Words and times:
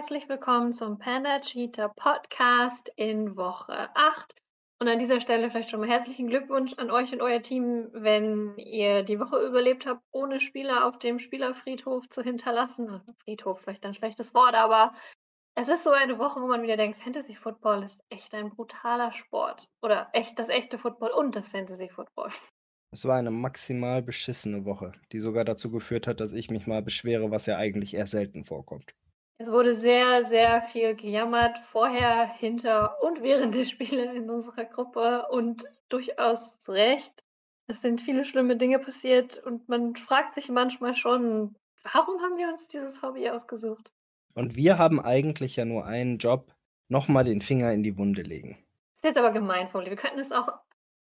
Herzlich 0.00 0.30
willkommen 0.30 0.72
zum 0.72 0.98
Panda 0.98 1.40
Cheetah 1.40 1.88
Podcast 1.88 2.90
in 2.96 3.36
Woche 3.36 3.94
8. 3.94 4.34
Und 4.78 4.88
an 4.88 4.98
dieser 4.98 5.20
Stelle 5.20 5.50
vielleicht 5.50 5.68
schon 5.68 5.80
mal 5.80 5.90
herzlichen 5.90 6.28
Glückwunsch 6.28 6.72
an 6.78 6.90
euch 6.90 7.12
und 7.12 7.20
euer 7.20 7.42
Team, 7.42 7.90
wenn 7.92 8.56
ihr 8.56 9.02
die 9.02 9.20
Woche 9.20 9.36
überlebt 9.44 9.84
habt, 9.84 10.02
ohne 10.10 10.40
Spieler 10.40 10.86
auf 10.88 10.98
dem 10.98 11.18
Spielerfriedhof 11.18 12.08
zu 12.08 12.22
hinterlassen. 12.22 13.02
Friedhof 13.24 13.60
vielleicht 13.60 13.84
ein 13.84 13.92
schlechtes 13.92 14.32
Wort, 14.32 14.54
aber 14.54 14.94
es 15.54 15.68
ist 15.68 15.84
so 15.84 15.90
eine 15.90 16.18
Woche, 16.18 16.40
wo 16.40 16.46
man 16.46 16.62
wieder 16.62 16.78
denkt, 16.78 16.96
Fantasy 16.96 17.34
Football 17.34 17.82
ist 17.82 18.00
echt 18.08 18.34
ein 18.34 18.48
brutaler 18.48 19.12
Sport. 19.12 19.68
Oder 19.82 20.08
echt 20.14 20.38
das 20.38 20.48
echte 20.48 20.78
Football 20.78 21.10
und 21.10 21.36
das 21.36 21.48
Fantasy 21.48 21.90
Football. 21.90 22.30
Es 22.90 23.04
war 23.04 23.18
eine 23.18 23.30
maximal 23.30 24.00
beschissene 24.00 24.64
Woche, 24.64 24.92
die 25.12 25.20
sogar 25.20 25.44
dazu 25.44 25.70
geführt 25.70 26.06
hat, 26.06 26.20
dass 26.20 26.32
ich 26.32 26.48
mich 26.48 26.66
mal 26.66 26.80
beschwere, 26.80 27.30
was 27.30 27.44
ja 27.44 27.58
eigentlich 27.58 27.92
eher 27.92 28.06
selten 28.06 28.46
vorkommt. 28.46 28.94
Es 29.40 29.50
wurde 29.50 29.74
sehr, 29.74 30.28
sehr 30.28 30.60
viel 30.60 30.94
gejammert, 30.94 31.58
vorher, 31.72 32.26
hinter 32.26 33.02
und 33.02 33.22
während 33.22 33.54
der 33.54 33.64
Spiele 33.64 34.14
in 34.14 34.28
unserer 34.28 34.66
Gruppe 34.66 35.28
und 35.30 35.64
durchaus 35.88 36.60
zu 36.60 36.72
Recht. 36.72 37.24
Es 37.66 37.80
sind 37.80 38.02
viele 38.02 38.26
schlimme 38.26 38.58
Dinge 38.58 38.78
passiert 38.78 39.38
und 39.38 39.66
man 39.66 39.96
fragt 39.96 40.34
sich 40.34 40.50
manchmal 40.50 40.94
schon, 40.94 41.56
warum 41.90 42.20
haben 42.20 42.36
wir 42.36 42.48
uns 42.48 42.68
dieses 42.68 43.00
Hobby 43.00 43.30
ausgesucht? 43.30 43.90
Und 44.34 44.56
wir 44.56 44.76
haben 44.76 45.00
eigentlich 45.00 45.56
ja 45.56 45.64
nur 45.64 45.86
einen 45.86 46.18
Job, 46.18 46.54
nochmal 46.88 47.24
den 47.24 47.40
Finger 47.40 47.72
in 47.72 47.82
die 47.82 47.96
Wunde 47.96 48.20
legen. 48.20 48.58
Das 49.00 49.08
ist 49.10 49.16
jetzt 49.16 49.18
aber 49.24 49.32
gemein, 49.32 49.68
Foley. 49.68 49.88
Wir 49.88 49.96
könnten 49.96 50.18
es 50.18 50.32
auch 50.32 50.52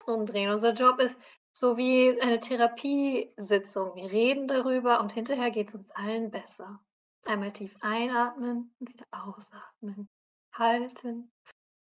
umdrehen. 0.05 0.51
Unser 0.51 0.73
Job 0.73 0.99
ist 0.99 1.19
so 1.51 1.75
wie 1.75 2.21
eine 2.21 2.37
Therapiesitzung. 2.37 3.95
Wir 3.95 4.11
reden 4.11 4.47
darüber 4.47 5.01
und 5.01 5.11
hinterher 5.11 5.49
geht 5.49 5.69
es 5.69 5.73
uns 5.73 5.89
allen 5.89 6.29
besser. 6.29 6.79
Einmal 7.27 7.51
tief 7.51 7.75
einatmen 7.81 8.71
und 8.79 8.89
wieder 8.89 9.05
ausatmen. 9.11 10.07
Halten. 10.53 11.31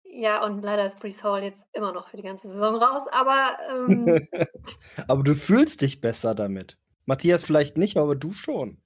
Ja, 0.05 0.45
und 0.45 0.63
leider 0.63 0.85
ist 0.85 1.01
Brees 1.01 1.25
Hall 1.25 1.43
jetzt 1.43 1.65
immer 1.73 1.93
noch 1.93 2.09
für 2.09 2.17
die 2.17 2.23
ganze 2.23 2.49
Saison 2.49 2.77
raus, 2.77 3.09
aber. 3.11 3.57
Ähm, 3.71 4.29
aber 5.09 5.23
du 5.23 5.35
fühlst 5.35 5.81
dich 5.81 6.01
besser 6.01 6.35
damit. 6.35 6.79
Matthias 7.07 7.45
vielleicht 7.45 7.79
nicht, 7.79 7.97
aber 7.97 8.15
du 8.15 8.33
schon. 8.33 8.81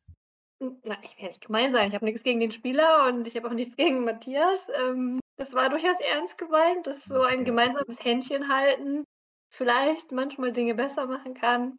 Na, 0.61 0.97
ich 1.03 1.17
werde 1.17 1.29
nicht 1.29 1.45
gemein 1.45 1.73
sein. 1.73 1.89
Ich 1.89 1.95
habe 1.95 2.05
nichts 2.05 2.23
gegen 2.23 2.41
den 2.41 2.53
Spieler 2.53 3.09
und 3.09 3.27
ich 3.27 3.37
habe 3.37 3.49
auch 3.49 3.55
nichts 3.55 3.77
gegen 3.77 4.05
Matthias. 4.05 4.61
Ähm, 4.81 5.21
das 5.37 5.53
war 5.53 5.69
durchaus 5.69 6.01
ernst 6.01 6.39
gemeint, 6.39 6.87
dass 6.87 7.05
so 7.05 7.21
ein 7.21 7.45
gemeinsames 7.45 8.03
Händchen 8.03 8.49
halten 8.49 9.05
vielleicht 9.49 10.13
manchmal 10.13 10.53
Dinge 10.53 10.75
besser 10.75 11.07
machen 11.07 11.35
kann. 11.35 11.79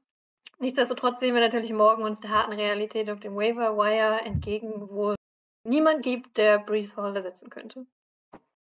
Nichtsdestotrotz 0.60 1.20
sehen 1.20 1.36
wir 1.36 1.42
natürlich 1.42 1.72
morgen 1.72 2.04
uns 2.04 2.20
der 2.20 2.32
harten 2.32 2.54
Realität 2.54 3.10
auf 3.10 3.20
dem 3.20 3.36
Waiver 3.36 3.78
Wire 3.78 4.26
entgegen, 4.26 4.90
wo 4.90 5.16
niemand 5.64 6.04
gibt, 6.04 6.38
der 6.38 6.60
Breeze 6.60 6.96
Hall 6.96 7.16
ersetzen 7.16 7.50
könnte. 7.50 7.86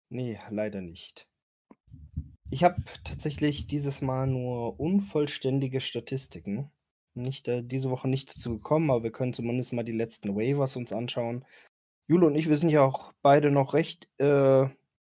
Nee, 0.08 0.38
leider 0.50 0.80
nicht. 0.80 1.26
Ich 2.50 2.62
habe 2.62 2.82
tatsächlich 3.02 3.66
dieses 3.66 4.02
Mal 4.02 4.26
nur 4.26 4.78
unvollständige 4.78 5.80
Statistiken. 5.80 6.70
Nicht, 7.14 7.48
äh, 7.48 7.62
diese 7.64 7.90
Woche 7.90 8.08
nicht 8.08 8.34
dazu 8.34 8.56
gekommen, 8.56 8.90
aber 8.90 9.02
wir 9.04 9.12
können 9.12 9.32
zumindest 9.32 9.72
mal 9.72 9.84
die 9.84 9.92
letzten 9.92 10.36
Waivers 10.36 10.76
uns 10.76 10.92
anschauen. 10.92 11.44
Jule 12.08 12.26
und 12.26 12.34
ich, 12.36 12.48
wir 12.48 12.56
sind 12.56 12.70
ja 12.70 12.82
auch 12.82 13.12
beide 13.22 13.50
noch 13.50 13.74
recht 13.74 14.08
äh, 14.18 14.66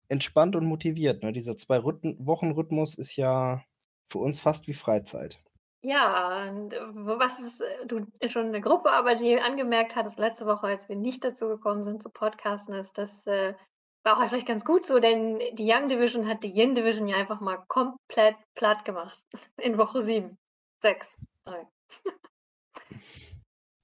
entspannt 0.08 0.56
und 0.56 0.66
motiviert. 0.66 1.24
Ne? 1.24 1.34
Dieser 1.34 1.58
Zwei-Wochen-Rhythmus 1.58 2.96
ist 2.96 3.16
ja 3.16 3.66
für 4.10 4.20
uns 4.20 4.40
fast 4.40 4.68
wie 4.68 4.74
Freizeit. 4.74 5.42
Ja, 5.84 6.48
und 6.48 6.74
äh, 6.74 6.80
was 6.94 7.40
ist, 7.40 7.62
äh, 7.62 7.88
du 7.88 8.06
schon 8.28 8.48
eine 8.48 8.62
Gruppe, 8.62 8.92
aber 8.92 9.16
die 9.16 9.40
angemerkt 9.40 9.96
hattest 9.96 10.20
letzte 10.20 10.46
Woche, 10.46 10.68
als 10.68 10.88
wir 10.88 10.96
nicht 10.96 11.24
dazu 11.24 11.48
gekommen 11.48 11.84
sind 11.84 12.04
zu 12.04 12.12
podcasten, 12.12 12.76
ist, 12.76 12.98
das 12.98 13.26
äh, 13.26 13.56
war 14.04 14.18
auch 14.18 14.30
vielleicht 14.30 14.48
ganz 14.48 14.64
gut 14.64 14.86
so, 14.86 15.00
denn 15.00 15.40
die 15.54 15.72
Young 15.72 15.88
Division 15.88 16.28
hat 16.28 16.44
die 16.44 16.56
Yin 16.56 16.76
Division 16.76 17.08
ja 17.08 17.18
einfach 17.18 17.42
mal 17.42 17.58
komplett 17.68 18.36
platt 18.56 18.86
gemacht. 18.86 19.20
In 19.58 19.78
Woche 19.80 20.02
7, 20.04 20.38
6, 20.82 21.18
3. 21.46 21.68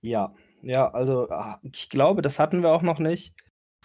ja, 0.02 0.36
ja, 0.62 0.92
also 0.92 1.30
ah, 1.30 1.60
ich 1.64 1.90
glaube, 1.90 2.22
das 2.22 2.38
hatten 2.38 2.62
wir 2.62 2.70
auch 2.70 2.84
noch 2.84 3.00
nicht, 3.00 3.34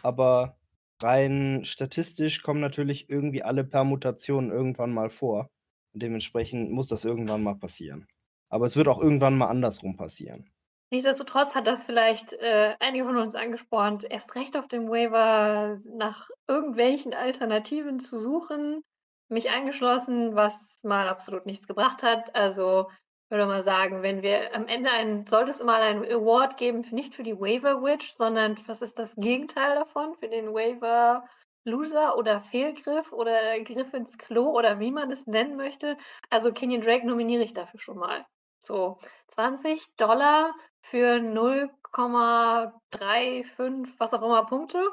aber 0.02 0.58
rein 1.02 1.64
statistisch 1.64 2.42
kommen 2.42 2.60
natürlich 2.60 3.08
irgendwie 3.08 3.42
alle 3.42 3.64
Permutationen 3.64 4.50
irgendwann 4.50 4.92
mal 4.92 5.08
vor. 5.08 5.50
Und 5.92 6.02
dementsprechend 6.02 6.70
muss 6.70 6.86
das 6.88 7.04
irgendwann 7.04 7.42
mal 7.42 7.54
passieren. 7.54 8.06
Aber 8.48 8.66
es 8.66 8.76
wird 8.76 8.88
auch 8.88 9.00
irgendwann 9.00 9.38
mal 9.38 9.48
andersrum 9.48 9.96
passieren. 9.96 10.50
Nichtsdestotrotz 10.90 11.54
hat 11.54 11.66
das 11.66 11.84
vielleicht 11.84 12.34
äh, 12.34 12.74
einige 12.78 13.06
von 13.06 13.16
uns 13.16 13.34
angespornt, 13.34 14.04
erst 14.04 14.34
recht 14.34 14.58
auf 14.58 14.68
dem 14.68 14.90
Waiver 14.90 15.78
nach 15.96 16.28
irgendwelchen 16.46 17.14
Alternativen 17.14 17.98
zu 17.98 18.18
suchen. 18.18 18.82
Mich 19.28 19.50
angeschlossen, 19.50 20.34
was 20.34 20.80
mal 20.84 21.08
absolut 21.08 21.46
nichts 21.46 21.66
gebracht 21.66 22.02
hat. 22.02 22.34
Also 22.36 22.88
würde 23.32 23.46
mal 23.46 23.62
sagen, 23.62 24.02
wenn 24.02 24.20
wir 24.20 24.54
am 24.54 24.66
Ende 24.66 24.90
ein, 24.90 25.26
sollte 25.26 25.50
es 25.50 25.62
mal 25.62 25.80
einen 25.80 26.04
Award 26.04 26.58
geben, 26.58 26.84
nicht 26.90 27.14
für 27.14 27.22
die 27.22 27.40
Waiver 27.40 27.82
Witch, 27.82 28.12
sondern 28.12 28.58
was 28.66 28.82
ist 28.82 28.98
das 28.98 29.14
Gegenteil 29.16 29.74
davon? 29.74 30.14
Für 30.20 30.28
den 30.28 30.52
Waiver 30.52 31.24
Loser 31.64 32.16
oder 32.16 32.42
Fehlgriff 32.42 33.12
oder 33.12 33.60
Griff 33.60 33.94
ins 33.94 34.18
Klo 34.18 34.50
oder 34.50 34.80
wie 34.80 34.90
man 34.90 35.12
es 35.12 35.26
nennen 35.26 35.56
möchte. 35.56 35.96
Also 36.30 36.52
Kenyon 36.52 36.80
Drake 36.80 37.06
nominiere 37.06 37.44
ich 37.44 37.54
dafür 37.54 37.80
schon 37.80 37.98
mal. 37.98 38.26
So 38.64 38.98
20 39.28 39.94
Dollar 39.96 40.54
für 40.82 41.18
0,35, 41.18 43.88
was 43.98 44.14
auch 44.14 44.22
immer 44.22 44.46
Punkte. 44.46 44.88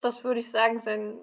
Das 0.00 0.24
würde 0.24 0.40
ich 0.40 0.50
sagen, 0.50 0.76
ist 0.76 0.88
ein 0.88 1.18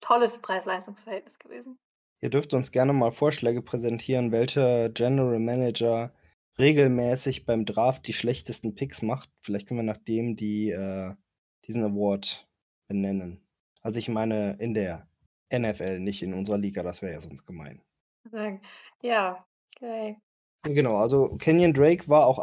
tolles 0.00 0.38
Preis-Leistungs-Verhältnis 0.38 1.38
gewesen. 1.38 1.78
Ihr 2.20 2.30
dürft 2.30 2.52
uns 2.52 2.72
gerne 2.72 2.92
mal 2.92 3.12
Vorschläge 3.12 3.62
präsentieren, 3.62 4.32
welcher 4.32 4.88
General 4.90 5.38
Manager 5.38 6.12
regelmäßig 6.58 7.46
beim 7.46 7.64
Draft 7.64 8.06
die 8.06 8.12
schlechtesten 8.12 8.74
Picks 8.74 9.00
macht. 9.02 9.30
Vielleicht 9.42 9.68
können 9.68 9.80
wir 9.80 9.84
nach 9.84 9.98
dem 9.98 10.36
die, 10.36 10.70
äh, 10.70 11.14
diesen 11.66 11.84
Award 11.84 12.46
benennen. 12.88 13.47
Also 13.88 14.00
ich 14.00 14.10
meine 14.10 14.52
in 14.58 14.74
der 14.74 15.08
NFL, 15.50 16.00
nicht 16.00 16.22
in 16.22 16.34
unserer 16.34 16.58
Liga, 16.58 16.82
das 16.82 17.00
wäre 17.00 17.14
ja 17.14 17.22
sonst 17.22 17.46
gemein. 17.46 17.80
Ja, 19.00 19.46
okay. 19.74 20.18
Genau, 20.62 20.98
also 20.98 21.36
Kenyon 21.38 21.72
Drake 21.72 22.06
war 22.06 22.26
auch 22.26 22.38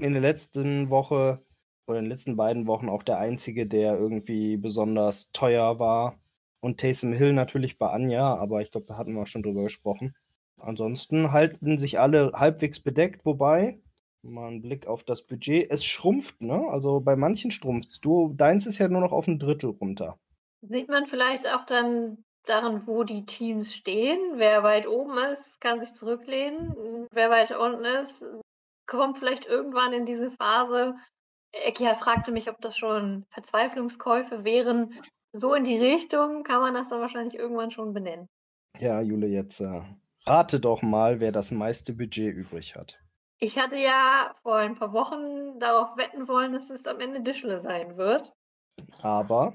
in 0.00 0.12
der 0.12 0.20
letzten 0.20 0.90
Woche 0.90 1.40
oder 1.86 2.00
in 2.00 2.06
den 2.06 2.10
letzten 2.10 2.34
beiden 2.34 2.66
Wochen 2.66 2.88
auch 2.88 3.04
der 3.04 3.18
einzige, 3.18 3.68
der 3.68 3.96
irgendwie 3.96 4.56
besonders 4.56 5.30
teuer 5.30 5.78
war. 5.78 6.18
Und 6.58 6.80
Taysom 6.80 7.12
Hill 7.12 7.32
natürlich 7.32 7.78
bei 7.78 7.86
Anja, 7.86 8.34
aber 8.34 8.60
ich 8.60 8.72
glaube, 8.72 8.88
da 8.88 8.96
hatten 8.96 9.14
wir 9.14 9.22
auch 9.22 9.28
schon 9.28 9.44
drüber 9.44 9.62
gesprochen. 9.62 10.16
Ansonsten 10.56 11.30
halten 11.30 11.78
sich 11.78 12.00
alle 12.00 12.32
halbwegs 12.34 12.80
bedeckt, 12.80 13.24
wobei, 13.24 13.78
mal 14.22 14.50
ein 14.50 14.62
Blick 14.62 14.88
auf 14.88 15.04
das 15.04 15.22
Budget, 15.22 15.70
es 15.70 15.84
schrumpft, 15.84 16.40
ne? 16.40 16.66
Also 16.70 16.98
bei 16.98 17.14
manchen 17.14 17.52
schrumpft 17.52 18.04
Du, 18.04 18.32
deins 18.34 18.66
ist 18.66 18.78
ja 18.78 18.88
nur 18.88 19.00
noch 19.00 19.12
auf 19.12 19.28
ein 19.28 19.38
Drittel 19.38 19.70
runter. 19.70 20.18
Sieht 20.62 20.88
man 20.88 21.06
vielleicht 21.06 21.46
auch 21.48 21.66
dann 21.66 22.24
daran, 22.46 22.86
wo 22.86 23.04
die 23.04 23.24
Teams 23.24 23.74
stehen. 23.74 24.20
Wer 24.36 24.62
weit 24.62 24.86
oben 24.86 25.18
ist, 25.18 25.60
kann 25.60 25.80
sich 25.80 25.94
zurücklehnen. 25.94 27.06
Wer 27.10 27.30
weit 27.30 27.50
unten 27.52 27.84
ist, 27.84 28.24
kommt 28.86 29.18
vielleicht 29.18 29.46
irgendwann 29.46 29.92
in 29.92 30.06
diese 30.06 30.30
Phase. 30.30 30.94
Ekia 31.52 31.94
fragte 31.94 32.32
mich, 32.32 32.48
ob 32.48 32.60
das 32.60 32.76
schon 32.76 33.26
Verzweiflungskäufe 33.30 34.44
wären. 34.44 34.94
So 35.32 35.54
in 35.54 35.64
die 35.64 35.78
Richtung 35.78 36.44
kann 36.44 36.60
man 36.60 36.74
das 36.74 36.88
dann 36.88 37.00
wahrscheinlich 37.00 37.34
irgendwann 37.34 37.70
schon 37.70 37.92
benennen. 37.92 38.28
Ja, 38.78 39.00
Jule, 39.00 39.26
jetzt 39.26 39.60
äh, 39.60 39.82
rate 40.26 40.60
doch 40.60 40.82
mal, 40.82 41.20
wer 41.20 41.32
das 41.32 41.50
meiste 41.50 41.92
Budget 41.92 42.34
übrig 42.34 42.76
hat. 42.76 42.98
Ich 43.38 43.58
hatte 43.58 43.76
ja 43.76 44.34
vor 44.42 44.56
ein 44.56 44.76
paar 44.76 44.92
Wochen 44.92 45.58
darauf 45.58 45.96
wetten 45.96 46.28
wollen, 46.28 46.52
dass 46.52 46.70
es 46.70 46.86
am 46.86 47.00
Ende 47.00 47.22
Dischle 47.22 47.60
sein 47.60 47.96
wird. 47.96 48.32
Aber 49.00 49.54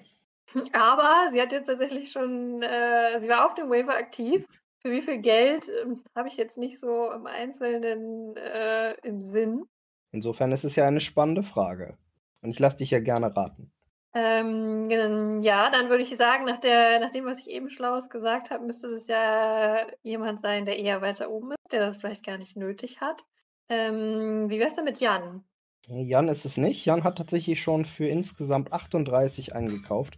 aber 0.73 1.29
sie 1.31 1.41
hat 1.41 1.51
jetzt 1.51 1.67
tatsächlich 1.67 2.11
schon, 2.11 2.61
äh, 2.61 3.19
sie 3.19 3.29
war 3.29 3.45
auf 3.45 3.55
dem 3.55 3.69
Waiver 3.69 3.95
aktiv. 3.95 4.45
Für 4.79 4.91
wie 4.91 5.01
viel 5.01 5.17
Geld 5.19 5.69
ähm, 5.81 6.03
habe 6.15 6.27
ich 6.27 6.37
jetzt 6.37 6.57
nicht 6.57 6.79
so 6.79 7.11
im 7.11 7.25
Einzelnen 7.25 8.35
äh, 8.35 8.93
im 9.03 9.21
Sinn. 9.21 9.63
Insofern 10.11 10.51
ist 10.51 10.63
es 10.63 10.75
ja 10.75 10.85
eine 10.85 10.99
spannende 10.99 11.43
Frage. 11.43 11.97
Und 12.41 12.51
ich 12.51 12.59
lasse 12.59 12.77
dich 12.77 12.91
ja 12.91 12.99
gerne 12.99 13.35
raten. 13.35 13.71
Ähm, 14.13 15.41
ja, 15.41 15.69
dann 15.69 15.89
würde 15.89 16.03
ich 16.03 16.15
sagen, 16.15 16.45
nach, 16.45 16.57
der, 16.59 16.99
nach 16.99 17.11
dem, 17.11 17.25
was 17.25 17.39
ich 17.39 17.49
eben 17.49 17.69
Schlaues 17.69 18.09
gesagt 18.09 18.49
habe, 18.49 18.65
müsste 18.65 18.87
es 18.87 19.07
ja 19.07 19.85
jemand 20.01 20.41
sein, 20.41 20.65
der 20.65 20.79
eher 20.79 21.01
weiter 21.01 21.29
oben 21.29 21.51
ist, 21.51 21.71
der 21.71 21.81
das 21.81 21.97
vielleicht 21.97 22.25
gar 22.25 22.37
nicht 22.37 22.55
nötig 22.55 23.01
hat. 23.01 23.25
Ähm, 23.69 24.49
wie 24.49 24.59
wäre 24.59 24.69
es 24.69 24.75
denn 24.75 24.85
mit 24.85 24.99
Jan? 24.99 25.43
Jan 25.87 26.27
ist 26.29 26.45
es 26.45 26.57
nicht. 26.57 26.85
Jan 26.85 27.03
hat 27.03 27.17
tatsächlich 27.17 27.61
schon 27.61 27.85
für 27.85 28.07
insgesamt 28.07 28.73
38 28.73 29.53
eingekauft. 29.55 30.17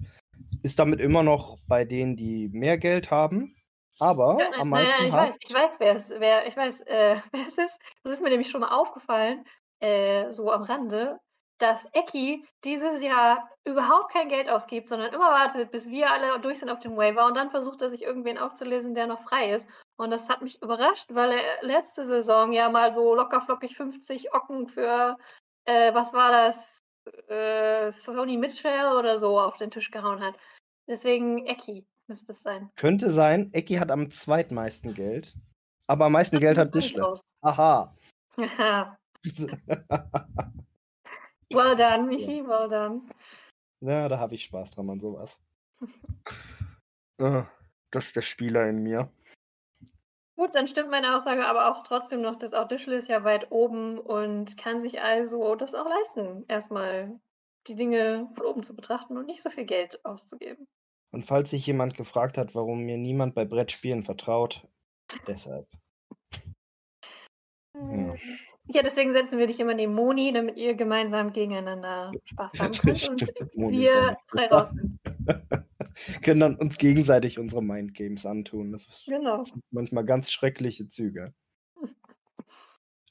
Ist 0.63 0.79
damit 0.79 0.99
immer 0.99 1.23
noch 1.23 1.57
bei 1.67 1.85
denen, 1.85 2.15
die 2.15 2.49
mehr 2.51 2.77
Geld 2.77 3.11
haben. 3.11 3.55
Aber 3.99 4.37
ja, 4.39 4.51
am 4.59 4.69
meisten 4.69 4.91
nein, 4.91 4.99
nein, 5.01 5.07
ich 5.09 5.13
hat. 5.13 5.29
Weiß, 5.29 5.37
ich 5.41 5.53
weiß, 5.53 5.79
wer 5.79 5.95
es, 5.95 6.09
wer, 6.09 6.47
ich 6.47 6.55
weiß, 6.57 6.81
äh, 6.81 7.15
wer 7.31 7.47
es 7.47 7.57
ist. 7.57 7.77
Das 8.03 8.13
ist 8.13 8.21
mir 8.21 8.29
nämlich 8.29 8.49
schon 8.49 8.61
mal 8.61 8.75
aufgefallen, 8.75 9.45
äh, 9.79 10.31
so 10.31 10.51
am 10.51 10.63
Rande. 10.63 11.19
dass 11.59 11.85
Eki 11.93 12.45
dieses 12.63 13.01
Jahr 13.01 13.49
überhaupt 13.65 14.11
kein 14.13 14.29
Geld 14.29 14.49
ausgibt, 14.49 14.87
sondern 14.87 15.13
immer 15.13 15.29
wartet, 15.29 15.71
bis 15.71 15.89
wir 15.89 16.09
alle 16.11 16.39
durch 16.39 16.59
sind 16.59 16.69
auf 16.69 16.79
dem 16.79 16.95
Waiver 16.95 17.25
und 17.25 17.35
dann 17.35 17.51
versucht 17.51 17.81
er 17.81 17.89
sich 17.89 18.01
irgendwen 18.03 18.37
aufzulesen, 18.37 18.95
der 18.95 19.07
noch 19.07 19.21
frei 19.23 19.51
ist. 19.53 19.67
Und 19.97 20.11
das 20.11 20.29
hat 20.29 20.41
mich 20.41 20.61
überrascht, 20.61 21.07
weil 21.09 21.33
er 21.33 21.63
letzte 21.63 22.05
Saison 22.07 22.53
ja 22.53 22.69
mal 22.69 22.91
so 22.91 23.13
lockerflockig 23.13 23.75
50 23.75 24.33
Ocken 24.33 24.67
für, 24.67 25.17
äh, 25.65 25.93
was 25.93 26.13
war 26.13 26.31
das, 26.31 26.81
äh, 27.27 27.91
Sony 27.91 28.37
Mitchell 28.37 28.93
oder 28.97 29.17
so 29.17 29.39
auf 29.39 29.57
den 29.57 29.71
Tisch 29.71 29.91
gehauen 29.91 30.21
hat. 30.21 30.35
Deswegen 30.87 31.45
Eki 31.45 31.85
müsste 32.07 32.31
es 32.31 32.41
sein. 32.41 32.69
Könnte 32.75 33.11
sein. 33.11 33.49
Eki 33.53 33.75
hat 33.75 33.91
am 33.91 34.11
zweitmeisten 34.11 34.93
Geld. 34.93 35.35
Aber 35.87 36.05
am 36.05 36.11
meisten 36.13 36.39
Geld 36.39 36.57
hat 36.57 36.73
Dischle. 36.75 37.19
Aha. 37.41 37.95
well 41.51 41.75
done, 41.75 42.07
Michi, 42.07 42.45
well 42.45 42.67
done. 42.67 43.01
Ja, 43.81 44.07
da 44.07 44.19
habe 44.19 44.35
ich 44.35 44.43
Spaß 44.43 44.71
dran 44.71 44.89
an 44.89 44.99
sowas. 44.99 45.39
Ah, 47.21 47.47
das 47.91 48.05
ist 48.05 48.15
der 48.15 48.21
Spieler 48.21 48.69
in 48.69 48.81
mir. 48.81 49.11
Gut, 50.39 50.55
dann 50.55 50.69
stimmt 50.69 50.89
meine 50.89 51.17
Aussage 51.17 51.45
aber 51.45 51.69
auch 51.69 51.83
trotzdem 51.83 52.21
noch, 52.21 52.41
auch 52.53 52.67
Dischle 52.69 52.95
ist 52.95 53.09
ja 53.09 53.25
weit 53.25 53.51
oben 53.51 53.99
und 53.99 54.55
kann 54.55 54.79
sich 54.79 55.01
also 55.01 55.53
das 55.55 55.75
auch 55.75 55.85
leisten, 55.85 56.45
erstmal 56.47 57.19
die 57.67 57.75
Dinge 57.75 58.29
von 58.35 58.45
oben 58.45 58.63
zu 58.63 58.73
betrachten 58.73 59.17
und 59.17 59.25
nicht 59.25 59.43
so 59.43 59.49
viel 59.49 59.65
Geld 59.65 59.99
auszugeben. 60.05 60.65
Und 61.11 61.25
falls 61.25 61.49
sich 61.49 61.67
jemand 61.67 61.97
gefragt 61.97 62.37
hat, 62.37 62.55
warum 62.55 62.83
mir 62.83 62.97
niemand 62.97 63.35
bei 63.35 63.43
Brettspielen 63.43 64.05
vertraut, 64.05 64.65
deshalb. 65.27 65.67
Ja. 67.73 68.15
ja, 68.67 68.81
deswegen 68.81 69.11
setzen 69.11 69.39
wir 69.39 69.47
dich 69.47 69.59
immer 69.59 69.73
neben 69.73 69.93
Moni, 69.93 70.31
damit 70.31 70.55
ihr 70.55 70.73
gemeinsam 70.73 71.33
gegeneinander 71.33 72.13
Spaß 72.23 72.59
haben 72.59 72.73
könnt 72.75 73.09
und 73.09 73.71
wir 73.71 74.17
frei 74.27 74.47
raus 74.47 74.69
sind. 74.69 74.99
können 76.23 76.39
dann 76.39 76.55
uns 76.55 76.77
gegenseitig 76.77 77.39
unsere 77.39 77.63
Mindgames 77.63 78.25
antun. 78.25 78.71
Das 78.71 78.85
genau. 79.05 79.43
sind 79.43 79.63
manchmal 79.71 80.05
ganz 80.05 80.31
schreckliche 80.31 80.87
Züge. 80.87 81.33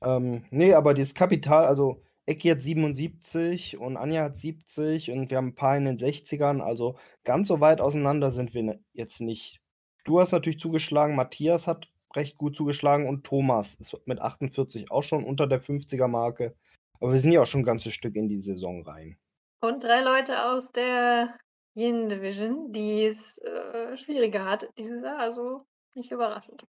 ähm, 0.02 0.44
nee, 0.50 0.75
aber 0.75 0.94
dieses 0.94 1.14
Kapital, 1.14 1.67
also 1.67 2.02
Ecki 2.26 2.49
hat 2.49 2.62
77 2.62 3.79
und 3.79 3.96
Anja 3.96 4.25
hat 4.25 4.37
70 4.37 5.11
und 5.11 5.31
wir 5.31 5.38
haben 5.38 5.49
ein 5.49 5.55
paar 5.55 5.76
in 5.76 5.87
den 5.87 5.99
60ern. 5.99 6.61
Also 6.61 6.99
ganz 7.25 7.49
so 7.49 7.61
weit 7.61 7.81
auseinander 7.81 8.31
sind 8.31 8.52
wir 8.52 8.62
ne, 8.62 8.81
jetzt 8.93 9.20
nicht. 9.20 9.61
Du 10.05 10.20
hast 10.20 10.32
natürlich 10.32 10.61
zugeschlagen, 10.61 11.17
Matthias 11.17 11.67
hat 11.67 11.88
recht 12.14 12.37
gut 12.37 12.56
zugeschlagen 12.56 13.08
und 13.08 13.25
Thomas 13.25 13.75
ist 13.76 13.96
mit 14.06 14.20
48 14.20 14.90
auch 14.90 15.02
schon 15.02 15.25
unter 15.25 15.46
der 15.46 15.62
50er-Marke. 15.62 16.55
Aber 17.00 17.12
wir 17.12 17.19
sind 17.19 17.32
ja 17.32 17.43
auch 17.43 17.46
schon 17.46 17.62
ein 17.62 17.67
ganzes 17.67 17.94
Stück 17.94 18.17
in 18.17 18.29
die 18.29 18.38
Saison 18.38 18.82
rein. 18.82 19.17
Und 19.61 19.82
drei 19.82 20.02
Leute 20.02 20.44
aus 20.44 20.70
der 20.73 21.35
Yin 21.78 22.08
Division, 22.08 22.72
die 22.72 23.04
es 23.04 23.38
äh, 23.38 23.96
schwieriger 23.96 24.44
hat 24.44 24.69
dieses 24.78 25.02
Jahr, 25.02 25.19
also 25.19 25.64
nicht 25.94 26.10
überraschend. 26.10 26.64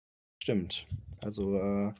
Stimmt. 0.42 0.86
Also 1.24 1.54
äh, 1.54 1.92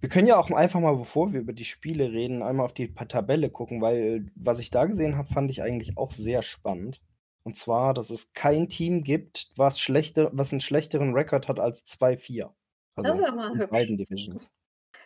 wir 0.00 0.08
können 0.08 0.26
ja 0.26 0.38
auch 0.38 0.50
einfach 0.50 0.80
mal, 0.80 0.96
bevor 0.96 1.32
wir 1.32 1.40
über 1.40 1.52
die 1.52 1.64
Spiele 1.64 2.10
reden, 2.10 2.42
einmal 2.42 2.66
auf 2.66 2.74
die 2.74 2.92
Tabelle 2.92 3.50
gucken, 3.50 3.80
weil 3.80 4.30
was 4.34 4.58
ich 4.58 4.70
da 4.70 4.86
gesehen 4.86 5.16
habe, 5.16 5.32
fand 5.32 5.50
ich 5.50 5.62
eigentlich 5.62 5.96
auch 5.96 6.10
sehr 6.10 6.42
spannend. 6.42 7.00
Und 7.44 7.56
zwar, 7.56 7.94
dass 7.94 8.10
es 8.10 8.32
kein 8.32 8.68
Team 8.68 9.02
gibt, 9.02 9.52
was, 9.56 9.78
schlechte, 9.78 10.30
was 10.32 10.52
einen 10.52 10.60
schlechteren 10.60 11.12
Rekord 11.14 11.48
hat 11.48 11.60
als 11.60 11.84
2-4. 11.86 12.50
Also 12.96 13.10
das 13.10 13.20
ist 13.20 13.26
in 13.26 13.58
hübsch. 13.58 13.70
beiden 13.70 13.96
Divisions. 13.96 14.50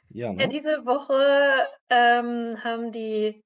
Ja, 0.08 0.32
ne? 0.32 0.42
ja, 0.42 0.48
diese 0.48 0.86
Woche 0.86 1.66
ähm, 1.90 2.62
haben 2.62 2.90
die, 2.90 3.42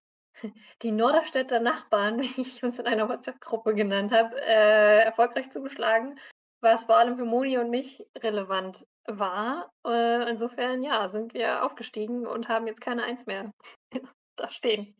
die 0.83 0.93
Norderstädter 0.93 1.61
Nachbarn, 1.61 2.21
wie 2.23 2.41
ich 2.41 2.63
uns 2.63 2.79
in 2.79 2.87
einer 2.87 3.09
WhatsApp-Gruppe 3.09 3.75
genannt 3.75 4.13
habe, 4.13 4.41
äh, 4.41 5.05
erfolgreich 5.05 5.51
zugeschlagen, 5.51 6.19
was 6.61 6.85
vor 6.85 6.97
allem 6.97 7.17
für 7.17 7.25
Moni 7.25 7.59
und 7.59 7.71
mich 7.71 8.07
relevant 8.19 8.87
war. 9.07 9.73
Äh, 9.87 10.31
insofern, 10.31 10.83
ja, 10.83 11.09
sind 11.09 11.35
wir 11.35 11.65
aufgestiegen 11.65 12.27
und 12.27 12.49
haben 12.49 12.67
jetzt 12.67 12.81
keine 12.81 13.05
Eins 13.05 13.27
mehr 13.27 13.53
da 14.37 14.51
stehen. 14.51 14.95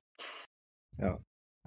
Ja, 0.99 1.19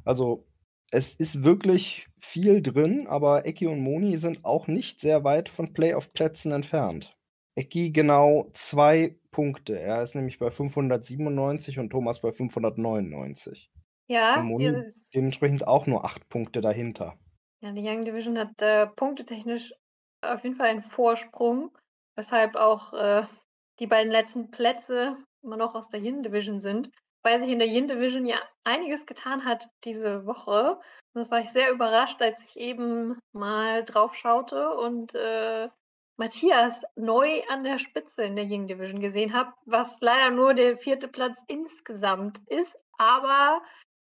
also 0.05 0.45
es 0.91 1.15
ist 1.15 1.43
wirklich 1.43 2.07
viel 2.19 2.61
drin, 2.61 3.07
aber 3.07 3.45
Eki 3.45 3.65
und 3.67 3.81
Moni 3.81 4.17
sind 4.17 4.45
auch 4.45 4.67
nicht 4.67 4.99
sehr 4.99 5.23
weit 5.23 5.49
von 5.49 5.73
Playoff-Plätzen 5.73 6.51
entfernt. 6.51 7.17
Eki 7.55 7.91
genau 7.91 8.49
zwei 8.53 9.15
Punkte. 9.31 9.79
Er 9.79 10.03
ist 10.03 10.15
nämlich 10.15 10.39
bei 10.39 10.51
597 10.51 11.79
und 11.79 11.89
Thomas 11.89 12.21
bei 12.21 12.31
599. 12.31 13.69
Ja, 14.07 14.43
dieses... 14.57 15.09
dementsprechend 15.09 15.67
auch 15.67 15.87
nur 15.87 16.05
acht 16.05 16.27
Punkte 16.29 16.61
dahinter. 16.61 17.17
Ja, 17.61 17.71
die 17.71 17.87
Young 17.87 18.03
Division 18.03 18.37
hat 18.37 18.61
äh, 18.61 18.87
punktetechnisch 18.87 19.73
auf 20.21 20.43
jeden 20.43 20.55
Fall 20.55 20.67
einen 20.67 20.81
Vorsprung. 20.81 21.71
Weshalb 22.15 22.55
auch 22.55 22.93
äh, 22.93 23.25
die 23.79 23.87
beiden 23.87 24.11
letzten 24.11 24.51
Plätze 24.51 25.17
immer 25.41 25.57
noch 25.57 25.75
aus 25.75 25.89
der 25.89 25.99
Yin 25.99 26.23
Division 26.23 26.59
sind, 26.59 26.89
weil 27.23 27.41
sich 27.41 27.51
in 27.51 27.59
der 27.59 27.67
Yin 27.67 27.87
Division 27.87 28.25
ja 28.25 28.37
einiges 28.63 29.05
getan 29.05 29.45
hat 29.45 29.69
diese 29.83 30.25
Woche. 30.25 30.75
Und 31.13 31.21
das 31.21 31.31
war 31.31 31.39
ich 31.39 31.49
sehr 31.49 31.71
überrascht, 31.71 32.21
als 32.21 32.43
ich 32.45 32.57
eben 32.57 33.17
mal 33.31 33.83
drauf 33.83 34.15
schaute 34.15 34.69
und 34.75 35.15
äh, 35.15 35.69
Matthias 36.17 36.83
neu 36.95 37.41
an 37.49 37.63
der 37.63 37.79
Spitze 37.79 38.23
in 38.23 38.35
der 38.35 38.45
Yin 38.45 38.67
Division 38.67 38.99
gesehen 38.99 39.33
habe, 39.33 39.51
was 39.65 39.97
leider 40.01 40.29
nur 40.29 40.53
der 40.53 40.77
vierte 40.77 41.07
Platz 41.07 41.39
insgesamt 41.47 42.39
ist, 42.47 42.75
aber 42.97 43.61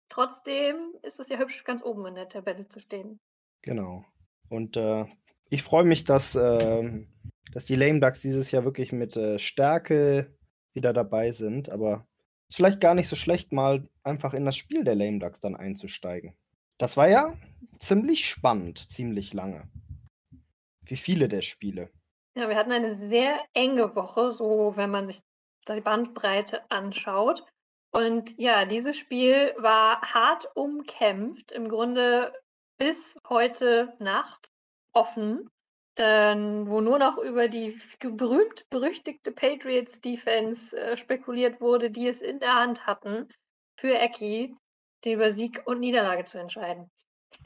trotzdem 0.08 0.76
ist 1.02 1.18
es 1.18 1.28
ja 1.28 1.38
hübsch, 1.38 1.64
ganz 1.64 1.84
oben 1.84 2.06
in 2.06 2.14
der 2.14 2.28
Tabelle 2.28 2.68
zu 2.68 2.80
stehen. 2.80 3.18
Genau. 3.62 4.04
Und 4.48 4.76
äh, 4.76 5.06
ich 5.50 5.62
freue 5.62 5.84
mich, 5.84 6.04
dass 6.04 6.36
äh, 6.36 7.04
dass 7.52 7.64
die 7.64 7.76
Lame 7.76 8.00
Ducks 8.00 8.20
dieses 8.20 8.50
Jahr 8.50 8.64
wirklich 8.64 8.92
mit 8.92 9.16
äh, 9.16 9.38
Stärke 9.38 10.36
wieder 10.74 10.92
dabei 10.92 11.32
sind. 11.32 11.70
Aber 11.70 12.06
ist 12.48 12.56
vielleicht 12.56 12.80
gar 12.80 12.94
nicht 12.94 13.08
so 13.08 13.16
schlecht, 13.16 13.52
mal 13.52 13.88
einfach 14.02 14.34
in 14.34 14.44
das 14.44 14.56
Spiel 14.56 14.84
der 14.84 14.94
Lame 14.94 15.18
Ducks 15.18 15.40
dann 15.40 15.56
einzusteigen. 15.56 16.34
Das 16.78 16.96
war 16.96 17.08
ja 17.08 17.34
ziemlich 17.78 18.28
spannend, 18.28 18.90
ziemlich 18.90 19.32
lange. 19.32 19.68
Wie 20.82 20.96
viele 20.96 21.28
der 21.28 21.42
Spiele. 21.42 21.90
Ja, 22.36 22.50
wir 22.50 22.56
hatten 22.56 22.72
eine 22.72 22.94
sehr 22.94 23.40
enge 23.54 23.96
Woche, 23.96 24.30
so 24.30 24.76
wenn 24.76 24.90
man 24.90 25.06
sich 25.06 25.22
die 25.68 25.80
Bandbreite 25.80 26.70
anschaut. 26.70 27.42
Und 27.92 28.38
ja, 28.38 28.66
dieses 28.66 28.98
Spiel 28.98 29.54
war 29.56 30.02
hart 30.02 30.46
umkämpft, 30.54 31.50
im 31.50 31.68
Grunde 31.68 32.32
bis 32.78 33.18
heute 33.26 33.94
Nacht 33.98 34.50
offen 34.92 35.48
dann, 35.94 36.68
wo 36.68 36.82
nur 36.82 36.98
noch 36.98 37.16
über 37.16 37.48
die 37.48 37.78
berühmt-berüchtigte 38.00 39.32
Patriots-Defense 39.32 40.78
äh, 40.78 40.96
spekuliert 40.98 41.62
wurde, 41.62 41.90
die 41.90 42.06
es 42.06 42.20
in 42.20 42.38
der 42.38 42.54
Hand 42.54 42.86
hatten, 42.86 43.28
für 43.78 43.98
Eki, 43.98 44.54
die 45.04 45.12
über 45.12 45.30
Sieg 45.30 45.62
und 45.64 45.80
Niederlage 45.80 46.26
zu 46.26 46.38
entscheiden. 46.38 46.90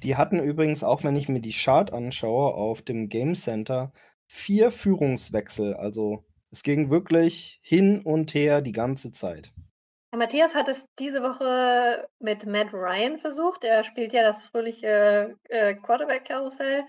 Die 0.03 0.17
hatten 0.17 0.41
übrigens, 0.41 0.83
auch 0.83 1.05
wenn 1.05 1.15
ich 1.15 1.29
mir 1.29 1.41
die 1.41 1.53
Chart 1.53 1.93
anschaue, 1.93 2.55
auf 2.55 2.83
dem 2.83 3.09
Game 3.09 3.35
Center 3.35 3.93
vier 4.31 4.71
Führungswechsel. 4.71 5.75
Also 5.75 6.25
es 6.51 6.63
ging 6.63 6.91
wirklich 6.91 7.59
hin 7.63 8.03
und 8.03 8.35
her 8.35 8.61
die 8.61 8.73
ganze 8.73 9.13
Zeit. 9.13 9.53
Matthias 10.17 10.55
hat 10.55 10.69
es 10.69 10.87
diese 10.99 11.23
Woche 11.23 12.09
mit 12.19 12.47
Matt 12.47 12.73
Ryan 12.73 13.19
versucht. 13.19 13.65
Er 13.65 13.85
spielt 13.85 14.13
ja 14.13 14.23
das 14.23 14.43
fröhliche 14.45 15.37
äh, 15.49 15.75
Quarterback-Karussell 15.75 16.85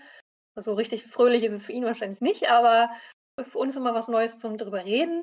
so 0.56 0.74
richtig 0.74 1.04
fröhlich 1.04 1.44
ist 1.44 1.52
es 1.52 1.66
für 1.66 1.72
ihn 1.72 1.84
wahrscheinlich 1.84 2.20
nicht, 2.20 2.48
aber 2.48 2.90
für 3.40 3.58
uns 3.58 3.76
immer 3.76 3.94
was 3.94 4.08
Neues 4.08 4.38
zum 4.38 4.58
drüber 4.58 4.84
reden. 4.84 5.22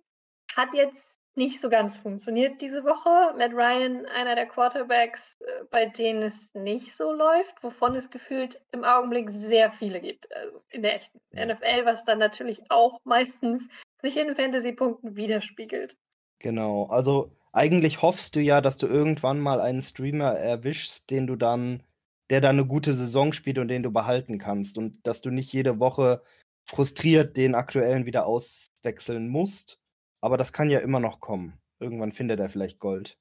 Hat 0.55 0.73
jetzt 0.73 1.18
nicht 1.36 1.62
so 1.62 1.69
ganz 1.69 1.98
funktioniert 1.98 2.62
diese 2.62 2.83
Woche. 2.83 3.33
Matt 3.38 3.53
Ryan, 3.53 4.05
einer 4.07 4.36
der 4.36 4.45
Quarterbacks, 4.48 5.38
äh, 5.41 5.63
bei 5.69 5.86
denen 5.86 6.24
es 6.24 6.53
nicht 6.53 6.95
so 6.95 7.13
läuft, 7.13 7.63
wovon 7.63 7.95
es 7.95 8.09
gefühlt 8.09 8.62
im 8.71 8.83
Augenblick 8.83 9.29
sehr 9.31 9.71
viele 9.71 10.01
gibt. 10.01 10.27
Also 10.36 10.62
in 10.69 10.81
der 10.81 10.95
echten 10.95 11.19
NFL, 11.33 11.86
was 11.86 12.03
dann 12.05 12.19
natürlich 12.19 12.62
auch 12.69 13.00
meistens 13.03 13.69
sich 14.01 14.17
in 14.17 14.36
Fantasy-Punkten 14.36 15.15
widerspiegelt. 15.15 15.98
Genau, 16.39 16.86
also 16.88 17.31
eigentlich 17.51 18.01
hoffst 18.01 18.36
du 18.36 18.41
ja, 18.41 18.62
dass 18.62 18.77
du 18.77 18.88
irgendwann 18.88 19.39
mal 19.39 19.59
einen 19.59 19.81
Streamer 19.81 20.33
erwischst, 20.33 21.09
den 21.09 21.27
du 21.27 21.36
dann 21.36 21.83
der 22.29 22.41
da 22.41 22.50
eine 22.50 22.65
gute 22.65 22.93
Saison 22.93 23.33
spielt 23.33 23.57
und 23.57 23.67
den 23.69 23.83
du 23.83 23.91
behalten 23.91 24.38
kannst 24.38 24.77
und 24.77 25.00
dass 25.03 25.21
du 25.21 25.31
nicht 25.31 25.51
jede 25.51 25.79
Woche 25.79 26.21
frustriert 26.65 27.36
den 27.38 27.55
aktuellen 27.55 28.05
wieder 28.05 28.27
auswechseln 28.27 29.29
musst. 29.29 29.79
Aber 30.21 30.38
das 30.38 30.53
kann 30.53 30.69
ja 30.69 30.79
immer 30.79 30.99
noch 30.99 31.19
kommen. 31.19 31.59
Irgendwann 31.79 32.11
findet 32.11 32.39
er 32.39 32.49
vielleicht 32.49 32.79
Gold. 32.79 33.17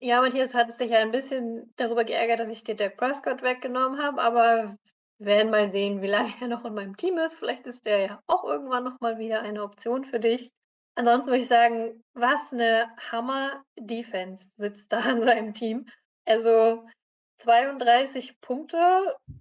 Ja, 0.00 0.20
Matthias, 0.20 0.52
du 0.52 0.58
hattest 0.58 0.80
dich 0.80 0.90
ja 0.90 0.98
ein 0.98 1.12
bisschen 1.12 1.72
darüber 1.76 2.04
geärgert, 2.04 2.40
dass 2.40 2.48
ich 2.48 2.64
dir 2.64 2.76
Dak 2.76 2.96
Prescott 2.96 3.42
weggenommen 3.42 4.00
habe, 4.00 4.20
aber 4.20 4.76
wir 5.18 5.26
werden 5.26 5.50
mal 5.50 5.68
sehen, 5.68 6.02
wie 6.02 6.08
lange 6.08 6.32
er 6.40 6.48
noch 6.48 6.64
in 6.64 6.74
meinem 6.74 6.96
Team 6.96 7.18
ist. 7.18 7.36
Vielleicht 7.36 7.66
ist 7.66 7.86
der 7.86 7.98
ja 7.98 8.22
auch 8.26 8.44
irgendwann 8.44 8.84
nochmal 8.84 9.18
wieder 9.18 9.42
eine 9.42 9.62
Option 9.62 10.04
für 10.04 10.18
dich. 10.18 10.50
Ansonsten 10.94 11.30
würde 11.30 11.42
ich 11.42 11.48
sagen, 11.48 12.02
was 12.12 12.52
eine 12.52 12.90
Hammer-Defense 13.10 14.44
sitzt 14.56 14.92
da 14.92 14.98
an 15.00 15.20
seinem 15.20 15.54
Team. 15.54 15.86
Also 16.24 16.84
32 17.42 18.40
Punkte, 18.40 18.78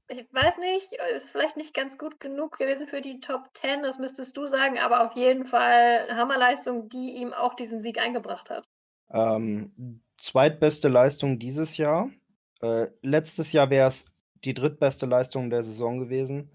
ich 0.07 0.27
weiß 0.33 0.57
nicht, 0.57 0.93
ist 1.15 1.31
vielleicht 1.31 1.57
nicht 1.57 1.73
ganz 1.73 1.97
gut 1.97 2.19
genug 2.19 2.57
gewesen 2.57 2.87
für 2.87 3.01
die 3.01 3.19
Top 3.19 3.49
10, 3.53 3.83
das 3.83 3.99
müsstest 3.99 4.35
du 4.37 4.47
sagen, 4.47 4.79
aber 4.79 5.05
auf 5.05 5.15
jeden 5.15 5.45
Fall 5.45 6.07
Hammerleistung, 6.09 6.89
die 6.89 7.11
ihm 7.15 7.33
auch 7.33 7.53
diesen 7.53 7.79
Sieg 7.79 7.99
eingebracht 7.99 8.49
hat. 8.49 8.67
Ähm, 9.11 10.01
zweitbeste 10.19 10.87
Leistung 10.87 11.37
dieses 11.37 11.77
Jahr. 11.77 12.09
Äh, 12.61 12.87
letztes 13.01 13.51
Jahr 13.51 13.69
wäre 13.69 13.87
es 13.87 14.05
die 14.43 14.53
drittbeste 14.53 15.05
Leistung 15.05 15.49
der 15.49 15.63
Saison 15.63 15.99
gewesen. 15.99 16.51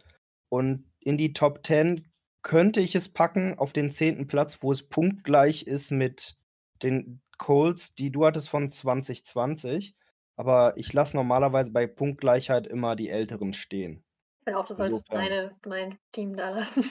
Und 0.48 0.84
in 1.00 1.16
die 1.16 1.32
Top 1.32 1.64
10 1.64 2.08
könnte 2.42 2.80
ich 2.80 2.94
es 2.94 3.08
packen 3.08 3.58
auf 3.58 3.72
den 3.72 3.90
zehnten 3.90 4.26
Platz, 4.26 4.62
wo 4.62 4.72
es 4.72 4.88
punktgleich 4.88 5.64
ist 5.64 5.90
mit 5.90 6.36
den 6.82 7.20
Colts, 7.38 7.94
die 7.94 8.10
du 8.10 8.24
hattest 8.24 8.48
von 8.48 8.70
2020. 8.70 9.94
Aber 10.36 10.74
ich 10.76 10.92
lasse 10.92 11.16
normalerweise 11.16 11.72
bei 11.72 11.86
Punktgleichheit 11.86 12.66
immer 12.66 12.94
die 12.94 13.08
Älteren 13.08 13.52
stehen. 13.52 14.04
Ich 14.40 14.44
finde 14.44 14.60
auch, 14.60 14.66
du 14.66 14.74
solltest 14.74 15.10
meine, 15.10 15.56
mein 15.66 15.98
Team 16.12 16.36
da 16.36 16.50
lassen. 16.50 16.84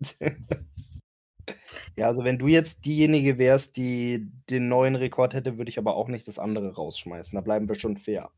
ja, 1.96 2.06
also 2.06 2.24
wenn 2.24 2.38
du 2.38 2.46
jetzt 2.46 2.86
diejenige 2.86 3.38
wärst, 3.38 3.76
die 3.76 4.30
den 4.48 4.68
neuen 4.68 4.96
Rekord 4.96 5.34
hätte, 5.34 5.58
würde 5.58 5.70
ich 5.70 5.78
aber 5.78 5.96
auch 5.96 6.08
nicht 6.08 6.26
das 6.26 6.38
andere 6.38 6.74
rausschmeißen. 6.74 7.36
Da 7.36 7.42
bleiben 7.42 7.68
wir 7.68 7.78
schon 7.78 7.98
fair. 7.98 8.30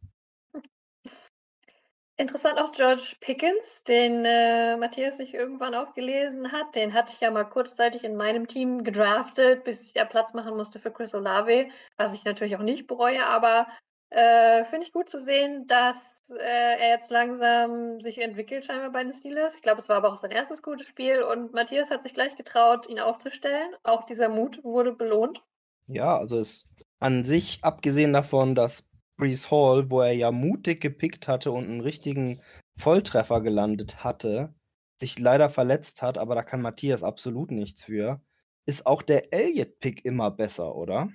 Interessant 2.20 2.58
auch 2.58 2.72
George 2.72 3.14
Pickens, 3.20 3.82
den 3.84 4.26
äh, 4.26 4.76
Matthias 4.76 5.16
sich 5.16 5.32
irgendwann 5.32 5.74
aufgelesen 5.74 6.52
hat. 6.52 6.74
Den 6.74 6.92
hatte 6.92 7.14
ich 7.14 7.20
ja 7.20 7.30
mal 7.30 7.44
kurzzeitig 7.44 8.04
in 8.04 8.14
meinem 8.14 8.46
Team 8.46 8.84
gedraftet, 8.84 9.64
bis 9.64 9.88
ich 9.88 9.94
ja 9.94 10.04
Platz 10.04 10.34
machen 10.34 10.54
musste 10.54 10.78
für 10.80 10.90
Chris 10.90 11.14
Olave, 11.14 11.68
was 11.96 12.12
ich 12.12 12.26
natürlich 12.26 12.56
auch 12.56 12.62
nicht 12.62 12.86
bereue, 12.86 13.24
aber 13.24 13.68
äh, 14.10 14.64
Finde 14.64 14.86
ich 14.86 14.92
gut 14.92 15.08
zu 15.08 15.20
sehen, 15.20 15.66
dass 15.66 16.28
äh, 16.30 16.78
er 16.80 16.90
jetzt 16.90 17.10
langsam 17.10 18.00
sich 18.00 18.18
entwickelt, 18.18 18.64
scheinbar 18.64 18.90
bei 18.90 19.02
den 19.02 19.12
Steelers. 19.12 19.54
Ich 19.54 19.62
glaube, 19.62 19.80
es 19.80 19.88
war 19.88 19.96
aber 19.96 20.12
auch 20.12 20.16
sein 20.16 20.32
erstes 20.32 20.62
gutes 20.62 20.86
Spiel 20.86 21.22
und 21.22 21.52
Matthias 21.52 21.90
hat 21.90 22.02
sich 22.02 22.14
gleich 22.14 22.36
getraut, 22.36 22.88
ihn 22.88 23.00
aufzustellen. 23.00 23.70
Auch 23.84 24.04
dieser 24.04 24.28
Mut 24.28 24.62
wurde 24.64 24.92
belohnt. 24.92 25.42
Ja, 25.86 26.18
also 26.18 26.38
es 26.38 26.66
an 26.98 27.24
sich, 27.24 27.60
abgesehen 27.62 28.12
davon, 28.12 28.54
dass 28.54 28.88
Brees 29.16 29.50
Hall, 29.50 29.90
wo 29.90 30.00
er 30.00 30.12
ja 30.12 30.32
mutig 30.32 30.80
gepickt 30.80 31.28
hatte 31.28 31.52
und 31.52 31.64
einen 31.64 31.80
richtigen 31.80 32.40
Volltreffer 32.78 33.40
gelandet 33.40 34.02
hatte, 34.04 34.54
sich 34.96 35.18
leider 35.18 35.48
verletzt 35.48 36.02
hat, 36.02 36.18
aber 36.18 36.34
da 36.34 36.42
kann 36.42 36.62
Matthias 36.62 37.02
absolut 37.02 37.50
nichts 37.50 37.84
für, 37.84 38.20
ist 38.66 38.86
auch 38.86 39.02
der 39.02 39.32
Elliott-Pick 39.32 40.04
immer 40.04 40.30
besser, 40.30 40.74
oder? 40.74 41.10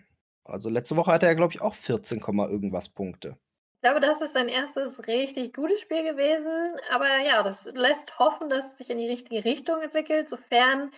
Also 0.46 0.70
letzte 0.70 0.96
Woche 0.96 1.12
hatte 1.12 1.26
er, 1.26 1.36
glaube 1.36 1.54
ich, 1.54 1.62
auch 1.62 1.76
14, 1.76 2.20
irgendwas 2.20 2.90
Punkte. 2.90 3.38
Ich 3.76 3.82
glaube, 3.82 4.00
das 4.00 4.22
ist 4.22 4.34
sein 4.34 4.48
erstes 4.48 5.08
richtig 5.08 5.54
gutes 5.54 5.82
Spiel 5.82 6.04
gewesen. 6.04 6.80
Aber 6.92 7.20
ja, 7.20 7.44
das 7.44 7.72
lässt 7.74 8.18
hoffen, 8.18 8.50
dass 8.50 8.72
es 8.72 8.78
sich 8.78 8.90
in 8.90 8.98
die 8.98 9.08
richtige 9.08 9.44
Richtung 9.44 9.82
entwickelt, 9.82 10.30
sofern 10.30 10.92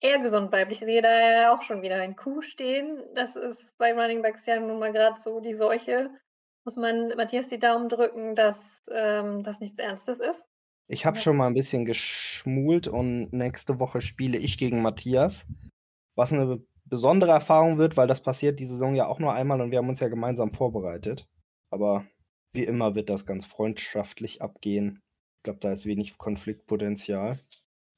er 0.00 0.20
gesund 0.20 0.50
bleibt. 0.50 0.70
Ich 0.70 0.80
sehe 0.80 1.02
da 1.02 1.42
ja 1.42 1.54
auch 1.54 1.62
schon 1.62 1.82
wieder 1.82 1.96
ein 1.96 2.16
Kuh 2.16 2.42
stehen. 2.42 3.02
Das 3.14 3.36
ist 3.36 3.76
bei 3.78 3.92
Running 3.92 4.22
Backs 4.22 4.46
ja 4.46 4.60
nun 4.60 4.78
mal 4.78 4.92
gerade 4.92 5.20
so 5.20 5.40
die 5.40 5.54
Seuche. 5.54 6.10
Muss 6.64 6.76
man 6.76 7.08
Matthias 7.16 7.48
die 7.48 7.58
Daumen 7.58 7.88
drücken, 7.88 8.36
dass 8.36 8.82
ähm, 8.92 9.42
das 9.42 9.60
nichts 9.60 9.78
Ernstes 9.78 10.20
ist. 10.20 10.46
Ich 10.86 11.04
habe 11.04 11.18
schon 11.18 11.36
mal 11.36 11.46
ein 11.46 11.54
bisschen 11.54 11.84
geschmult 11.84 12.88
und 12.88 13.32
nächste 13.32 13.78
Woche 13.78 14.00
spiele 14.00 14.38
ich 14.38 14.58
gegen 14.58 14.80
Matthias. 14.80 15.46
Was 16.14 16.32
eine 16.32 16.62
besondere 16.88 17.30
Erfahrung 17.30 17.78
wird, 17.78 17.96
weil 17.96 18.08
das 18.08 18.22
passiert 18.22 18.60
die 18.60 18.66
Saison 18.66 18.94
ja 18.94 19.06
auch 19.06 19.18
nur 19.18 19.32
einmal 19.32 19.60
und 19.60 19.70
wir 19.70 19.78
haben 19.78 19.88
uns 19.88 20.00
ja 20.00 20.08
gemeinsam 20.08 20.52
vorbereitet. 20.52 21.28
Aber 21.70 22.04
wie 22.52 22.64
immer 22.64 22.94
wird 22.94 23.10
das 23.10 23.26
ganz 23.26 23.44
freundschaftlich 23.46 24.42
abgehen. 24.42 25.02
Ich 25.38 25.42
glaube, 25.44 25.60
da 25.60 25.72
ist 25.72 25.86
wenig 25.86 26.18
Konfliktpotenzial. 26.18 27.38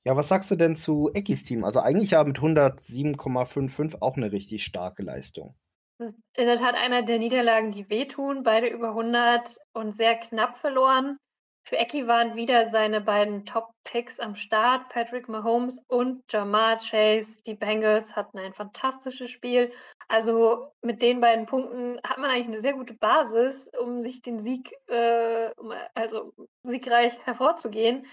Ja, 0.04 0.16
was 0.16 0.28
sagst 0.28 0.50
du 0.50 0.56
denn 0.56 0.76
zu 0.76 1.11
Eckis 1.12 1.44
Team? 1.44 1.64
Also 1.64 1.80
eigentlich 1.80 2.12
ja 2.12 2.25
mit 2.25 2.38
107,55 2.38 4.00
auch 4.00 4.16
eine 4.16 4.32
richtig 4.32 4.64
starke 4.64 5.02
Leistung. 5.02 5.54
In 5.99 6.14
der 6.47 6.56
Tat 6.56 6.75
einer 6.75 7.02
der 7.02 7.18
Niederlagen, 7.18 7.73
die 7.73 7.90
wehtun, 7.90 8.42
beide 8.42 8.68
über 8.68 8.90
100 8.90 9.59
und 9.75 9.92
sehr 9.92 10.16
knapp 10.16 10.59
verloren. 10.59 11.18
Für 11.64 11.76
Ecki 11.76 12.07
waren 12.07 12.35
wieder 12.37 12.67
seine 12.67 13.00
beiden 13.00 13.45
Top-Picks 13.45 14.19
am 14.19 14.35
Start, 14.35 14.88
Patrick 14.88 15.29
Mahomes 15.29 15.85
und 15.88 16.25
Jamar 16.29 16.79
Chase. 16.79 17.43
Die 17.43 17.55
Bengals 17.55 18.17
hatten 18.17 18.38
ein 18.38 18.55
fantastisches 18.55 19.31
Spiel. 19.31 19.73
Also 20.09 20.73
mit 20.83 21.02
den 21.02 21.21
beiden 21.21 21.47
Punkten 21.47 22.00
hat 22.02 22.19
man 22.19 22.31
eigentlich 22.31 22.49
eine 22.49 22.61
sehr 22.61 22.73
gute 22.73 22.95
Basis, 22.95 23.71
um 23.79 24.00
sich 24.00 24.23
den 24.23 24.40
Sieg, 24.40 24.73
äh, 24.88 25.50
also 25.95 26.33
siegreich 26.64 27.19
hervorzugehen. 27.25 28.07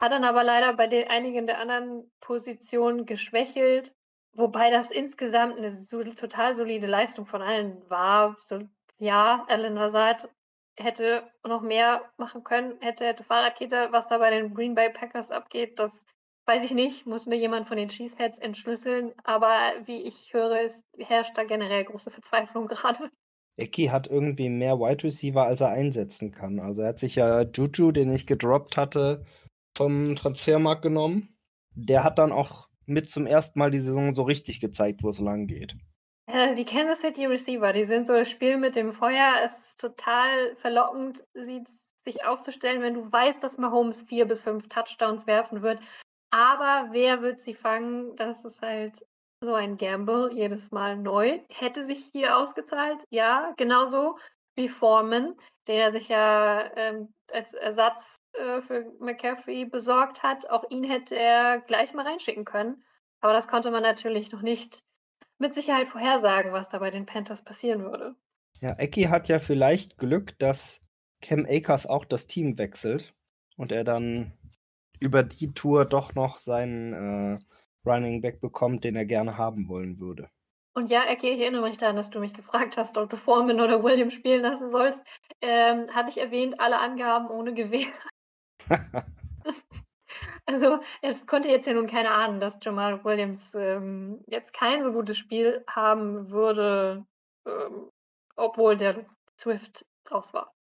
Hat 0.00 0.12
dann 0.12 0.24
aber 0.24 0.44
leider 0.44 0.72
bei 0.74 0.86
den 0.86 1.08
einigen 1.08 1.46
der 1.46 1.58
anderen 1.58 2.10
Positionen 2.20 3.06
geschwächelt, 3.06 3.94
wobei 4.32 4.70
das 4.70 4.90
insgesamt 4.90 5.56
eine 5.56 5.70
so, 5.70 6.04
total 6.04 6.54
solide 6.54 6.86
Leistung 6.86 7.26
von 7.26 7.40
allen 7.40 7.88
war. 7.88 8.36
So, 8.38 8.60
ja, 8.98 9.44
Alan 9.48 9.78
Hazard 9.78 10.28
hätte 10.82 11.22
noch 11.46 11.62
mehr 11.62 12.02
machen 12.16 12.44
können, 12.44 12.74
hätte, 12.80 13.06
hätte 13.06 13.24
Fahrradkette, 13.24 13.88
was 13.90 14.06
da 14.06 14.18
bei 14.18 14.30
den 14.30 14.54
Green 14.54 14.74
Bay 14.74 14.90
Packers 14.90 15.30
abgeht, 15.30 15.78
das 15.78 16.04
weiß 16.46 16.64
ich 16.64 16.72
nicht, 16.72 17.06
muss 17.06 17.26
mir 17.26 17.36
jemand 17.36 17.68
von 17.68 17.76
den 17.76 17.88
Cheeseheads 17.88 18.38
entschlüsseln, 18.38 19.12
aber 19.24 19.54
wie 19.84 20.02
ich 20.02 20.32
höre, 20.32 20.60
es 20.62 20.82
herrscht 20.98 21.36
da 21.36 21.44
generell 21.44 21.84
große 21.84 22.10
Verzweiflung 22.10 22.66
gerade. 22.68 23.10
Eki 23.56 23.86
hat 23.86 24.06
irgendwie 24.06 24.48
mehr 24.48 24.78
Wide 24.78 25.04
Receiver, 25.04 25.44
als 25.44 25.60
er 25.60 25.68
einsetzen 25.68 26.32
kann. 26.32 26.58
Also 26.58 26.82
er 26.82 26.88
hat 26.88 26.98
sich 26.98 27.16
ja 27.16 27.42
Juju, 27.42 27.92
den 27.92 28.10
ich 28.10 28.26
gedroppt 28.26 28.76
hatte, 28.76 29.24
vom 29.76 30.16
Transfermarkt 30.16 30.82
genommen. 30.82 31.36
Der 31.74 32.02
hat 32.02 32.18
dann 32.18 32.32
auch 32.32 32.68
mit 32.86 33.10
zum 33.10 33.26
ersten 33.26 33.58
Mal 33.58 33.70
die 33.70 33.78
Saison 33.78 34.12
so 34.12 34.22
richtig 34.22 34.60
gezeigt, 34.60 35.02
wo 35.02 35.10
es 35.10 35.20
lang 35.20 35.46
geht. 35.46 35.76
Also 36.32 36.56
die 36.56 36.64
Kansas 36.64 37.02
City 37.02 37.26
Receiver, 37.26 37.74
die 37.74 37.84
sind 37.84 38.06
so 38.06 38.14
das 38.14 38.30
Spiel 38.30 38.56
mit 38.56 38.74
dem 38.74 38.94
Feuer. 38.94 39.34
Es 39.44 39.52
ist 39.52 39.80
total 39.80 40.56
verlockend, 40.56 41.22
sie 41.34 41.62
sich 42.06 42.24
aufzustellen, 42.24 42.80
wenn 42.80 42.94
du 42.94 43.12
weißt, 43.12 43.42
dass 43.44 43.58
Mahomes 43.58 44.04
vier 44.04 44.24
bis 44.24 44.40
fünf 44.40 44.66
Touchdowns 44.68 45.26
werfen 45.26 45.60
wird. 45.60 45.78
Aber 46.30 46.88
wer 46.92 47.20
wird 47.20 47.42
sie 47.42 47.52
fangen? 47.52 48.16
Das 48.16 48.46
ist 48.46 48.62
halt 48.62 49.04
so 49.42 49.52
ein 49.52 49.76
Gamble 49.76 50.32
jedes 50.32 50.70
Mal 50.70 50.96
neu. 50.96 51.40
Hätte 51.50 51.84
sich 51.84 52.08
hier 52.14 52.38
ausgezahlt, 52.38 52.98
ja, 53.10 53.52
genauso 53.58 54.16
wie 54.56 54.70
Foreman, 54.70 55.36
den 55.68 55.76
er 55.76 55.90
sich 55.90 56.08
ja 56.08 56.74
ähm, 56.76 57.12
als 57.30 57.52
Ersatz 57.52 58.16
äh, 58.32 58.62
für 58.62 58.90
McCaffrey 59.00 59.66
besorgt 59.66 60.22
hat. 60.22 60.48
Auch 60.48 60.64
ihn 60.70 60.84
hätte 60.84 61.14
er 61.14 61.60
gleich 61.60 61.92
mal 61.92 62.06
reinschicken 62.06 62.46
können. 62.46 62.82
Aber 63.20 63.34
das 63.34 63.48
konnte 63.48 63.70
man 63.70 63.82
natürlich 63.82 64.32
noch 64.32 64.42
nicht 64.42 64.78
mit 65.42 65.52
Sicherheit 65.52 65.88
vorhersagen, 65.88 66.52
was 66.52 66.70
da 66.70 66.78
bei 66.78 66.90
den 66.90 67.04
Panthers 67.04 67.42
passieren 67.42 67.82
würde. 67.82 68.14
Ja, 68.60 68.78
Eki 68.78 69.02
hat 69.02 69.28
ja 69.28 69.38
vielleicht 69.38 69.98
Glück, 69.98 70.38
dass 70.38 70.80
Cam 71.20 71.44
Akers 71.46 71.86
auch 71.86 72.04
das 72.04 72.26
Team 72.26 72.56
wechselt 72.58 73.12
und 73.56 73.72
er 73.72 73.84
dann 73.84 74.32
über 75.00 75.22
die 75.22 75.52
Tour 75.52 75.84
doch 75.84 76.14
noch 76.14 76.38
seinen 76.38 76.92
äh, 76.92 77.38
Running 77.84 78.22
Back 78.22 78.40
bekommt, 78.40 78.84
den 78.84 78.96
er 78.96 79.04
gerne 79.04 79.36
haben 79.36 79.68
wollen 79.68 79.98
würde. 79.98 80.30
Und 80.74 80.88
ja, 80.88 81.02
Eki, 81.06 81.28
ich 81.28 81.40
erinnere 81.40 81.68
mich 81.68 81.76
daran, 81.76 81.96
dass 81.96 82.10
du 82.10 82.20
mich 82.20 82.32
gefragt 82.32 82.76
hast, 82.76 82.96
ob 82.96 83.10
du 83.10 83.16
Foreman 83.16 83.60
oder 83.60 83.82
William 83.82 84.10
spielen 84.10 84.42
lassen 84.42 84.70
sollst. 84.70 85.02
Ähm, 85.42 85.86
hatte 85.92 86.10
ich 86.10 86.18
erwähnt, 86.18 86.60
alle 86.60 86.78
Angaben 86.78 87.28
ohne 87.28 87.52
Gewehr. 87.52 87.88
Also, 90.46 90.80
es 91.02 91.26
konnte 91.26 91.50
jetzt 91.50 91.66
ja 91.66 91.74
nun 91.74 91.86
keiner 91.86 92.12
ahnen, 92.12 92.40
dass 92.40 92.58
Jamal 92.62 93.04
Williams 93.04 93.54
ähm, 93.54 94.22
jetzt 94.26 94.52
kein 94.52 94.82
so 94.82 94.92
gutes 94.92 95.16
Spiel 95.18 95.64
haben 95.68 96.30
würde, 96.30 97.04
ähm, 97.46 97.90
obwohl 98.36 98.76
der 98.76 99.04
Swift 99.38 99.86
raus 100.10 100.34
war. 100.34 100.52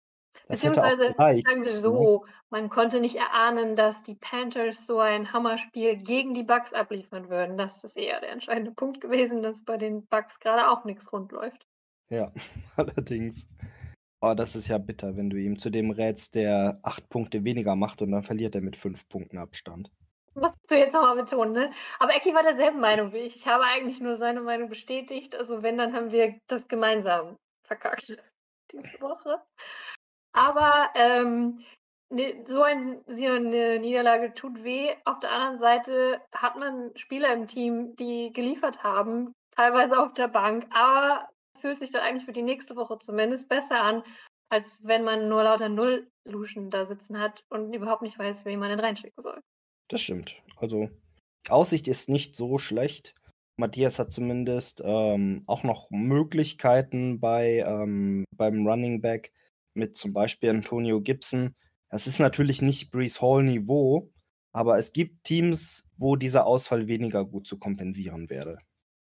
Das 0.49 0.61
Beziehungsweise, 0.61 1.15
sagen 1.17 1.65
wir 1.65 1.73
ne? 1.73 1.79
so, 1.81 2.25
man 2.51 2.69
konnte 2.69 3.01
nicht 3.01 3.17
erahnen, 3.17 3.77
dass 3.77 4.03
die 4.03 4.17
Panthers 4.17 4.87
so 4.87 4.99
ein 4.99 5.33
Hammerspiel 5.33 5.97
gegen 5.97 6.35
die 6.35 6.43
Bucks 6.43 6.73
abliefern 6.73 7.29
würden. 7.29 7.57
Das 7.57 7.85
ist 7.85 7.97
eher 7.97 8.21
der 8.21 8.33
entscheidende 8.33 8.73
Punkt 8.73 9.01
gewesen, 9.01 9.43
dass 9.43 9.65
bei 9.65 9.77
den 9.77 10.07
Bucks 10.07 10.41
gerade 10.41 10.69
auch 10.69 10.85
nichts 10.85 11.13
rund 11.13 11.33
läuft. 11.33 11.67
Ja, 12.09 12.33
allerdings. 12.77 13.47
Oh, 14.23 14.35
das 14.35 14.55
ist 14.55 14.69
ja 14.69 14.77
bitter, 14.77 15.17
wenn 15.17 15.31
du 15.31 15.39
ihm 15.39 15.59
zu 15.59 15.71
dem 15.71 15.91
rätst, 15.91 16.35
der 16.35 16.79
acht 16.83 17.09
Punkte 17.09 17.43
weniger 17.43 17.75
macht 17.75 18.03
und 18.03 18.13
dann 18.13 18.23
verliert 18.23 18.55
er 18.55 18.61
mit 18.61 18.77
fünf 18.77 19.09
Punkten 19.09 19.39
Abstand. 19.39 19.91
Musst 20.35 20.57
du 20.69 20.77
jetzt 20.77 20.93
nochmal 20.93 21.17
betonen, 21.17 21.53
ne? 21.53 21.73
Aber 21.99 22.15
Ecki 22.15 22.35
war 22.35 22.43
derselben 22.43 22.81
Meinung 22.81 23.13
wie 23.13 23.19
ich. 23.19 23.35
Ich 23.35 23.47
habe 23.47 23.65
eigentlich 23.65 24.01
nur 24.01 24.17
seine 24.17 24.43
Meinung 24.43 24.69
bestätigt. 24.69 25.35
Also 25.35 25.63
wenn, 25.63 25.79
dann 25.79 25.95
haben 25.95 26.13
wir 26.13 26.39
das 26.49 26.69
gemeinsam 26.69 27.37
verkackt 27.65 28.23
diese 28.73 29.01
Woche. 29.01 29.41
Aber 30.33 30.91
ähm, 30.95 31.61
ne, 32.11 32.45
so, 32.47 32.63
ein, 32.63 33.03
so 33.07 33.25
eine 33.25 33.79
Niederlage 33.79 34.35
tut 34.35 34.63
weh. 34.63 34.95
Auf 35.05 35.21
der 35.21 35.33
anderen 35.33 35.59
Seite 35.59 36.21
hat 36.33 36.57
man 36.57 36.95
Spieler 36.95 37.33
im 37.33 37.47
Team, 37.47 37.97
die 37.97 38.33
geliefert 38.33 38.83
haben, 38.83 39.33
teilweise 39.57 39.99
auf 39.99 40.13
der 40.15 40.29
Bank, 40.29 40.67
aber 40.71 41.29
fühlt 41.61 41.79
sich 41.79 41.91
dann 41.91 42.03
eigentlich 42.03 42.25
für 42.25 42.33
die 42.33 42.43
nächste 42.43 42.77
Woche 42.77 42.99
zumindest 42.99 43.49
besser 43.49 43.83
an. 43.83 44.03
als 44.53 44.79
wenn 44.83 45.05
man 45.05 45.29
nur 45.29 45.45
lauter 45.45 45.69
Null-Luschen 45.69 46.71
da 46.71 46.85
sitzen 46.85 47.21
hat 47.21 47.45
und 47.51 47.73
überhaupt 47.73 48.03
nicht 48.03 48.19
weiß, 48.19 48.45
wen 48.45 48.59
man 48.59 48.71
denn 48.71 48.81
reinschicken 48.81 49.23
soll. 49.23 49.41
Das 49.89 50.01
stimmt. 50.01 50.43
Also, 50.57 50.91
Aussicht 51.49 51.87
ist 51.87 52.09
nicht 52.09 52.35
so 52.35 52.59
schlecht. 52.59 53.15
Matthias 53.57 54.01
hat 54.01 54.11
zumindest 54.11 54.83
ähm, 54.85 55.45
auch 55.47 55.63
noch 55.63 55.89
Möglichkeiten 55.91 57.21
bei, 57.21 57.65
ähm, 57.65 58.25
beim 58.37 58.67
Running 58.67 59.01
Back 59.01 59.33
mit 59.75 59.97
zum 59.97 60.13
Beispiel 60.13 60.51
Antonio 60.51 61.01
Gibson. 61.01 61.55
Das 61.91 62.07
ist 62.07 62.19
natürlich 62.19 62.63
nicht 62.63 62.91
Brees 62.91 63.21
Hall 63.21 63.45
Niveau, 63.45 64.11
aber 64.53 64.79
es 64.79 64.93
gibt 64.93 65.25
Teams, 65.25 65.89
wo 65.97 66.17
dieser 66.17 66.47
Ausfall 66.47 66.89
weniger 66.89 67.25
gut 67.25 67.47
zu 67.47 67.59
kompensieren 67.59 68.31
wäre. 68.31 68.59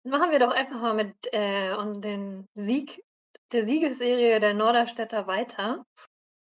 Machen 0.08 0.32
wir 0.32 0.40
doch 0.40 0.52
einfach 0.52 0.82
mal 0.82 0.94
mit 0.94 1.14
äh, 1.34 1.74
um 1.74 2.02
den 2.02 2.48
Sieg 2.54 3.04
der 3.52 3.64
Siegesserie 3.64 4.40
der 4.40 4.54
Norderstädter 4.54 5.28
weiter 5.28 5.86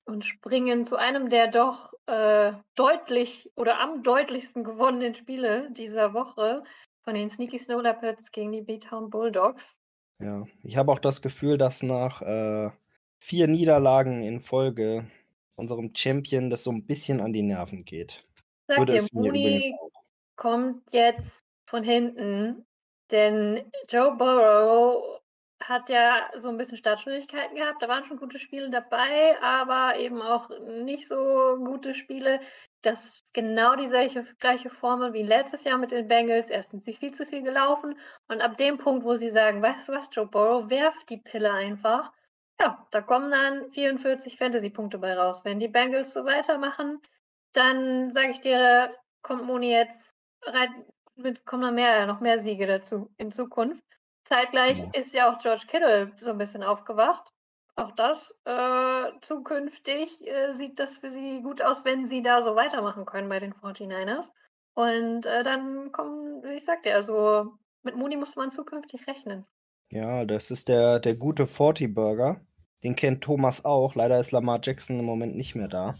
und 0.05 0.25
springen 0.25 0.85
zu 0.85 0.95
einem 0.95 1.29
der 1.29 1.47
doch 1.47 1.93
äh, 2.07 2.53
deutlich 2.75 3.49
oder 3.55 3.79
am 3.79 4.03
deutlichsten 4.03 4.63
gewonnenen 4.63 5.13
Spiele 5.13 5.71
dieser 5.71 6.13
Woche 6.13 6.63
von 7.03 7.13
den 7.15 7.29
Sneaky 7.29 7.57
Snow 7.59 7.81
Leopards 7.81 8.31
gegen 8.31 8.51
die 8.51 8.61
B-Town 8.61 9.09
Bulldogs. 9.09 9.77
Ja, 10.21 10.45
ich 10.63 10.77
habe 10.77 10.91
auch 10.91 10.99
das 10.99 11.21
Gefühl, 11.21 11.57
dass 11.57 11.83
nach 11.83 12.21
äh, 12.21 12.71
vier 13.19 13.47
Niederlagen 13.47 14.23
in 14.23 14.41
Folge 14.41 15.09
unserem 15.55 15.91
Champion 15.95 16.49
das 16.49 16.63
so 16.63 16.71
ein 16.71 16.85
bisschen 16.85 17.21
an 17.21 17.33
die 17.33 17.41
Nerven 17.41 17.85
geht. 17.85 18.25
Sagt 18.67 18.79
Würde 18.79 18.95
ihr, 19.39 19.73
auch. 19.75 19.91
kommt 20.35 20.91
jetzt 20.91 21.43
von 21.65 21.83
hinten, 21.83 22.65
denn 23.11 23.71
Joe 23.89 24.15
Burrow 24.15 25.19
hat 25.61 25.89
ja 25.89 26.29
so 26.35 26.49
ein 26.49 26.57
bisschen 26.57 26.77
Startschwierigkeiten 26.77 27.55
gehabt. 27.55 27.81
Da 27.81 27.87
waren 27.87 28.05
schon 28.05 28.17
gute 28.17 28.39
Spiele 28.39 28.69
dabei, 28.69 29.37
aber 29.41 29.97
eben 29.97 30.21
auch 30.21 30.49
nicht 30.67 31.07
so 31.07 31.57
gute 31.57 31.93
Spiele. 31.93 32.39
Das 32.81 33.03
ist 33.03 33.33
genau 33.33 33.75
die 33.75 33.87
gleiche, 33.87 34.23
gleiche 34.39 34.69
Formel 34.69 35.13
wie 35.13 35.23
letztes 35.23 35.65
Jahr 35.65 35.77
mit 35.77 35.91
den 35.91 36.07
Bengals. 36.07 36.49
Erst 36.49 36.71
sind 36.71 36.83
sie 36.83 36.93
viel 36.93 37.13
zu 37.13 37.25
viel 37.25 37.43
gelaufen 37.43 37.99
und 38.27 38.41
ab 38.41 38.57
dem 38.57 38.77
Punkt, 38.77 39.03
wo 39.03 39.15
sie 39.15 39.31
sagen, 39.31 39.61
weißt 39.61 39.89
du 39.89 39.93
was, 39.93 40.09
Joe 40.13 40.27
Burrow, 40.27 40.69
werf 40.69 41.03
die 41.05 41.17
Pille 41.17 41.51
einfach. 41.51 42.11
Ja, 42.61 42.87
da 42.91 43.01
kommen 43.01 43.31
dann 43.31 43.69
44 43.71 44.37
Fantasy-Punkte 44.37 44.97
bei 44.97 45.13
raus. 45.13 45.43
Wenn 45.45 45.59
die 45.59 45.67
Bengals 45.67 46.13
so 46.13 46.25
weitermachen, 46.25 47.01
dann 47.53 48.11
sage 48.13 48.31
ich 48.31 48.41
dir, 48.41 48.95
kommt 49.21 49.45
Moni 49.45 49.71
jetzt 49.71 50.15
mit, 51.23 51.45
kommen 51.45 51.63
noch 51.63 51.71
mehr, 51.71 52.05
noch 52.05 52.19
mehr 52.19 52.39
Siege 52.39 52.67
dazu 52.67 53.09
in 53.17 53.31
Zukunft. 53.31 53.83
Zeitgleich 54.25 54.79
Ja. 54.79 54.89
ist 54.93 55.13
ja 55.13 55.33
auch 55.33 55.39
George 55.39 55.63
Kittle 55.67 56.11
so 56.19 56.29
ein 56.31 56.37
bisschen 56.37 56.63
aufgewacht. 56.63 57.31
Auch 57.75 57.91
das 57.91 58.35
äh, 58.45 59.05
zukünftig 59.21 60.27
äh, 60.27 60.53
sieht 60.53 60.79
das 60.79 60.97
für 60.97 61.09
sie 61.09 61.41
gut 61.41 61.61
aus, 61.61 61.85
wenn 61.85 62.05
sie 62.05 62.21
da 62.21 62.41
so 62.41 62.55
weitermachen 62.55 63.05
können 63.05 63.29
bei 63.29 63.39
den 63.39 63.53
49ers. 63.53 64.31
Und 64.73 65.25
äh, 65.25 65.43
dann 65.43 65.91
kommen, 65.91 66.43
wie 66.43 66.55
ich 66.55 66.65
sagte, 66.65 66.93
also 66.93 67.53
mit 67.83 67.95
Mooney 67.95 68.17
muss 68.17 68.35
man 68.35 68.51
zukünftig 68.51 69.07
rechnen. 69.07 69.45
Ja, 69.91 70.25
das 70.25 70.51
ist 70.51 70.67
der, 70.67 70.99
der 70.99 71.15
gute 71.15 71.47
40 71.47 71.93
Burger. 71.95 72.41
Den 72.83 72.95
kennt 72.95 73.23
Thomas 73.23 73.65
auch. 73.65 73.95
Leider 73.95 74.19
ist 74.19 74.31
Lamar 74.31 74.59
Jackson 74.61 74.99
im 74.99 75.05
Moment 75.05 75.35
nicht 75.35 75.55
mehr 75.55 75.67
da. 75.67 75.95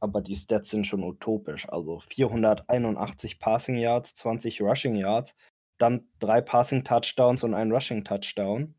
Aber 0.00 0.20
die 0.22 0.36
Stats 0.36 0.70
sind 0.70 0.86
schon 0.86 1.04
utopisch. 1.04 1.68
Also 1.68 2.00
481 2.00 3.38
Passing 3.38 3.76
Yards, 3.76 4.14
20 4.14 4.62
Rushing 4.62 4.96
Yards, 4.96 5.36
dann 5.78 6.08
drei 6.18 6.40
Passing 6.40 6.84
Touchdowns 6.84 7.44
und 7.44 7.54
ein 7.54 7.70
Rushing 7.70 8.04
Touchdown. 8.04 8.74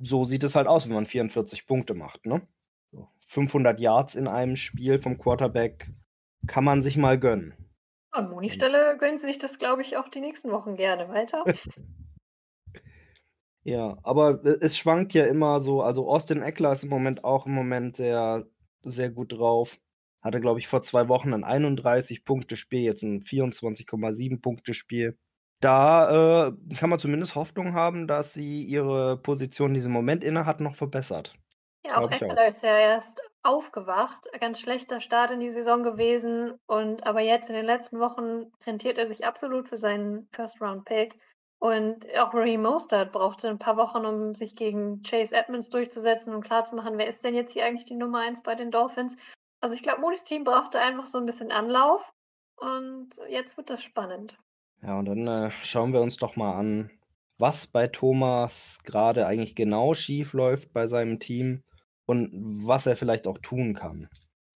So 0.00 0.24
sieht 0.24 0.44
es 0.44 0.56
halt 0.56 0.66
aus, 0.66 0.86
wenn 0.86 0.94
man 0.94 1.06
44 1.06 1.66
Punkte 1.66 1.94
macht, 1.94 2.26
ne? 2.26 2.46
So, 2.90 3.08
500 3.26 3.80
Yards 3.80 4.16
in 4.16 4.28
einem 4.28 4.56
Spiel 4.56 4.98
vom 4.98 5.18
Quarterback 5.18 5.90
kann 6.46 6.64
man 6.64 6.82
sich 6.82 6.96
mal 6.96 7.18
gönnen. 7.18 7.54
An 8.10 8.30
Monis 8.30 8.54
Stelle 8.54 8.96
gönnen 8.98 9.18
sie 9.18 9.26
sich 9.26 9.38
das, 9.38 9.58
glaube 9.58 9.82
ich, 9.82 9.96
auch 9.96 10.08
die 10.08 10.20
nächsten 10.20 10.50
Wochen 10.50 10.74
gerne 10.74 11.08
weiter. 11.08 11.44
Ja, 13.64 13.96
aber 14.02 14.44
es 14.44 14.76
schwankt 14.76 15.14
ja 15.14 15.24
immer 15.24 15.60
so. 15.60 15.80
Also 15.80 16.06
Austin 16.06 16.42
Eckler 16.42 16.74
ist 16.74 16.84
im 16.84 16.90
Moment 16.90 17.24
auch 17.24 17.46
im 17.46 17.54
Moment 17.54 17.96
sehr, 17.96 18.46
sehr 18.82 19.08
gut 19.08 19.32
drauf. 19.32 19.78
Hatte, 20.24 20.40
glaube 20.40 20.58
ich, 20.58 20.66
vor 20.66 20.82
zwei 20.82 21.08
Wochen 21.08 21.34
ein 21.34 21.44
31-Punkte-Spiel, 21.44 22.80
jetzt 22.80 23.02
ein 23.02 23.22
24,7-Punkte-Spiel. 23.22 25.18
Da 25.60 26.48
äh, 26.48 26.52
kann 26.76 26.90
man 26.90 26.98
zumindest 26.98 27.34
Hoffnung 27.34 27.74
haben, 27.74 28.06
dass 28.06 28.32
sie 28.32 28.64
ihre 28.64 29.18
Position, 29.18 29.74
die 29.74 29.80
sie 29.80 29.86
im 29.86 29.92
Moment 29.92 30.24
inne 30.24 30.46
hat, 30.46 30.60
noch 30.60 30.76
verbessert. 30.76 31.34
Ja, 31.86 31.98
auch. 31.98 32.10
Eckler 32.10 32.48
ist 32.48 32.62
ja 32.62 32.76
erst 32.76 33.20
aufgewacht. 33.42 34.26
Ganz 34.40 34.58
schlechter 34.58 35.00
Start 35.00 35.30
in 35.30 35.40
die 35.40 35.50
Saison 35.50 35.82
gewesen. 35.82 36.54
Und 36.66 37.06
aber 37.06 37.20
jetzt 37.20 37.50
in 37.50 37.54
den 37.54 37.66
letzten 37.66 38.00
Wochen 38.00 38.50
rentiert 38.66 38.98
er 38.98 39.06
sich 39.06 39.26
absolut 39.26 39.68
für 39.68 39.76
seinen 39.76 40.28
First-Round-Pick. 40.32 41.18
Und 41.58 42.06
auch 42.18 42.34
Raheem 42.34 42.62
Mostert 42.62 43.12
brauchte 43.12 43.48
ein 43.48 43.58
paar 43.58 43.76
Wochen, 43.76 44.04
um 44.04 44.34
sich 44.34 44.56
gegen 44.56 45.02
Chase 45.02 45.34
Edmonds 45.34 45.70
durchzusetzen 45.70 46.34
und 46.34 46.44
klarzumachen, 46.44 46.98
wer 46.98 47.06
ist 47.06 47.24
denn 47.24 47.34
jetzt 47.34 47.52
hier 47.52 47.64
eigentlich 47.64 47.86
die 47.86 47.94
Nummer 47.94 48.20
eins 48.20 48.42
bei 48.42 48.54
den 48.54 48.70
Dolphins. 48.70 49.16
Also 49.64 49.76
ich 49.76 49.82
glaube, 49.82 50.02
Monis 50.02 50.24
Team 50.24 50.44
brauchte 50.44 50.78
einfach 50.78 51.06
so 51.06 51.16
ein 51.16 51.24
bisschen 51.24 51.50
Anlauf. 51.50 52.12
Und 52.56 53.08
jetzt 53.30 53.56
wird 53.56 53.70
das 53.70 53.82
spannend. 53.82 54.38
Ja, 54.82 54.98
und 54.98 55.06
dann 55.06 55.26
äh, 55.26 55.50
schauen 55.62 55.94
wir 55.94 56.02
uns 56.02 56.18
doch 56.18 56.36
mal 56.36 56.52
an, 56.52 56.90
was 57.38 57.66
bei 57.66 57.86
Thomas 57.86 58.80
gerade 58.84 59.26
eigentlich 59.26 59.54
genau 59.54 59.94
schief 59.94 60.34
läuft 60.34 60.74
bei 60.74 60.86
seinem 60.86 61.18
Team 61.18 61.62
und 62.04 62.30
was 62.66 62.84
er 62.84 62.94
vielleicht 62.94 63.26
auch 63.26 63.38
tun 63.38 63.72
kann. 63.72 64.10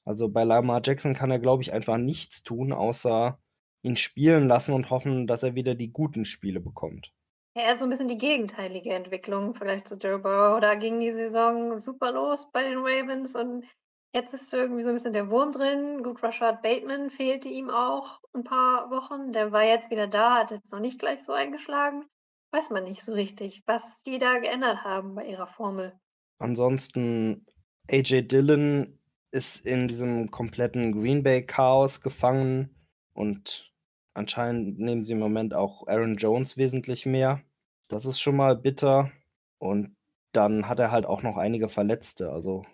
Also 0.05 0.29
bei 0.29 0.45
Lamar 0.45 0.83
Jackson 0.85 1.15
kann 1.15 1.31
er, 1.31 1.39
glaube 1.39 1.63
ich, 1.63 1.73
einfach 1.73 1.97
nichts 1.97 2.43
tun, 2.43 2.75
außer 2.75 3.39
ihn 3.81 3.97
spielen 3.97 4.47
lassen 4.47 4.75
und 4.75 4.91
hoffen, 4.91 5.27
dass 5.27 5.43
er 5.43 5.55
wieder 5.55 5.75
die 5.75 5.91
guten 5.91 6.27
Spiele 6.27 6.61
bekommt. 6.61 7.15
Ja, 7.57 7.63
eher 7.63 7.79
so 7.79 7.87
ein 7.87 7.91
bisschen 7.91 8.09
die 8.09 8.19
gegenteilige 8.19 8.93
Entwicklung 8.93 9.55
vielleicht 9.55 9.89
zu 9.89 9.95
Joe 9.95 10.19
Burrow. 10.19 10.61
Da 10.61 10.75
ging 10.75 11.01
die 11.01 11.13
Saison 11.13 11.79
super 11.79 12.13
los 12.13 12.51
bei 12.53 12.63
den 12.63 12.77
Ravens 12.81 13.35
und 13.35 13.65
jetzt 14.13 14.35
ist 14.35 14.53
irgendwie 14.53 14.83
so 14.83 14.89
ein 14.89 14.95
bisschen 14.95 15.13
der 15.13 15.31
Wurm 15.31 15.53
drin. 15.53 16.03
Gut, 16.03 16.23
Rashad 16.23 16.63
Bateman 16.63 17.11
fehlte 17.11 17.49
ihm 17.49 17.71
auch 17.71 18.21
ein 18.33 18.45
paar 18.45 18.91
Wochen. 18.91 19.33
Der 19.33 19.53
war 19.53 19.65
jetzt 19.65 19.91
wieder 19.91 20.07
da, 20.07 20.37
hat 20.37 20.51
jetzt 20.51 20.73
noch 20.73 20.81
nicht 20.81 20.99
gleich 20.99 21.23
so 21.23 21.33
eingeschlagen. 21.33 22.05
Weiß 22.51 22.71
man 22.71 22.85
nicht 22.85 23.03
so 23.03 23.13
richtig, 23.13 23.63
was 23.67 24.03
die 24.05 24.19
da 24.19 24.39
geändert 24.39 24.85
haben 24.85 25.15
bei 25.15 25.27
ihrer 25.27 25.47
Formel. 25.47 25.93
Ansonsten, 26.39 27.47
AJ 27.91 28.23
Dillon 28.29 28.99
ist 29.31 29.67
in 29.67 29.89
diesem 29.89 30.31
kompletten 30.31 30.93
Green 30.93 31.23
Bay 31.23 31.45
Chaos 31.45 32.01
gefangen 32.01 32.75
und 33.13 33.71
anscheinend 34.15 34.79
nehmen 34.79 35.05
sie 35.05 35.13
im 35.13 35.19
Moment 35.19 35.53
auch 35.53 35.87
Aaron 35.87 36.17
Jones 36.17 36.57
wesentlich 36.57 37.05
mehr. 37.05 37.43
Das 37.89 38.07
ist 38.07 38.21
schon 38.21 38.37
mal 38.37 38.57
bitter. 38.57 39.11
Und 39.59 39.97
dann 40.33 40.69
hat 40.69 40.79
er 40.79 40.91
halt 40.91 41.05
auch 41.05 41.23
noch 41.23 41.37
einige 41.37 41.69
Verletzte. 41.69 42.31
Also 42.31 42.65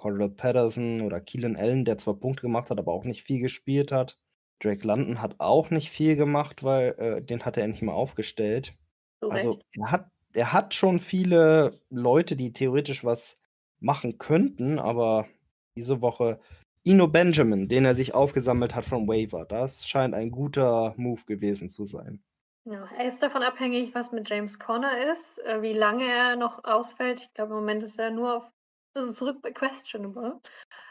Cordell 0.00 0.30
Patterson 0.30 1.02
oder 1.02 1.20
Keelan 1.20 1.56
Allen, 1.56 1.84
der 1.84 1.98
zwar 1.98 2.14
Punkte 2.14 2.40
gemacht 2.40 2.70
hat, 2.70 2.78
aber 2.78 2.94
auch 2.94 3.04
nicht 3.04 3.22
viel 3.22 3.38
gespielt 3.38 3.92
hat. 3.92 4.16
Drake 4.58 4.86
London 4.86 5.20
hat 5.20 5.34
auch 5.38 5.68
nicht 5.68 5.90
viel 5.90 6.16
gemacht, 6.16 6.64
weil 6.64 6.94
äh, 6.98 7.22
den 7.22 7.44
hat 7.44 7.58
er 7.58 7.68
nicht 7.68 7.82
mehr 7.82 7.92
aufgestellt. 7.92 8.72
So 9.20 9.28
Also 9.28 9.58
er 9.76 9.90
hat, 9.90 10.06
er 10.32 10.54
hat 10.54 10.74
schon 10.74 11.00
viele 11.00 11.78
Leute, 11.90 12.34
die 12.34 12.54
theoretisch 12.54 13.04
was 13.04 13.38
machen 13.78 14.16
könnten, 14.16 14.78
aber 14.78 15.28
diese 15.76 16.00
Woche 16.00 16.40
Ino 16.82 17.06
Benjamin, 17.06 17.68
den 17.68 17.84
er 17.84 17.94
sich 17.94 18.14
aufgesammelt 18.14 18.74
hat 18.74 18.86
vom 18.86 19.06
Waiver, 19.06 19.44
das 19.44 19.86
scheint 19.86 20.14
ein 20.14 20.30
guter 20.30 20.94
Move 20.96 21.24
gewesen 21.26 21.68
zu 21.68 21.84
sein. 21.84 22.22
Ja, 22.64 22.88
er 22.96 23.06
ist 23.06 23.22
davon 23.22 23.42
abhängig, 23.42 23.94
was 23.94 24.12
mit 24.12 24.30
James 24.30 24.58
Conner 24.58 25.10
ist, 25.10 25.38
äh, 25.44 25.60
wie 25.60 25.74
lange 25.74 26.04
er 26.04 26.36
noch 26.36 26.64
ausfällt. 26.64 27.20
Ich 27.20 27.34
glaube, 27.34 27.50
im 27.50 27.60
Moment 27.60 27.82
ist 27.82 27.98
er 27.98 28.10
nur 28.10 28.36
auf, 28.36 28.44
das 28.94 29.08
ist 29.08 29.16
zurück 29.16 29.40
bei 29.42 29.52
questionable. 29.52 30.40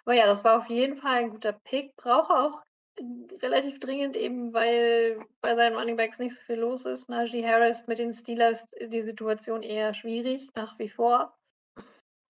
Aber 0.06 0.16
ja, 0.16 0.26
das 0.28 0.44
war 0.44 0.60
auf 0.60 0.70
jeden 0.70 0.98
Fall 0.98 1.24
ein 1.24 1.30
guter 1.30 1.54
Pick. 1.54 1.96
Brauche 1.96 2.34
auch 2.34 2.64
äh, 2.98 3.04
relativ 3.42 3.80
dringend 3.80 4.16
eben, 4.16 4.54
weil 4.54 5.20
bei 5.42 5.56
seinen 5.56 5.76
Running 5.76 5.98
Backs 5.98 6.20
nicht 6.20 6.36
so 6.36 6.42
viel 6.42 6.58
los 6.58 6.86
ist. 6.86 7.10
Najee 7.10 7.46
Harris 7.46 7.86
mit 7.88 8.00
den 8.00 8.14
Steelers 8.14 8.68
die 8.82 9.02
Situation 9.02 9.64
eher 9.64 9.94
schwierig 9.94 10.50
nach 10.56 10.78
wie 10.80 10.90
vor. 10.90 11.36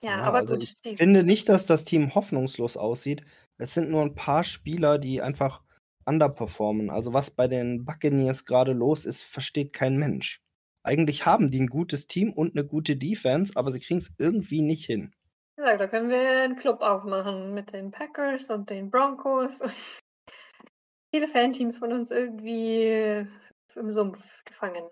Ja, 0.01 0.21
aber 0.21 0.39
also 0.39 0.55
gut. 0.55 0.75
ich 0.83 0.97
finde 0.97 1.23
nicht, 1.23 1.49
dass 1.49 1.65
das 1.65 1.83
Team 1.83 2.15
hoffnungslos 2.15 2.77
aussieht. 2.77 3.25
Es 3.57 3.73
sind 3.73 3.89
nur 3.89 4.01
ein 4.01 4.15
paar 4.15 4.45
Spieler, 4.45 4.97
die 4.97 5.21
einfach 5.21 5.61
underperformen. 6.05 6.89
Also 6.89 7.13
was 7.13 7.31
bei 7.31 7.47
den 7.47 7.83
Buccaneers 7.83 8.45
gerade 8.45 8.71
los 8.71 9.05
ist, 9.05 9.23
versteht 9.23 9.73
kein 9.73 9.97
Mensch. 9.97 10.41
Eigentlich 10.83 11.25
haben 11.25 11.51
die 11.51 11.59
ein 11.59 11.67
gutes 11.67 12.07
Team 12.07 12.31
und 12.31 12.55
eine 12.55 12.65
gute 12.65 12.95
Defense, 12.95 13.53
aber 13.55 13.71
sie 13.71 13.79
kriegen 13.79 13.99
es 13.99 14.15
irgendwie 14.17 14.61
nicht 14.61 14.85
hin. 14.85 15.13
Gesagt, 15.59 15.81
da 15.81 15.87
können 15.87 16.09
wir 16.09 16.21
einen 16.21 16.55
Club 16.55 16.79
aufmachen 16.79 17.53
mit 17.53 17.73
den 17.73 17.91
Packers 17.91 18.49
und 18.49 18.69
den 18.69 18.89
Broncos. 18.89 19.59
Viele 21.13 21.27
Fanteams 21.27 21.79
von 21.79 21.91
uns 21.91 22.11
irgendwie 22.11 23.27
im 23.75 23.91
Sumpf 23.91 24.25
gefangen. 24.45 24.85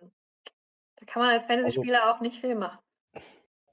Da 0.98 1.06
kann 1.06 1.22
man 1.22 1.32
als 1.32 1.46
Fantasy-Spieler 1.46 2.14
auch 2.14 2.20
nicht 2.20 2.42
viel 2.42 2.56
machen. 2.56 2.80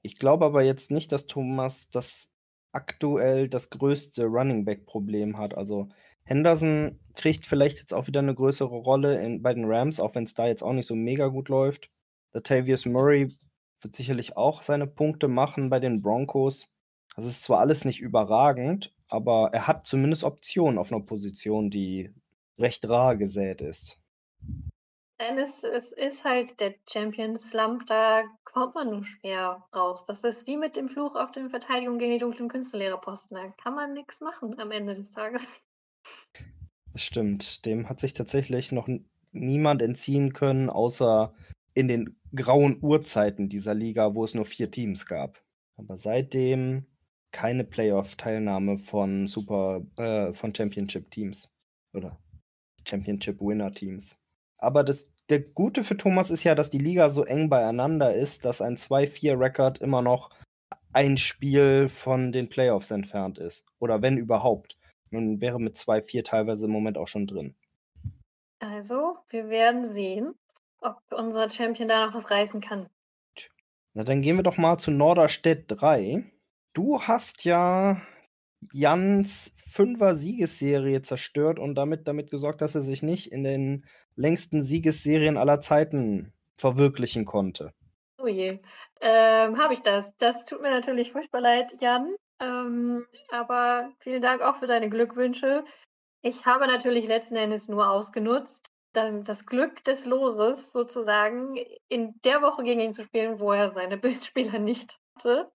Ich 0.03 0.19
glaube 0.19 0.45
aber 0.45 0.61
jetzt 0.61 0.89
nicht, 0.89 1.11
dass 1.11 1.27
Thomas 1.27 1.89
das 1.89 2.31
aktuell 2.71 3.49
das 3.49 3.69
größte 3.71 4.23
Running 4.27 4.63
Back 4.63 4.85
Problem 4.85 5.37
hat. 5.37 5.53
Also 5.57 5.89
Henderson 6.23 7.01
kriegt 7.15 7.45
vielleicht 7.45 7.79
jetzt 7.79 7.93
auch 7.93 8.07
wieder 8.07 8.21
eine 8.21 8.35
größere 8.35 8.73
Rolle 8.73 9.21
in, 9.21 9.41
bei 9.41 9.53
den 9.53 9.65
Rams, 9.65 9.99
auch 9.99 10.15
wenn 10.15 10.23
es 10.23 10.33
da 10.33 10.47
jetzt 10.47 10.63
auch 10.63 10.71
nicht 10.71 10.87
so 10.87 10.95
mega 10.95 11.27
gut 11.27 11.49
läuft. 11.49 11.89
Latavius 12.31 12.85
Murray 12.85 13.37
wird 13.81 13.95
sicherlich 13.97 14.37
auch 14.37 14.61
seine 14.61 14.87
Punkte 14.87 15.27
machen 15.27 15.69
bei 15.69 15.81
den 15.81 16.01
Broncos. 16.01 16.69
Das 17.15 17.25
ist 17.25 17.43
zwar 17.43 17.59
alles 17.59 17.85
nicht 17.85 18.01
überragend, 18.01 18.93
aber 19.07 19.49
er 19.53 19.67
hat 19.67 19.87
zumindest 19.87 20.23
Optionen 20.23 20.77
auf 20.77 20.91
einer 20.91 21.01
Position, 21.01 21.69
die 21.69 22.13
recht 22.57 22.87
rar 22.87 23.15
gesät 23.15 23.61
ist. 23.61 23.99
Denn 25.19 25.37
es, 25.37 25.63
es 25.63 25.93
ist 25.93 26.25
halt 26.25 26.59
der 26.59 26.75
Champion 26.89 27.37
Slump, 27.37 27.85
da 27.85 28.23
kommt 28.43 28.75
man 28.75 28.89
nur 28.89 29.05
schwer 29.05 29.63
raus. 29.73 30.03
Das 30.05 30.25
ist 30.25 30.45
wie 30.45 30.57
mit 30.57 30.75
dem 30.75 30.89
Fluch 30.89 31.15
auf 31.15 31.31
den 31.31 31.49
Verteidigung 31.49 31.99
gegen 31.99 32.11
die 32.11 32.17
dunklen 32.17 32.49
Künstlerlehrerposten. 32.49 33.37
Da 33.37 33.47
kann 33.63 33.75
man 33.75 33.93
nichts 33.93 34.19
machen 34.19 34.59
am 34.59 34.71
Ende 34.71 34.93
des 34.93 35.11
Tages. 35.11 35.61
Das 36.91 37.01
stimmt. 37.01 37.65
Dem 37.65 37.87
hat 37.87 38.01
sich 38.01 38.13
tatsächlich 38.13 38.73
noch 38.73 38.89
niemand 39.31 39.81
entziehen 39.81 40.33
können, 40.33 40.69
außer 40.69 41.33
in 41.73 41.87
den 41.87 42.19
grauen 42.33 42.79
Urzeiten 42.81 43.47
dieser 43.47 43.73
Liga, 43.73 44.15
wo 44.15 44.25
es 44.25 44.33
nur 44.33 44.45
vier 44.45 44.69
Teams 44.69 45.05
gab. 45.05 45.41
Aber 45.77 45.97
seitdem 45.97 46.85
keine 47.35 47.65
Playoff-Teilnahme 47.65 48.77
von 48.77 49.27
Super, 49.27 49.81
äh, 49.97 50.33
von 50.33 50.55
Championship-Teams 50.55 51.49
oder 51.93 52.17
Championship-Winner-Teams. 52.87 54.15
Aber 54.57 54.85
das, 54.85 55.11
der 55.27 55.41
Gute 55.41 55.83
für 55.83 55.97
Thomas 55.97 56.31
ist 56.31 56.45
ja, 56.45 56.55
dass 56.55 56.69
die 56.69 56.77
Liga 56.77 57.09
so 57.09 57.25
eng 57.25 57.49
beieinander 57.49 58.15
ist, 58.15 58.45
dass 58.45 58.61
ein 58.61 58.77
2-4-Record 58.77 59.79
immer 59.79 60.01
noch 60.01 60.29
ein 60.93 61.17
Spiel 61.17 61.89
von 61.89 62.31
den 62.31 62.47
Playoffs 62.47 62.89
entfernt 62.91 63.37
ist. 63.37 63.65
Oder 63.79 64.01
wenn 64.01 64.17
überhaupt. 64.17 64.77
Man 65.09 65.41
wäre 65.41 65.59
mit 65.59 65.75
2-4 65.75 66.23
teilweise 66.23 66.67
im 66.67 66.71
Moment 66.71 66.97
auch 66.97 67.09
schon 67.09 67.27
drin. 67.27 67.53
Also, 68.59 69.17
wir 69.27 69.49
werden 69.49 69.85
sehen, 69.87 70.35
ob 70.79 71.01
unser 71.11 71.49
Champion 71.49 71.89
da 71.89 72.05
noch 72.05 72.13
was 72.15 72.31
reißen 72.31 72.61
kann. 72.61 72.87
Na, 73.93 74.05
dann 74.05 74.21
gehen 74.21 74.37
wir 74.37 74.43
doch 74.43 74.55
mal 74.55 74.77
zu 74.77 74.89
Norderstedt 74.89 75.65
3. 75.67 76.23
Du 76.75 77.01
hast 77.01 77.45
ja 77.45 78.01
Jans 78.73 79.55
Fünfer-Siegesserie 79.71 81.01
zerstört 81.01 81.57
und 81.57 81.75
damit, 81.75 82.05
damit 82.05 82.29
gesorgt, 82.29 82.59
dass 82.59 82.75
er 82.75 82.81
sich 82.81 83.01
nicht 83.01 83.31
in 83.31 83.45
den 83.45 83.85
längsten 84.17 84.61
Siegesserien 84.61 85.37
aller 85.37 85.61
Zeiten 85.61 86.33
verwirklichen 86.57 87.23
konnte. 87.23 87.73
Oh 88.21 88.27
je. 88.27 88.59
Ähm, 88.99 89.57
Habe 89.57 89.73
ich 89.73 89.83
das. 89.83 90.11
Das 90.17 90.45
tut 90.45 90.61
mir 90.61 90.69
natürlich 90.69 91.13
furchtbar 91.13 91.39
leid, 91.39 91.73
Jan. 91.79 92.13
Ähm, 92.41 93.05
aber 93.31 93.89
vielen 93.99 94.21
Dank 94.21 94.41
auch 94.41 94.57
für 94.57 94.67
deine 94.67 94.89
Glückwünsche. 94.89 95.63
Ich 96.21 96.45
habe 96.45 96.67
natürlich 96.67 97.07
letzten 97.07 97.37
Endes 97.37 97.69
nur 97.69 97.89
ausgenutzt, 97.89 98.67
das 98.91 99.45
Glück 99.45 99.81
des 99.85 100.05
Loses 100.05 100.73
sozusagen 100.73 101.55
in 101.87 102.19
der 102.25 102.41
Woche 102.41 102.63
gegen 102.63 102.81
ihn 102.81 102.93
zu 102.93 103.05
spielen, 103.05 103.39
wo 103.39 103.53
er 103.53 103.71
seine 103.71 103.95
Bildspieler 103.97 104.59
nicht 104.59 104.99
hatte. 105.15 105.49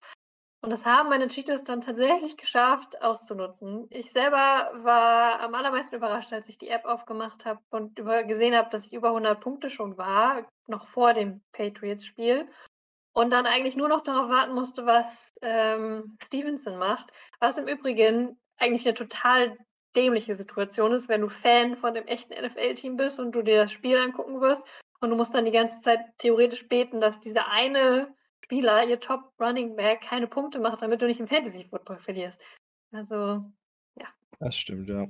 Und 0.63 0.71
das 0.71 0.85
haben 0.85 1.09
meine 1.09 1.29
Cheaters 1.29 1.65
dann 1.65 1.81
tatsächlich 1.81 2.37
geschafft 2.37 3.01
auszunutzen. 3.01 3.87
Ich 3.89 4.13
selber 4.13 4.71
war 4.83 5.41
am 5.41 5.55
allermeisten 5.55 5.97
überrascht, 5.97 6.33
als 6.35 6.49
ich 6.49 6.59
die 6.59 6.69
App 6.69 6.85
aufgemacht 6.85 7.47
habe 7.47 7.61
und 7.71 7.99
über, 7.99 8.25
gesehen 8.25 8.55
habe, 8.55 8.69
dass 8.71 8.85
ich 8.85 8.93
über 8.93 9.09
100 9.09 9.41
Punkte 9.41 9.71
schon 9.71 9.97
war, 9.97 10.47
noch 10.67 10.87
vor 10.89 11.15
dem 11.15 11.41
Patriots-Spiel. 11.53 12.47
Und 13.13 13.33
dann 13.33 13.47
eigentlich 13.47 13.75
nur 13.75 13.89
noch 13.89 14.03
darauf 14.03 14.29
warten 14.29 14.55
musste, 14.55 14.85
was 14.85 15.33
ähm, 15.41 16.17
Stevenson 16.23 16.79
macht. 16.79 17.11
Was 17.41 17.57
im 17.57 17.67
Übrigen 17.67 18.39
eigentlich 18.59 18.87
eine 18.87 18.95
total 18.95 19.57
dämliche 19.97 20.35
Situation 20.35 20.93
ist, 20.93 21.09
wenn 21.09 21.23
du 21.23 21.29
Fan 21.29 21.77
von 21.77 21.95
dem 21.95 22.07
echten 22.07 22.35
NFL-Team 22.35 22.97
bist 22.97 23.19
und 23.19 23.33
du 23.33 23.43
dir 23.43 23.63
das 23.63 23.73
Spiel 23.73 23.97
angucken 23.97 24.41
wirst 24.41 24.63
und 25.01 25.11
du 25.11 25.17
musst 25.17 25.35
dann 25.35 25.47
die 25.47 25.51
ganze 25.51 25.81
Zeit 25.81 26.01
theoretisch 26.19 26.69
beten, 26.69 27.01
dass 27.01 27.21
dieser 27.21 27.49
eine 27.49 28.15
Spieler, 28.51 28.85
ihr 28.85 28.99
Top 28.99 29.33
Running 29.39 29.77
Back, 29.77 30.01
keine 30.01 30.27
Punkte 30.27 30.59
macht, 30.59 30.83
damit 30.83 31.01
du 31.01 31.07
nicht 31.07 31.21
im 31.21 31.29
Fantasy 31.29 31.69
Football 31.71 31.99
verlierst. 31.99 32.43
Also, 32.91 33.45
ja. 33.95 34.09
Das 34.41 34.57
stimmt, 34.57 34.89
ja. 34.89 35.07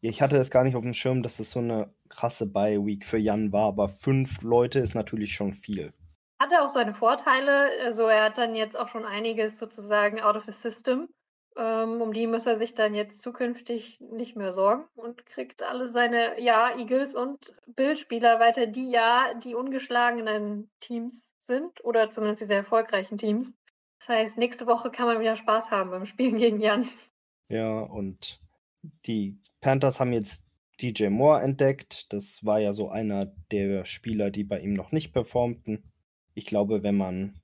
Ich 0.00 0.22
hatte 0.22 0.38
das 0.38 0.50
gar 0.50 0.64
nicht 0.64 0.74
auf 0.74 0.82
dem 0.82 0.94
Schirm, 0.94 1.22
dass 1.22 1.36
das 1.36 1.50
so 1.50 1.58
eine 1.58 1.92
krasse 2.08 2.46
Bye-Week 2.46 3.04
für 3.04 3.18
Jan 3.18 3.52
war, 3.52 3.68
aber 3.68 3.90
fünf 3.90 4.40
Leute 4.40 4.78
ist 4.78 4.94
natürlich 4.94 5.34
schon 5.34 5.52
viel. 5.52 5.92
Hatte 6.40 6.62
auch 6.62 6.70
seine 6.70 6.94
Vorteile. 6.94 7.68
Also 7.84 8.04
er 8.04 8.24
hat 8.24 8.38
dann 8.38 8.54
jetzt 8.54 8.78
auch 8.78 8.88
schon 8.88 9.04
einiges 9.04 9.58
sozusagen 9.58 10.18
out 10.18 10.36
of 10.36 10.44
the 10.46 10.52
system. 10.52 11.10
Ähm, 11.58 12.00
um 12.00 12.14
die 12.14 12.26
muss 12.26 12.46
er 12.46 12.56
sich 12.56 12.72
dann 12.72 12.94
jetzt 12.94 13.20
zukünftig 13.20 14.00
nicht 14.00 14.34
mehr 14.34 14.52
sorgen 14.52 14.86
und 14.94 15.26
kriegt 15.26 15.62
alle 15.62 15.88
seine 15.88 16.40
ja, 16.40 16.74
Eagles 16.74 17.14
und 17.14 17.52
Bildspieler 17.66 18.40
weiter, 18.40 18.66
die 18.66 18.90
ja 18.90 19.34
die 19.34 19.54
ungeschlagenen 19.54 20.70
Teams 20.80 21.27
sind 21.48 21.84
oder 21.84 22.10
zumindest 22.10 22.42
die 22.42 22.44
sehr 22.44 22.58
erfolgreichen 22.58 23.18
Teams. 23.18 23.56
Das 23.98 24.10
heißt, 24.10 24.38
nächste 24.38 24.68
Woche 24.68 24.92
kann 24.92 25.06
man 25.06 25.20
wieder 25.20 25.34
Spaß 25.34 25.72
haben 25.72 25.90
beim 25.90 26.06
Spielen 26.06 26.38
gegen 26.38 26.60
Jan. 26.60 26.88
Ja, 27.48 27.80
und 27.80 28.40
die 29.06 29.40
Panthers 29.60 29.98
haben 29.98 30.12
jetzt 30.12 30.46
DJ 30.80 31.08
Moore 31.08 31.42
entdeckt. 31.42 32.12
Das 32.12 32.44
war 32.44 32.60
ja 32.60 32.72
so 32.72 32.88
einer 32.88 33.26
der 33.50 33.84
Spieler, 33.84 34.30
die 34.30 34.44
bei 34.44 34.60
ihm 34.60 34.74
noch 34.74 34.92
nicht 34.92 35.12
performten. 35.12 35.82
Ich 36.34 36.46
glaube, 36.46 36.84
wenn 36.84 36.96
man 36.96 37.40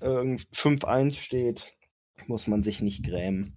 äh, 0.00 0.06
5-1 0.06 1.14
steht, 1.14 1.76
muss 2.26 2.46
man 2.46 2.62
sich 2.62 2.80
nicht 2.80 3.04
grämen, 3.04 3.56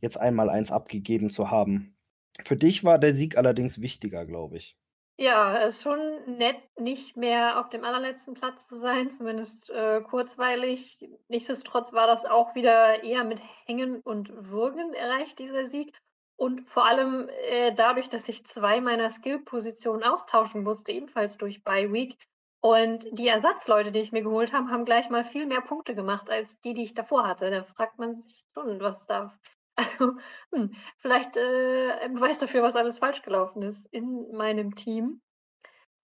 jetzt 0.00 0.18
einmal 0.18 0.50
eins 0.50 0.70
abgegeben 0.70 1.30
zu 1.30 1.50
haben. 1.50 1.96
Für 2.44 2.56
dich 2.56 2.84
war 2.84 2.98
der 2.98 3.14
Sieg 3.14 3.38
allerdings 3.38 3.80
wichtiger, 3.80 4.26
glaube 4.26 4.58
ich. 4.58 4.76
Ja, 5.18 5.56
es 5.62 5.76
ist 5.76 5.82
schon 5.82 6.36
nett, 6.36 6.58
nicht 6.78 7.16
mehr 7.16 7.58
auf 7.58 7.70
dem 7.70 7.84
allerletzten 7.84 8.34
Platz 8.34 8.68
zu 8.68 8.76
sein, 8.76 9.08
zumindest 9.08 9.70
äh, 9.70 10.02
kurzweilig. 10.02 10.98
Nichtsdestotrotz 11.28 11.94
war 11.94 12.06
das 12.06 12.26
auch 12.26 12.54
wieder 12.54 13.02
eher 13.02 13.24
mit 13.24 13.40
Hängen 13.64 14.00
und 14.02 14.30
Würgen 14.50 14.92
erreicht, 14.92 15.38
dieser 15.38 15.64
Sieg. 15.64 15.94
Und 16.36 16.68
vor 16.68 16.84
allem 16.84 17.30
äh, 17.48 17.72
dadurch, 17.72 18.10
dass 18.10 18.28
ich 18.28 18.46
zwei 18.46 18.82
meiner 18.82 19.08
Skill-Positionen 19.08 20.02
austauschen 20.02 20.62
musste, 20.62 20.92
ebenfalls 20.92 21.38
durch 21.38 21.64
Bye 21.64 21.90
Week. 21.94 22.18
Und 22.60 23.06
die 23.12 23.28
Ersatzleute, 23.28 23.92
die 23.92 24.00
ich 24.00 24.12
mir 24.12 24.22
geholt 24.22 24.52
habe, 24.52 24.70
haben 24.70 24.84
gleich 24.84 25.08
mal 25.08 25.24
viel 25.24 25.46
mehr 25.46 25.62
Punkte 25.62 25.94
gemacht 25.94 26.28
als 26.28 26.60
die, 26.60 26.74
die 26.74 26.84
ich 26.84 26.94
davor 26.94 27.26
hatte. 27.26 27.50
Da 27.50 27.62
fragt 27.62 27.98
man 27.98 28.14
sich 28.14 28.44
schon, 28.52 28.80
was 28.80 29.06
da. 29.06 29.38
Also, 29.76 30.16
hm, 30.54 30.74
vielleicht 30.98 31.36
äh, 31.36 31.92
ein 32.00 32.14
Beweis 32.14 32.38
dafür, 32.38 32.62
was 32.62 32.76
alles 32.76 32.98
falsch 32.98 33.20
gelaufen 33.20 33.60
ist 33.60 33.86
in 33.92 34.32
meinem 34.32 34.74
Team. 34.74 35.20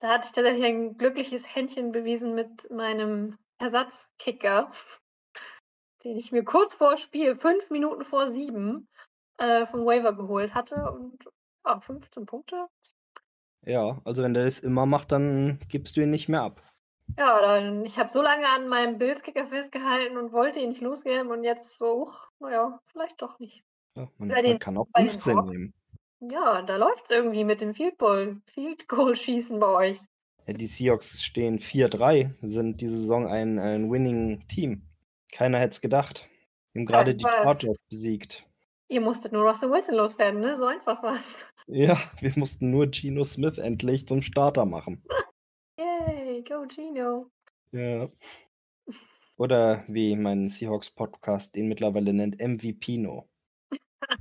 Da 0.00 0.08
hatte 0.08 0.26
ich 0.26 0.32
tatsächlich 0.32 0.64
ein 0.66 0.98
glückliches 0.98 1.54
Händchen 1.54 1.90
bewiesen 1.90 2.34
mit 2.34 2.70
meinem 2.70 3.38
Ersatzkicker, 3.58 4.72
den 6.04 6.18
ich 6.18 6.32
mir 6.32 6.44
kurz 6.44 6.74
vor 6.74 6.96
Spiel, 6.96 7.36
fünf 7.36 7.70
Minuten 7.70 8.04
vor 8.04 8.30
sieben, 8.30 8.88
äh, 9.38 9.64
vom 9.66 9.86
Waiver 9.86 10.14
geholt 10.14 10.54
hatte. 10.54 10.74
Und 10.90 11.24
oh, 11.64 11.80
15 11.80 12.26
Punkte. 12.26 12.66
Ja, 13.64 14.00
also 14.04 14.22
wenn 14.22 14.34
der 14.34 14.44
das 14.44 14.58
immer 14.58 14.86
macht, 14.86 15.12
dann 15.12 15.60
gibst 15.68 15.96
du 15.96 16.02
ihn 16.02 16.10
nicht 16.10 16.28
mehr 16.28 16.42
ab. 16.42 16.62
Ja, 17.18 17.40
dann, 17.40 17.84
ich 17.84 17.98
habe 17.98 18.10
so 18.10 18.22
lange 18.22 18.48
an 18.48 18.68
meinem 18.68 18.98
Bildskicker 18.98 19.46
festgehalten 19.46 20.16
und 20.16 20.32
wollte 20.32 20.60
ihn 20.60 20.70
nicht 20.70 20.80
losgeben 20.80 21.30
und 21.30 21.44
jetzt 21.44 21.76
so, 21.76 22.02
uch, 22.02 22.28
naja, 22.40 22.80
vielleicht 22.86 23.20
doch 23.20 23.38
nicht. 23.38 23.64
Ja, 23.94 24.08
man, 24.18 24.28
man 24.28 24.42
den, 24.42 24.58
kann 24.58 24.78
auch 24.78 24.86
15 24.96 25.36
nehmen. 25.44 25.74
Ja, 26.20 26.62
da 26.62 26.76
läuft 26.76 27.04
es 27.04 27.10
irgendwie 27.10 27.44
mit 27.44 27.60
dem 27.60 27.74
Field 27.74 27.98
Goal, 27.98 28.40
Field 28.54 28.88
Goal 28.88 29.16
Schießen 29.16 29.58
bei 29.58 29.66
euch. 29.66 30.00
Ja, 30.46 30.54
die 30.54 30.66
Seahawks 30.66 31.22
stehen 31.22 31.58
4-3, 31.58 32.34
sind 32.42 32.80
diese 32.80 32.96
Saison 32.96 33.26
ein, 33.26 33.58
ein 33.58 33.90
Winning 33.90 34.46
Team. 34.48 34.82
Keiner 35.30 35.58
hätte 35.58 35.72
es 35.72 35.80
gedacht. 35.80 36.28
Wir 36.72 36.80
haben 36.80 36.86
gerade 36.86 37.10
ja, 37.10 37.16
die 37.16 37.24
Chargers 37.24 37.76
besiegt. 37.90 38.46
Ihr 38.88 39.00
musstet 39.00 39.32
nur 39.32 39.48
Russell 39.48 39.70
Wilson 39.70 39.94
loswerden, 39.94 40.40
ne? 40.40 40.56
So 40.56 40.66
einfach 40.66 41.02
war's. 41.02 41.46
Ja, 41.66 41.98
wir 42.20 42.32
mussten 42.36 42.70
nur 42.70 42.88
Geno 42.88 43.24
Smith 43.24 43.58
endlich 43.58 44.06
zum 44.06 44.22
Starter 44.22 44.64
machen. 44.66 45.02
Geno. 46.66 47.30
Ja. 47.72 48.08
Oder 49.36 49.84
wie 49.88 50.14
mein 50.16 50.48
Seahawks 50.48 50.90
Podcast 50.90 51.54
den 51.56 51.68
mittlerweile 51.68 52.12
nennt, 52.12 52.40
MVPino. 52.40 53.28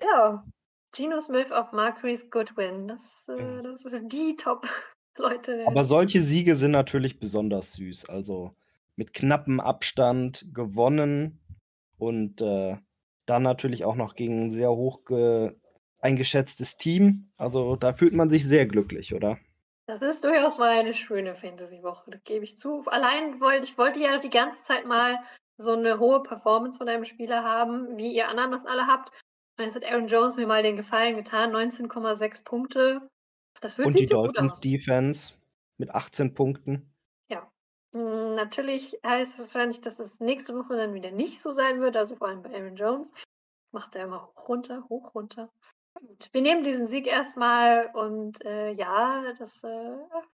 ja, 0.00 0.44
Geno 0.92 1.20
Smith 1.20 1.52
auf 1.52 1.72
Marquis 1.72 2.30
Goodwin. 2.30 2.88
Das, 2.88 3.28
äh, 3.28 3.62
das 3.62 3.84
ist 3.84 4.12
die 4.12 4.36
Top-Leute. 4.36 5.64
Aber 5.68 5.84
solche 5.84 6.22
Siege 6.22 6.56
sind 6.56 6.72
natürlich 6.72 7.20
besonders 7.20 7.74
süß. 7.74 8.06
Also 8.08 8.54
mit 8.96 9.12
knappem 9.12 9.60
Abstand 9.60 10.46
gewonnen 10.52 11.38
und 11.98 12.40
äh, 12.40 12.76
dann 13.26 13.42
natürlich 13.42 13.84
auch 13.84 13.94
noch 13.94 14.14
gegen 14.14 14.46
ein 14.46 14.50
sehr 14.52 14.70
hoch 14.70 15.02
eingeschätztes 16.00 16.76
Team. 16.76 17.30
Also 17.36 17.76
da 17.76 17.92
fühlt 17.92 18.14
man 18.14 18.30
sich 18.30 18.44
sehr 18.46 18.66
glücklich, 18.66 19.14
oder? 19.14 19.38
Das 19.88 20.02
ist 20.02 20.22
durchaus 20.22 20.58
mal 20.58 20.68
eine 20.68 20.92
schöne 20.92 21.34
Fantasy-Woche, 21.34 22.10
das 22.10 22.22
gebe 22.22 22.44
ich 22.44 22.58
zu. 22.58 22.82
Allein 22.88 23.40
wollte 23.40 23.64
ich 23.64 23.78
wollte 23.78 24.00
ja 24.00 24.18
die 24.18 24.28
ganze 24.28 24.62
Zeit 24.62 24.84
mal 24.84 25.18
so 25.56 25.72
eine 25.72 25.98
hohe 25.98 26.22
Performance 26.22 26.76
von 26.76 26.90
einem 26.90 27.06
Spieler 27.06 27.42
haben, 27.42 27.96
wie 27.96 28.14
ihr 28.14 28.28
anderen 28.28 28.50
das 28.50 28.66
alle 28.66 28.86
habt. 28.86 29.08
Und 29.56 29.64
jetzt 29.64 29.76
hat 29.76 29.86
Aaron 29.86 30.06
Jones 30.06 30.36
mir 30.36 30.46
mal 30.46 30.62
den 30.62 30.76
Gefallen 30.76 31.16
getan, 31.16 31.52
19,6 31.52 32.44
Punkte. 32.44 33.08
Das 33.62 33.78
wird 33.78 33.88
Und 33.88 33.98
die 33.98 34.06
so 34.06 34.26
Dolphins. 34.26 34.60
Defense 34.60 35.32
mit 35.78 35.90
18 35.90 36.34
Punkten. 36.34 36.92
Ja. 37.30 37.50
Hm, 37.94 38.34
natürlich 38.34 38.94
heißt 39.06 39.38
es 39.38 39.54
wahrscheinlich, 39.54 39.80
dass 39.80 40.00
es 40.00 40.20
nächste 40.20 40.54
Woche 40.54 40.76
dann 40.76 40.92
wieder 40.92 41.12
nicht 41.12 41.40
so 41.40 41.50
sein 41.50 41.80
wird, 41.80 41.96
also 41.96 42.14
vor 42.14 42.28
allem 42.28 42.42
bei 42.42 42.52
Aaron 42.52 42.76
Jones. 42.76 43.10
Macht 43.72 43.96
er 43.96 44.04
immer 44.04 44.26
hoch, 44.26 44.48
runter, 44.50 44.84
hoch, 44.90 45.14
runter. 45.14 45.50
Gut, 45.98 46.28
wir 46.32 46.42
nehmen 46.42 46.62
diesen 46.62 46.86
Sieg 46.86 47.06
erstmal 47.06 47.90
und 47.92 48.44
äh, 48.44 48.70
ja, 48.70 49.32
das 49.38 49.64
äh, 49.64 49.96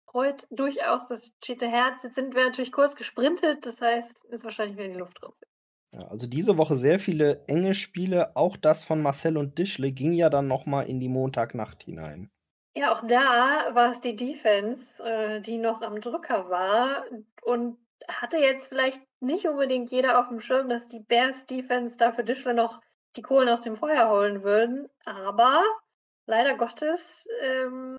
freut 0.07 0.47
durchaus 0.51 1.09
das 1.09 1.33
Cheetah 1.41 1.67
Herz. 1.67 2.03
Jetzt 2.05 2.15
sind 2.15 2.35
wir 2.35 2.45
natürlich 2.45 2.71
kurz 2.71 2.95
gesprintet, 2.95 3.67
das 3.67 3.81
heißt, 3.81 4.25
ist 4.27 4.45
wahrscheinlich 4.45 4.77
wieder 4.79 4.93
die 4.93 4.99
Luft 4.99 5.21
raus. 5.23 5.41
Ja, 5.93 6.07
also 6.09 6.29
diese 6.29 6.59
Woche 6.59 6.77
sehr 6.77 7.01
viele 7.01 7.45
enge 7.49 7.75
Spiele. 7.75 8.37
Auch 8.37 8.57
das 8.57 8.85
von 8.85 9.03
Marcel 9.03 9.37
und 9.37 9.59
Dischle 9.59 9.91
ging 9.91 10.13
ja 10.13 10.31
dann 10.31 10.47
nochmal 10.47 10.89
in 10.89 11.01
die 11.01 11.09
Montagnacht 11.09 11.83
hinein. 11.83 12.31
Ja, 12.77 12.93
auch 12.93 13.05
da 13.05 13.75
war 13.75 13.91
es 13.91 14.01
die 14.01 14.15
Defense, 14.15 15.03
äh, 15.03 15.41
die 15.41 15.59
noch 15.59 15.83
am 15.83 16.01
Drücker 16.01 16.51
war 16.51 17.05
und 17.43 17.79
hatte 18.07 18.39
jetzt 18.39 18.69
vielleicht 18.69 19.03
nicht 19.21 19.47
unbedingt 19.49 19.91
jeder 19.91 20.21
auf 20.21 20.29
dem 20.29 20.41
Schirm, 20.41 20.69
dass 20.69 20.87
die 20.87 21.01
Bears 21.01 21.47
Defense 21.47 21.97
dafür 21.97 22.23
Dischle 22.23 22.55
noch 22.55 22.81
die 23.19 23.23
Kohlen 23.23 23.49
aus 23.49 23.63
dem 23.63 23.77
Feuer 23.77 24.09
holen 24.11 24.45
würden. 24.45 24.89
Aber 25.05 25.65
leider 26.27 26.57
Gottes 26.57 27.27
ähm, 27.43 27.97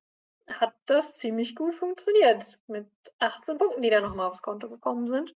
hat 0.48 0.74
das 0.86 1.14
ziemlich 1.16 1.56
gut 1.56 1.76
funktioniert 1.76 2.58
mit 2.68 2.88
18 3.20 3.58
Punkten, 3.58 3.82
die 3.82 3.90
da 3.90 4.00
nochmal 4.00 4.30
aufs 4.30 4.42
Konto 4.42 4.70
gekommen 4.70 5.08
sind. 5.08 5.36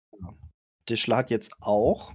Dischle 0.87 1.15
hat 1.15 1.31
jetzt 1.31 1.53
auch 1.61 2.13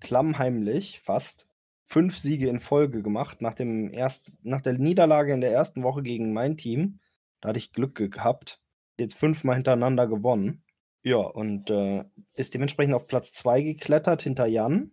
klammheimlich 0.00 1.00
fast 1.00 1.46
fünf 1.86 2.16
Siege 2.16 2.48
in 2.48 2.60
Folge 2.60 3.02
gemacht 3.02 3.42
nach, 3.42 3.54
dem 3.54 3.90
erst, 3.90 4.32
nach 4.42 4.62
der 4.62 4.72
Niederlage 4.78 5.34
in 5.34 5.42
der 5.42 5.52
ersten 5.52 5.82
Woche 5.82 6.02
gegen 6.02 6.32
mein 6.32 6.56
Team. 6.56 7.00
Da 7.42 7.50
hatte 7.50 7.58
ich 7.58 7.72
Glück 7.72 7.94
gehabt. 7.94 8.60
Jetzt 8.98 9.14
fünfmal 9.14 9.56
hintereinander 9.56 10.06
gewonnen. 10.06 10.64
Ja, 11.02 11.18
und 11.18 11.68
äh, 11.68 12.04
ist 12.32 12.54
dementsprechend 12.54 12.94
auf 12.94 13.06
Platz 13.06 13.32
2 13.32 13.62
geklettert 13.62 14.22
hinter 14.22 14.46
Jan. 14.46 14.92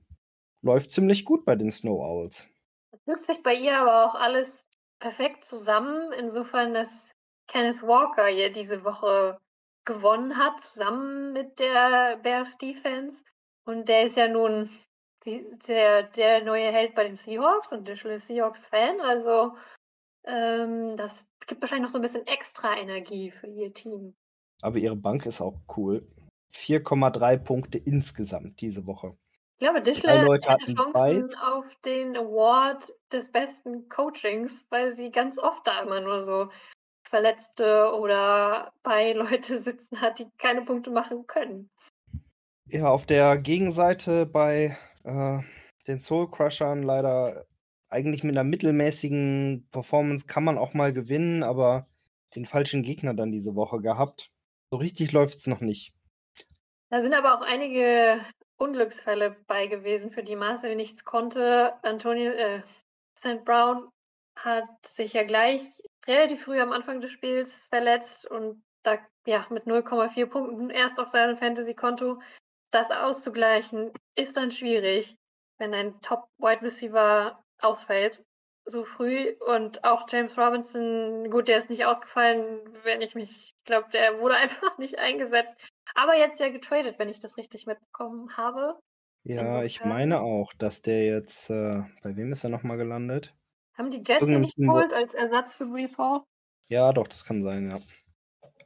Läuft 0.62 0.92
ziemlich 0.92 1.26
gut 1.26 1.46
bei 1.46 1.56
den 1.56 1.72
Snow 1.72 2.06
Owls. 2.06 2.48
Das 2.92 3.02
fügt 3.04 3.26
sich 3.26 3.44
bei 3.44 3.54
ihr 3.54 3.78
aber 3.78 4.06
auch 4.06 4.16
alles 4.16 4.64
perfekt 5.00 5.46
zusammen, 5.46 6.12
insofern, 6.12 6.74
dass 6.74 7.12
Kenneth 7.48 7.82
Walker 7.82 8.28
hier 8.28 8.52
diese 8.52 8.84
Woche 8.84 9.40
gewonnen 9.86 10.38
hat, 10.38 10.60
zusammen 10.60 11.34
mit 11.34 11.60
der 11.60 12.18
Bears 12.18 12.58
Defense. 12.58 13.24
Und 13.66 13.88
der 13.88 14.04
ist 14.04 14.18
ja 14.18 14.28
nun 14.28 14.70
der, 15.68 16.04
der 16.04 16.44
neue 16.44 16.72
Held 16.72 16.96
bei 16.96 17.06
den 17.06 17.16
Seahawks 17.16 17.72
und 17.72 17.88
der 17.88 17.96
Seahawks-Fan. 17.96 19.02
Also 19.02 19.56
ähm, 20.26 20.98
das 20.98 21.28
gibt 21.48 21.62
wahrscheinlich 21.62 21.84
noch 21.84 21.92
so 21.92 21.98
ein 21.98 22.04
bisschen 22.04 22.28
extra 22.28 22.78
Energie 22.78 23.32
für 23.32 23.48
ihr 23.48 23.74
Team. 23.74 24.16
Aber 24.62 24.78
ihre 24.78 24.96
Bank 24.96 25.26
ist 25.26 25.42
auch 25.42 25.60
cool. 25.78 26.08
4,3 26.54 27.38
Punkte 27.38 27.78
insgesamt 27.78 28.60
diese 28.62 28.86
Woche. 28.86 29.18
Ich 29.60 29.68
glaube, 29.68 29.82
Dischle 29.82 30.22
hätte 30.22 30.40
Chancen 30.40 30.94
Preis. 30.94 31.26
auf 31.44 31.66
den 31.84 32.16
Award 32.16 32.94
des 33.12 33.30
besten 33.30 33.90
Coachings, 33.90 34.66
weil 34.70 34.94
sie 34.94 35.12
ganz 35.12 35.38
oft 35.38 35.68
da 35.68 35.82
immer 35.82 36.00
nur 36.00 36.24
so 36.24 36.50
Verletzte 37.04 37.92
oder 37.94 38.72
bei 38.84 39.12
Leute 39.14 39.60
sitzen 39.60 40.00
hat, 40.00 40.20
die 40.20 40.28
keine 40.38 40.62
Punkte 40.62 40.92
machen 40.92 41.28
können. 41.28 41.70
Ja, 42.68 42.88
auf 42.88 43.06
der 43.06 43.38
Gegenseite 43.38 44.26
bei 44.26 44.78
äh, 45.04 45.40
den 45.88 46.00
Soul 46.00 46.32
Crushern 46.32 46.82
leider 46.82 47.46
eigentlich 47.90 48.24
mit 48.24 48.38
einer 48.38 48.46
mittelmäßigen 48.46 49.68
Performance 49.72 50.26
kann 50.26 50.46
man 50.46 50.58
auch 50.58 50.74
mal 50.74 50.94
gewinnen, 50.94 51.44
aber 51.44 51.86
den 52.34 52.46
falschen 52.46 52.82
Gegner 52.82 53.14
dann 53.14 53.34
diese 53.34 53.56
Woche 53.56 53.82
gehabt. 53.82 54.32
So 54.72 54.78
richtig 54.78 55.12
läuft 55.12 55.40
es 55.40 55.48
noch 55.48 55.60
nicht. 55.60 55.94
Da 56.92 57.02
sind 57.02 57.14
aber 57.14 57.36
auch 57.36 57.42
einige 57.42 58.22
Unglücksfälle 58.60 59.36
bei 59.48 59.68
gewesen, 59.68 60.12
für 60.12 60.24
die 60.24 60.36
Marcel 60.36 60.76
nichts 60.76 61.06
konnte. 61.06 61.74
Antonio 61.84 62.32
äh, 62.32 62.62
St. 63.18 63.44
Brown 63.46 63.90
hat 64.36 64.68
sich 64.86 65.14
ja 65.14 65.24
gleich 65.24 65.62
relativ 66.06 66.44
früh 66.44 66.60
am 66.60 66.72
Anfang 66.72 67.02
des 67.02 67.12
Spiels 67.12 67.64
verletzt 67.64 68.26
und 68.26 68.64
da 68.84 68.98
ja 69.26 69.46
mit 69.50 69.66
0,4 69.66 70.26
Punkten 70.28 70.70
erst 70.70 71.00
auf 71.00 71.10
seinem 71.10 71.38
Fantasy-Konto 71.38 72.22
das 72.72 72.92
auszugleichen, 72.92 73.92
ist 74.16 74.38
dann 74.38 74.52
schwierig, 74.52 75.18
wenn 75.58 75.74
ein 75.74 76.00
Top-Wide 76.02 76.62
Receiver 76.62 77.44
ausfällt 77.62 78.24
so 78.70 78.86
früh 78.86 79.34
und 79.48 79.84
auch 79.84 80.06
James 80.10 80.38
Robinson, 80.38 81.30
gut, 81.30 81.48
der 81.48 81.58
ist 81.58 81.70
nicht 81.70 81.86
ausgefallen, 81.86 82.60
wenn 82.84 83.02
ich 83.02 83.16
mich, 83.16 83.30
ich 83.30 83.56
glaube, 83.66 83.90
der 83.92 84.20
wurde 84.20 84.36
einfach 84.38 84.78
nicht 84.78 85.00
eingesetzt. 85.00 85.58
Aber 85.96 86.18
jetzt 86.18 86.40
ja 86.40 86.50
getradet, 86.50 87.00
wenn 87.00 87.10
ich 87.10 87.20
das 87.20 87.38
richtig 87.38 87.66
mitbekommen 87.66 88.36
habe. 88.38 88.80
Ja, 89.24 89.42
Insofern. 89.42 89.66
ich 89.66 89.84
meine 89.84 90.22
auch, 90.22 90.54
dass 90.58 90.82
der 90.82 91.06
jetzt, 91.06 91.50
äh, 91.50 91.84
bei 92.02 92.16
wem 92.16 92.32
ist 92.32 92.44
er 92.44 92.50
nochmal 92.50 92.78
gelandet? 92.78 93.36
Haben 93.78 93.92
die 93.92 94.04
Jets 94.06 94.28
ihn 94.28 94.42
nicht 94.42 94.56
geholt 94.56 94.94
als 94.94 95.14
Ersatz 95.14 95.54
für 95.54 95.66
Brees 95.66 95.98
Hall? 95.98 96.22
Ja, 96.68 96.94
doch, 96.94 97.08
das 97.08 97.26
kann 97.26 97.44
sein, 97.44 97.70
ja. 97.70 97.80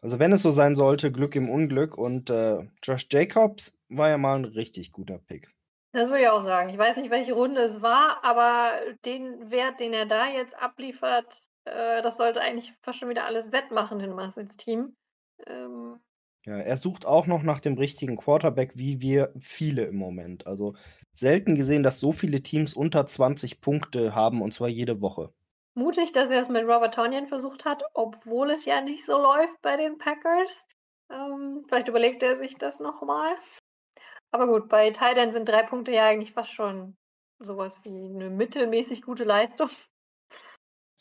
Also 0.02 0.20
wenn 0.20 0.34
es 0.34 0.42
so 0.42 0.52
sein 0.52 0.76
sollte, 0.76 1.12
Glück 1.12 1.36
im 1.36 1.50
Unglück. 1.50 1.98
Und 1.98 2.30
äh, 2.30 2.68
Josh 2.84 3.08
Jacobs 3.10 3.80
war 3.88 4.10
ja 4.10 4.18
mal 4.18 4.36
ein 4.36 4.46
richtig 4.46 4.92
guter 4.92 5.18
Pick. 5.18 5.50
Das 5.94 6.10
würde 6.10 6.24
ich 6.24 6.30
auch 6.30 6.42
sagen. 6.42 6.70
Ich 6.70 6.78
weiß 6.78 6.98
nicht, 6.98 7.12
welche 7.12 7.34
Runde 7.34 7.62
es 7.62 7.82
war, 7.82 8.24
aber 8.24 8.74
den 9.06 9.52
Wert, 9.52 9.80
den 9.80 9.94
er 9.94 10.06
da 10.06 10.28
jetzt 10.28 10.58
abliefert, 10.60 11.34
äh, 11.66 12.02
das 12.02 12.18
sollte 12.18 12.42
eigentlich 12.42 12.74
fast 12.82 13.00
schon 13.00 13.10
wieder 13.10 13.26
alles 13.26 13.52
wettmachen 13.52 14.00
in 14.00 14.14
Marcels 14.14 14.58
Team. 14.58 14.96
Ähm, 15.48 16.00
ja, 16.46 16.58
er 16.58 16.78
sucht 16.78 17.06
auch 17.06 17.28
noch 17.28 17.44
nach 17.44 17.60
dem 17.60 17.78
richtigen 17.78 18.18
Quarterback, 18.18 18.72
wie 18.76 19.00
wir 19.02 19.34
viele 19.40 19.86
im 19.86 19.96
Moment. 19.96 20.46
Also 20.48 20.76
selten 21.14 21.56
gesehen, 21.56 21.84
dass 21.84 22.00
so 22.00 22.12
viele 22.12 22.42
Teams 22.42 22.74
unter 22.74 23.06
20 23.06 23.62
Punkte 23.62 24.14
haben 24.14 24.42
und 24.42 24.54
zwar 24.54 24.68
jede 24.68 25.00
Woche 25.00 25.32
mutig, 25.76 26.12
dass 26.12 26.30
er 26.30 26.42
es 26.42 26.50
mit 26.50 26.64
Robert 26.64 26.94
Tonyan 26.94 27.28
versucht 27.28 27.66
hat, 27.66 27.84
obwohl 27.94 28.52
es 28.52 28.66
ja 28.66 28.82
nicht 28.82 29.06
so 29.06 29.20
läuft 29.20 29.62
bei 29.62 29.78
den 29.78 29.98
Packers. 29.98 30.66
Ähm, 31.10 31.66
vielleicht 31.68 31.88
überlegt 31.88 32.24
er 32.24 32.36
sich 32.36 32.58
das 32.58 32.80
nochmal. 32.80 33.36
Aber 34.34 34.48
gut, 34.48 34.68
bei 34.68 34.90
Titan 34.90 35.32
sind 35.32 35.48
drei 35.48 35.62
Punkte 35.62 35.92
ja 35.92 36.08
eigentlich 36.08 36.34
fast 36.34 36.52
schon 36.52 36.96
sowas 37.40 37.80
wie 37.84 37.90
eine 37.90 38.32
mittelmäßig 38.32 39.04
gute 39.04 39.26
Leistung. 39.26 39.70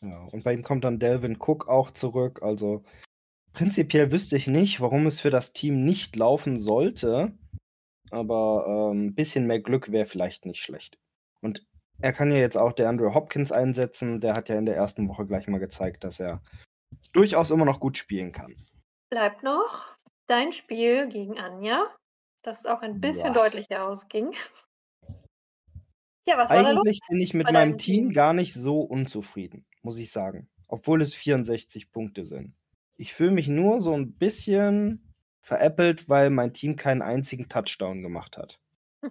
Ja, 0.02 0.24
und 0.32 0.44
bei 0.44 0.52
ihm 0.52 0.62
kommt 0.62 0.84
dann 0.84 0.98
Delvin 0.98 1.38
Cook 1.40 1.66
auch 1.66 1.92
zurück. 1.92 2.42
Also 2.42 2.84
prinzipiell 3.54 4.12
wüsste 4.12 4.36
ich 4.36 4.48
nicht, 4.48 4.82
warum 4.82 5.06
es 5.06 5.20
für 5.20 5.30
das 5.30 5.54
Team 5.54 5.82
nicht 5.82 6.14
laufen 6.14 6.58
sollte. 6.58 7.32
Aber 8.10 8.90
ein 8.92 9.06
ähm, 9.06 9.14
bisschen 9.14 9.46
mehr 9.46 9.60
Glück 9.60 9.90
wäre 9.90 10.04
vielleicht 10.04 10.44
nicht 10.44 10.62
schlecht. 10.62 10.98
Und 11.40 11.64
er 12.02 12.12
kann 12.12 12.30
ja 12.30 12.36
jetzt 12.36 12.58
auch 12.58 12.72
der 12.72 12.90
Andrew 12.90 13.14
Hopkins 13.14 13.50
einsetzen. 13.50 14.20
Der 14.20 14.34
hat 14.34 14.50
ja 14.50 14.58
in 14.58 14.66
der 14.66 14.76
ersten 14.76 15.08
Woche 15.08 15.24
gleich 15.24 15.48
mal 15.48 15.58
gezeigt, 15.58 16.04
dass 16.04 16.20
er 16.20 16.42
durchaus 17.14 17.50
immer 17.50 17.64
noch 17.64 17.80
gut 17.80 17.96
spielen 17.96 18.32
kann. 18.32 18.54
Bleibt 19.08 19.42
noch 19.42 19.96
dein 20.26 20.52
Spiel 20.52 21.08
gegen 21.08 21.38
Anja, 21.38 21.86
das 22.42 22.66
auch 22.66 22.82
ein 22.82 23.00
bisschen 23.00 23.28
ja. 23.28 23.34
deutlicher 23.34 23.84
ausging. 23.84 24.32
Ja, 26.26 26.36
was 26.36 26.50
Eigentlich 26.50 26.64
war 26.64 26.74
da 26.74 26.90
los? 26.90 26.98
bin 27.08 27.20
ich 27.20 27.34
mit 27.34 27.50
meinem 27.50 27.78
Team, 27.78 28.08
Team 28.08 28.10
gar 28.10 28.32
nicht 28.32 28.54
so 28.54 28.80
unzufrieden, 28.80 29.64
muss 29.82 29.98
ich 29.98 30.12
sagen. 30.12 30.48
Obwohl 30.68 31.02
es 31.02 31.14
64 31.14 31.90
Punkte 31.90 32.24
sind. 32.24 32.54
Ich 32.96 33.12
fühle 33.12 33.32
mich 33.32 33.48
nur 33.48 33.80
so 33.80 33.92
ein 33.94 34.12
bisschen 34.12 35.12
veräppelt, 35.40 36.08
weil 36.08 36.30
mein 36.30 36.52
Team 36.52 36.76
keinen 36.76 37.02
einzigen 37.02 37.48
Touchdown 37.48 38.02
gemacht 38.02 38.36
hat. 38.36 38.60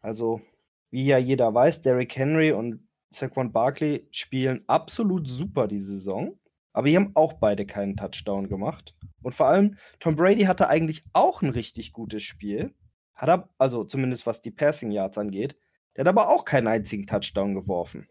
also, 0.00 0.42
wie 0.90 1.06
ja 1.06 1.18
jeder 1.18 1.54
weiß, 1.54 1.80
Derrick 1.80 2.14
Henry 2.16 2.52
und 2.52 2.86
Saquon 3.10 3.52
Barkley 3.52 4.06
spielen 4.10 4.64
absolut 4.66 5.28
super 5.28 5.66
die 5.66 5.80
Saison. 5.80 6.38
Aber 6.74 6.88
die 6.88 6.96
haben 6.96 7.12
auch 7.14 7.34
beide 7.34 7.64
keinen 7.64 7.96
Touchdown 7.96 8.48
gemacht. 8.48 8.94
Und 9.22 9.34
vor 9.34 9.46
allem, 9.46 9.78
Tom 10.00 10.16
Brady 10.16 10.42
hatte 10.42 10.68
eigentlich 10.68 11.04
auch 11.14 11.40
ein 11.40 11.50
richtig 11.50 11.92
gutes 11.92 12.22
Spiel. 12.24 12.74
Hat 13.14 13.28
er, 13.28 13.48
also 13.58 13.84
zumindest 13.84 14.26
was 14.26 14.42
die 14.42 14.50
Passing 14.50 14.90
Yards 14.90 15.16
angeht. 15.16 15.56
Der 15.96 16.02
hat 16.02 16.08
aber 16.08 16.28
auch 16.28 16.44
keinen 16.44 16.66
einzigen 16.66 17.06
Touchdown 17.06 17.54
geworfen. 17.54 18.08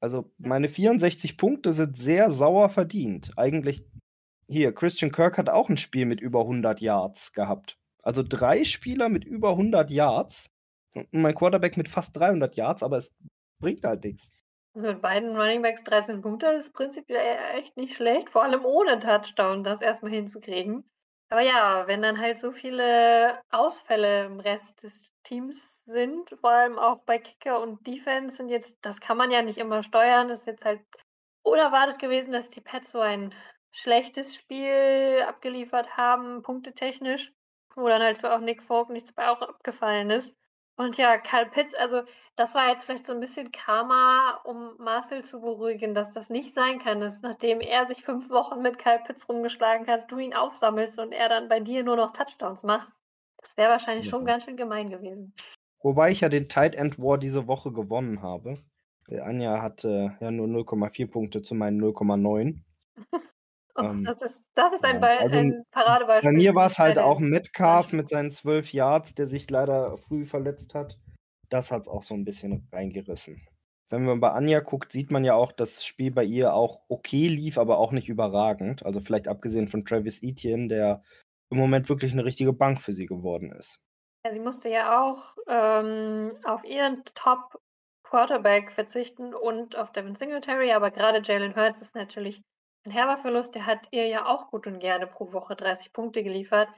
Also 0.00 0.32
meine 0.38 0.68
64 0.68 1.38
Punkte 1.38 1.72
sind 1.72 1.96
sehr 1.96 2.32
sauer 2.32 2.70
verdient. 2.70 3.32
Eigentlich, 3.36 3.86
hier, 4.48 4.74
Christian 4.74 5.12
Kirk 5.12 5.38
hat 5.38 5.48
auch 5.48 5.70
ein 5.70 5.76
Spiel 5.76 6.06
mit 6.06 6.20
über 6.20 6.40
100 6.40 6.80
Yards 6.80 7.32
gehabt. 7.32 7.78
Also 8.02 8.24
drei 8.28 8.64
Spieler 8.64 9.08
mit 9.08 9.24
über 9.24 9.50
100 9.50 9.92
Yards. 9.92 10.50
Und 10.94 11.12
mein 11.12 11.36
Quarterback 11.36 11.76
mit 11.76 11.88
fast 11.88 12.16
300 12.16 12.56
Yards, 12.56 12.82
aber 12.82 12.98
es 12.98 13.12
bringt 13.60 13.84
halt 13.84 14.02
nichts. 14.02 14.32
Also 14.74 14.88
mit 14.88 15.02
beiden 15.02 15.36
Runningbacks 15.36 15.84
13 15.84 16.22
Punkte 16.22 16.46
ist 16.46 16.72
prinzipiell 16.72 17.38
echt 17.54 17.76
nicht 17.76 17.94
schlecht, 17.94 18.30
vor 18.30 18.42
allem 18.42 18.64
ohne 18.64 18.98
Touchdown 18.98 19.64
das 19.64 19.82
erstmal 19.82 20.12
hinzukriegen. 20.12 20.84
Aber 21.28 21.40
ja, 21.42 21.86
wenn 21.86 22.02
dann 22.02 22.20
halt 22.20 22.38
so 22.38 22.52
viele 22.52 23.40
Ausfälle 23.50 24.26
im 24.26 24.40
Rest 24.40 24.82
des 24.82 25.12
Teams 25.22 25.82
sind, 25.86 26.30
vor 26.40 26.50
allem 26.50 26.78
auch 26.78 27.04
bei 27.04 27.18
Kicker 27.18 27.60
und 27.60 27.86
Defense 27.86 28.42
und 28.42 28.48
jetzt 28.48 28.76
das 28.82 29.00
kann 29.00 29.16
man 29.16 29.30
ja 29.30 29.42
nicht 29.42 29.58
immer 29.58 29.82
steuern, 29.82 30.30
ist 30.30 30.46
jetzt 30.46 30.64
halt 30.64 30.80
unerwartet 31.42 31.98
gewesen, 31.98 32.32
dass 32.32 32.50
die 32.50 32.60
Pets 32.60 32.92
so 32.92 33.00
ein 33.00 33.34
schlechtes 33.72 34.34
Spiel 34.34 35.24
abgeliefert 35.26 35.96
haben, 35.96 36.42
punktetechnisch, 36.42 37.32
wo 37.74 37.88
dann 37.88 38.02
halt 38.02 38.18
für 38.18 38.34
auch 38.34 38.40
Nick 38.40 38.62
Folk 38.62 38.90
nichts 38.90 39.12
bei 39.12 39.28
auch 39.28 39.40
abgefallen 39.40 40.10
ist. 40.10 40.36
Und 40.76 40.96
ja, 40.96 41.18
Kyle 41.18 41.46
Pitts, 41.46 41.74
also 41.74 42.02
das 42.36 42.54
war 42.54 42.70
jetzt 42.70 42.84
vielleicht 42.84 43.04
so 43.06 43.12
ein 43.12 43.20
bisschen 43.20 43.52
Karma, 43.52 44.40
um 44.44 44.74
Marcel 44.78 45.22
zu 45.22 45.40
beruhigen, 45.40 45.94
dass 45.94 46.12
das 46.12 46.30
nicht 46.30 46.54
sein 46.54 46.78
kann, 46.78 47.00
dass 47.00 47.20
nachdem 47.20 47.60
er 47.60 47.84
sich 47.84 48.02
fünf 48.02 48.30
Wochen 48.30 48.62
mit 48.62 48.78
Kyle 48.78 49.00
Pitts 49.06 49.28
rumgeschlagen 49.28 49.86
hat, 49.86 50.10
du 50.10 50.18
ihn 50.18 50.34
aufsammelst 50.34 50.98
und 50.98 51.12
er 51.12 51.28
dann 51.28 51.48
bei 51.48 51.60
dir 51.60 51.84
nur 51.84 51.96
noch 51.96 52.12
Touchdowns 52.12 52.62
macht. 52.62 52.88
Das 53.38 53.56
wäre 53.56 53.70
wahrscheinlich 53.70 54.08
schon 54.08 54.22
Ja. 54.22 54.32
ganz 54.32 54.44
schön 54.44 54.56
gemein 54.56 54.88
gewesen. 54.88 55.34
Wobei 55.82 56.10
ich 56.10 56.20
ja 56.20 56.28
den 56.28 56.48
Tight 56.48 56.74
End 56.74 56.98
War 56.98 57.18
diese 57.18 57.46
Woche 57.48 57.72
gewonnen 57.72 58.22
habe. 58.22 58.58
Anja 59.10 59.60
hatte 59.60 60.16
ja 60.20 60.30
nur 60.30 60.46
0,4 60.46 61.10
Punkte 61.10 61.42
zu 61.42 61.54
meinen 61.54 61.82
0,9. 61.82 62.62
Oh, 63.74 63.82
Ähm, 63.82 64.04
das 64.04 64.20
ist 64.22 64.42
das 64.54 64.72
ist 64.74 64.84
ein 64.84 65.00
Bei 65.00 65.18
also 65.20 65.38
ein 65.38 65.64
Paradebeispiel 65.70 66.30
Bei 66.30 66.36
mir 66.36 66.54
war 66.54 66.66
es 66.66 66.78
halt 66.78 66.98
auch 66.98 67.18
Metcalf 67.18 67.92
mit 67.92 68.08
seinen 68.08 68.30
12 68.30 68.72
Yards, 68.72 69.14
der 69.14 69.28
sich 69.28 69.48
leider 69.50 69.96
früh 69.96 70.24
verletzt 70.24 70.74
hat. 70.74 70.98
Das 71.48 71.70
hat 71.70 71.82
es 71.82 71.88
auch 71.88 72.02
so 72.02 72.14
ein 72.14 72.24
bisschen 72.24 72.68
reingerissen. 72.72 73.46
Wenn 73.90 74.04
man 74.04 74.20
bei 74.20 74.30
Anja 74.30 74.60
guckt, 74.60 74.90
sieht 74.90 75.10
man 75.10 75.24
ja 75.24 75.34
auch, 75.34 75.52
dass 75.52 75.74
das 75.74 75.84
Spiel 75.84 76.10
bei 76.10 76.24
ihr 76.24 76.54
auch 76.54 76.80
okay 76.88 77.28
lief, 77.28 77.58
aber 77.58 77.78
auch 77.78 77.92
nicht 77.92 78.08
überragend. 78.08 78.84
Also 78.86 79.00
vielleicht 79.00 79.28
abgesehen 79.28 79.68
von 79.68 79.84
Travis 79.84 80.22
Etienne, 80.22 80.68
der 80.68 81.02
im 81.50 81.58
Moment 81.58 81.88
wirklich 81.90 82.12
eine 82.12 82.24
richtige 82.24 82.54
Bank 82.54 82.80
für 82.80 82.94
sie 82.94 83.06
geworden 83.06 83.52
ist. 83.52 83.78
Ja, 84.24 84.32
sie 84.32 84.40
musste 84.40 84.70
ja 84.70 85.02
auch 85.02 85.36
ähm, 85.46 86.32
auf 86.44 86.64
ihren 86.64 87.02
Top 87.14 87.60
Quarterback 88.02 88.72
verzichten 88.72 89.34
und 89.34 89.76
auf 89.76 89.92
Devin 89.92 90.14
Singletary, 90.14 90.72
aber 90.72 90.90
gerade 90.90 91.20
Jalen 91.22 91.56
Hurts 91.56 91.82
ist 91.82 91.94
natürlich 91.94 92.42
ein 92.84 92.90
herber 92.90 93.16
Verlust. 93.16 93.54
Der 93.54 93.66
hat 93.66 93.88
ihr 93.90 94.06
ja 94.06 94.26
auch 94.26 94.50
gut 94.50 94.66
und 94.66 94.80
gerne 94.80 95.06
pro 95.06 95.32
Woche 95.32 95.56
30 95.56 95.92
Punkte 95.92 96.22
geliefert. 96.22 96.68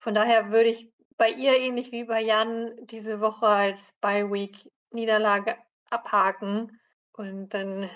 Von 0.00 0.14
daher 0.14 0.50
würde 0.50 0.70
ich 0.70 0.90
bei 1.16 1.30
ihr 1.30 1.56
ähnlich 1.58 1.92
wie 1.92 2.04
bei 2.04 2.20
Jan 2.20 2.72
diese 2.82 3.20
Woche 3.20 3.46
als 3.46 3.94
Bye 4.00 4.30
Week 4.32 4.70
Niederlage 4.90 5.56
abhaken 5.90 6.80
und 7.12 7.50
dann 7.54 7.88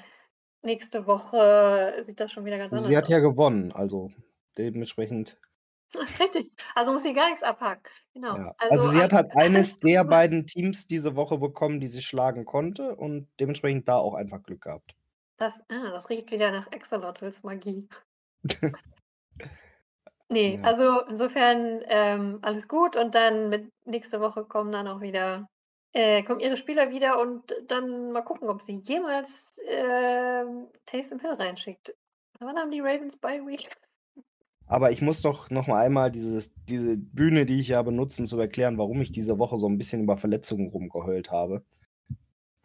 nächste 0.63 1.07
Woche 1.07 1.97
sieht 2.01 2.21
das 2.21 2.33
schon 2.33 2.45
wieder 2.45 2.59
ganz 2.59 2.73
anders 2.73 2.87
Sie 2.87 2.97
hat 2.97 3.05
aus. 3.05 3.11
ja 3.11 3.19
gewonnen, 3.21 3.73
also 3.73 4.11
dementsprechend. 4.59 5.39
Richtig, 6.21 6.51
also 6.75 6.93
muss 6.93 7.05
sie 7.05 7.15
gar 7.15 7.29
nichts 7.29 7.43
abhaken. 7.43 7.83
Genau. 8.13 8.37
Ja. 8.37 8.55
Also, 8.59 8.75
Also 8.75 8.89
sie 8.91 9.03
hat 9.03 9.13
halt 9.13 9.35
eines 9.35 9.79
der 9.81 10.05
beiden 10.05 10.47
Teams 10.47 10.87
diese 10.87 11.17
Woche 11.17 11.39
bekommen, 11.39 11.81
die 11.81 11.89
sie 11.89 12.03
schlagen 12.03 12.45
konnte 12.45 12.97
und 12.97 13.29
dementsprechend 13.41 13.89
da 13.89 13.97
auch 13.97 14.15
einfach 14.15 14.43
Glück 14.43 14.63
gehabt. 14.63 14.95
Das, 15.37 15.61
ah, 15.69 15.91
das 15.91 16.09
riecht 16.09 16.31
wieder 16.31 16.51
nach 16.51 16.71
Axolotls 16.73 17.43
Magie. 17.43 17.89
Ne, 20.29 20.57
Ja. 20.57 20.63
also 20.63 21.03
insofern, 21.09 21.83
ähm, 21.87 22.41
alles 22.43 22.67
gut 22.67 22.97
und 22.97 23.15
dann 23.15 23.49
mit 23.49 23.71
nächste 23.85 24.21
Woche 24.21 24.45
kommen 24.45 24.73
dann 24.73 24.89
auch 24.89 25.01
wieder 25.01 25.49
äh, 25.93 26.23
kommen 26.25 26.41
ihre 26.41 26.57
Spieler 26.59 26.91
wieder 26.91 27.19
und 27.21 27.55
dann 27.69 28.13
mal 28.13 28.23
gucken, 28.23 28.51
ob 28.51 28.61
sie 28.61 28.75
jemals, 28.75 29.59
ähm, 29.67 30.67
Taysom 30.85 31.21
Hill 31.21 31.33
reinschickt. 31.35 31.95
Wann 32.39 32.57
haben 32.59 32.71
die 32.71 32.81
Ravens 32.81 33.17
Bye 33.17 33.47
Week? 33.47 33.71
Aber 34.67 34.91
ich 34.91 35.01
muss 35.01 35.23
doch 35.23 35.49
noch 35.49 35.69
mal 35.69 35.81
einmal 35.83 36.11
dieses 36.11 36.53
diese 36.69 36.99
Bühne, 36.99 37.47
die 37.47 37.61
ich 37.61 37.69
ja 37.69 37.81
benutze, 37.83 38.21
um 38.21 38.27
zu 38.27 38.39
erklären, 38.39 38.77
warum 38.79 39.01
ich 39.01 39.13
diese 39.13 39.39
Woche 39.39 39.57
so 39.57 39.69
ein 39.69 39.79
bisschen 39.79 40.03
über 40.03 40.17
Verletzungen 40.17 40.69
rumgeheult 40.69 41.31
habe. 41.31 41.65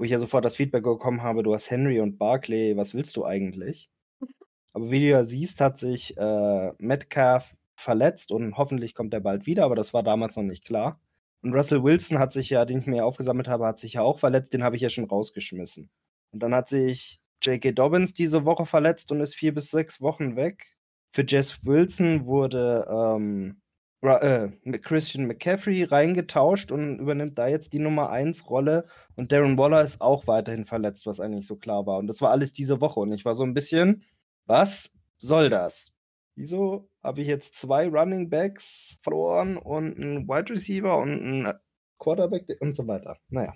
Wo 0.02 0.06
ich 0.06 0.10
ja 0.10 0.18
sofort 0.18 0.44
das 0.44 0.56
Feedback 0.56 0.84
bekommen 0.84 1.22
habe: 1.22 1.44
„Du 1.44 1.54
hast 1.54 1.70
Henry 1.70 2.00
und 2.00 2.18
Barkley, 2.18 2.76
was 2.76 2.96
willst 2.96 3.18
du 3.18 3.24
eigentlich?“ 3.24 3.92
Aber 4.74 4.90
wie 4.90 5.00
du 5.00 5.06
ja 5.06 5.26
siehst, 5.26 5.62
hat 5.62 5.78
sich, 5.78 6.18
äh, 6.18 6.72
Metcalf 6.80 7.56
verletzt 7.76 8.32
und 8.32 8.58
hoffentlich 8.58 8.96
kommt 8.96 9.14
er 9.14 9.20
bald 9.22 9.46
wieder, 9.46 9.66
aber 9.66 9.76
das 9.76 9.94
war 9.94 10.02
damals 10.04 10.38
noch 10.38 10.44
nicht 10.44 10.66
klar. 10.66 11.00
Und 11.44 11.54
Russell 11.54 11.84
Wilson 11.84 12.18
hat 12.18 12.34
sich 12.34 12.50
ja, 12.50 12.66
den 12.66 12.80
ich 12.80 12.88
mir 12.88 13.06
aufgesammelt 13.06 13.48
habe, 13.48 13.68
hat 13.68 13.78
sich 13.78 13.94
ja 13.94 14.02
auch 14.02 14.18
verletzt, 14.18 14.54
den 14.54 14.64
habe 14.64 14.76
ich 14.76 14.82
ja 14.82 14.90
schon 14.90 15.06
rausgeschmissen. 15.06 15.92
Und 16.32 16.42
dann 16.42 16.56
hat 16.56 16.70
sich 16.70 17.22
J.K. 17.44 17.72
Dobbins 17.74 18.14
diese 18.14 18.44
Woche 18.46 18.66
verletzt 18.66 19.12
und 19.12 19.22
ist 19.22 19.36
4 19.36 19.54
bis 19.54 19.70
6 19.70 20.02
Wochen 20.02 20.36
weg. 20.36 20.76
Für 21.14 21.24
Jess 21.28 21.64
Wilson 21.64 22.26
wurde, 22.26 22.88
ähm, 22.90 23.62
äh, 24.04 24.50
Christian 24.80 25.28
McCaffrey 25.28 25.84
reingetauscht 25.84 26.72
und 26.72 27.00
übernimmt 27.00 27.38
da 27.38 27.48
jetzt 27.48 27.74
die 27.74 27.80
Nummer 27.80 28.10
1 28.10 28.50
Rolle 28.50 28.88
und 29.16 29.32
Darren 29.32 29.58
Waller 29.58 29.84
ist 29.84 30.02
auch 30.02 30.28
weiterhin 30.28 30.66
verletzt, 30.66 31.06
was 31.06 31.20
eigentlich 31.20 31.46
so 31.48 31.56
klar 31.58 31.86
war. 31.86 32.00
Und 32.00 32.08
das 32.08 32.22
war 32.22 32.32
alles 32.32 32.54
diese 32.54 32.82
Woche 32.82 33.00
und 33.00 33.12
ich 33.14 33.26
war 33.26 33.36
so 33.36 33.44
ein 33.44 33.54
bisschen: 33.54 34.04
„Was 34.48 34.92
soll 35.18 35.50
das? 35.50 35.94
Wieso 36.36 36.90
habe 37.04 37.22
ich 37.22 37.28
jetzt 37.28 37.56
2 37.56 37.88
Running 37.88 38.30
Backs 38.30 38.98
verloren 39.04 39.58
und 39.58 39.98
'n 40.00 40.28
Wide 40.28 40.52
Receiver 40.54 40.98
und 40.98 41.12
'n 41.22 41.54
Quarterback 42.00 42.48
und 42.62 42.76
so 42.76 42.88
weiter?“ 42.88 43.18
Na 43.30 43.46
ja, 43.46 43.54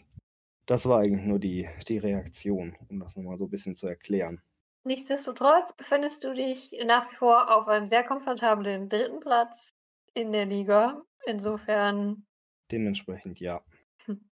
das 0.68 0.88
war 0.88 1.02
eigentlich 1.02 1.26
nur 1.26 1.40
die 1.40 1.70
die 1.90 2.00
Reaktion, 2.00 2.76
um 2.90 3.00
das 3.02 3.16
noch 3.16 3.24
mal 3.24 3.38
so 3.38 3.46
'n 3.46 3.52
bisschen 3.52 3.76
zu 3.78 3.88
erklären. 3.88 4.42
Nichtsdestotrotz 4.88 5.74
befindest 5.74 6.24
du 6.24 6.36
dich 6.36 6.72
nach 6.86 7.12
wie 7.12 7.16
vor 7.16 7.50
auf 7.52 7.68
einem 7.68 7.88
sehr 7.88 8.04
komfortablen 8.04 8.88
3. 8.88 9.20
Platz 9.20 9.70
in 10.16 10.32
der 10.32 10.46
Liga. 10.46 11.02
Insofern 11.28 12.26
Dementsprechend 12.72 13.40
ja. 13.40 13.62
Hm. 14.06 14.28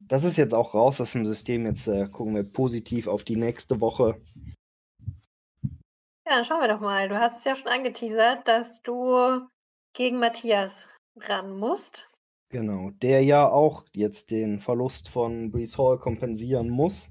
Das 0.00 0.24
ist 0.24 0.36
jetzt 0.36 0.54
auch 0.54 0.74
raus 0.74 1.00
aus 1.00 1.12
dem 1.12 1.26
System. 1.26 1.66
Jetzt, 1.66 1.86
äh, 1.88 2.08
gucken 2.08 2.34
wir 2.34 2.44
positiv 2.44 3.08
auf 3.08 3.24
die 3.24 3.36
nächste 3.36 3.80
Woche. 3.80 4.20
Ja, 6.24 6.36
dann 6.36 6.44
schauen 6.44 6.60
wir 6.60 6.68
doch 6.68 6.80
mal. 6.80 7.08
Du 7.08 7.18
hast 7.18 7.38
es 7.38 7.44
ja 7.44 7.54
schon 7.54 7.68
angeteasert, 7.68 8.48
dass 8.48 8.82
du 8.82 9.46
gegen 9.92 10.18
Matthias 10.18 10.88
ran 11.16 11.56
musst. 11.58 12.08
Genau, 12.48 12.90
der 13.02 13.22
ja 13.22 13.48
auch 13.48 13.84
jetzt 13.92 14.30
den 14.30 14.60
Verlust 14.60 15.08
von 15.08 15.50
Breece 15.50 15.78
Hall 15.78 15.98
kompensieren 15.98 16.68
muss. 16.68 17.10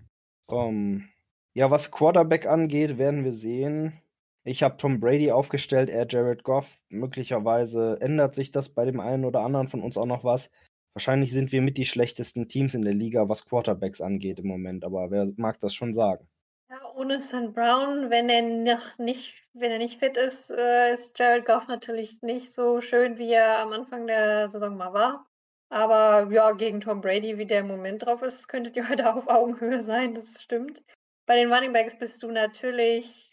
Ähm, 0.50 1.10
ja, 1.54 1.72
was 1.72 1.92
Quarterback 1.92 2.46
angeht, 2.46 2.98
werden 2.98 3.24
wir 3.24 3.34
sehen. 3.34 4.02
Ich 4.46 4.64
habe 4.64 4.78
Tom 4.78 5.00
Brady 5.00 5.32
aufgestellt, 5.32 5.90
er 5.90 6.06
Jared 6.08 6.44
Goff. 6.44 6.80
Möglicherweise 6.90 7.98
ändert 8.00 8.36
sich 8.36 8.52
das 8.52 8.70
bei 8.70 8.86
dem 8.86 9.00
einen 9.00 9.26
oder 9.26 9.42
anderen 9.42 9.68
von 9.68 9.82
uns 9.82 9.98
auch 9.98 10.06
noch 10.06 10.24
was. 10.24 10.52
Wahrscheinlich 10.94 11.34
sind 11.34 11.52
wir 11.52 11.62
mit 11.62 11.78
die 11.78 11.86
schlechtesten 11.86 12.48
Teams 12.48 12.74
in 12.74 12.84
der 12.84 12.94
Liga, 12.94 13.28
was 13.28 13.46
Quarterbacks 13.46 14.00
angeht 14.02 14.40
im 14.40 14.48
Moment, 14.48 14.86
aber 14.86 15.12
wer 15.12 15.30
mag 15.36 15.60
das 15.60 15.74
schon 15.74 15.94
sagen? 15.94 16.30
Ja, 16.70 16.78
ohne 16.96 17.20
St. 17.20 17.54
Brown, 17.54 18.10
wenn 18.10 18.30
er 18.30 18.42
noch 18.42 18.98
nicht 18.98 19.46
wenn 19.56 19.72
er 19.72 19.78
nicht 19.78 20.00
fit 20.00 20.18
ist, 20.18 20.52
äh, 20.52 20.92
ist 20.92 21.18
Jared 21.18 21.46
Goff 21.46 21.68
natürlich 21.68 22.22
nicht 22.22 22.54
so 22.54 22.82
schön, 22.82 23.18
wie 23.18 23.32
er 23.32 23.60
am 23.60 23.72
Anfang 23.72 24.06
der 24.06 24.48
Saison 24.50 24.76
mal 24.76 24.94
war. 24.94 25.26
Aber 25.70 26.32
ja, 26.32 26.52
gegen 26.52 26.82
Tom 26.82 27.02
Brady, 27.02 27.38
wie 27.38 27.46
der 27.46 27.62
im 27.62 27.68
Moment 27.68 28.06
drauf 28.06 28.22
ist, 28.22 28.48
könntet 28.48 28.76
ihr 28.76 28.88
heute 28.90 29.14
auf 29.14 29.28
Augenhöhe 29.28 29.80
sein, 29.80 30.14
das 30.14 30.42
stimmt. 30.42 30.84
Bei 31.26 31.36
den 31.36 31.52
Running 31.52 31.74
Backs 31.74 31.98
bist 31.98 32.22
du 32.22 32.32
natürlich, 32.32 33.32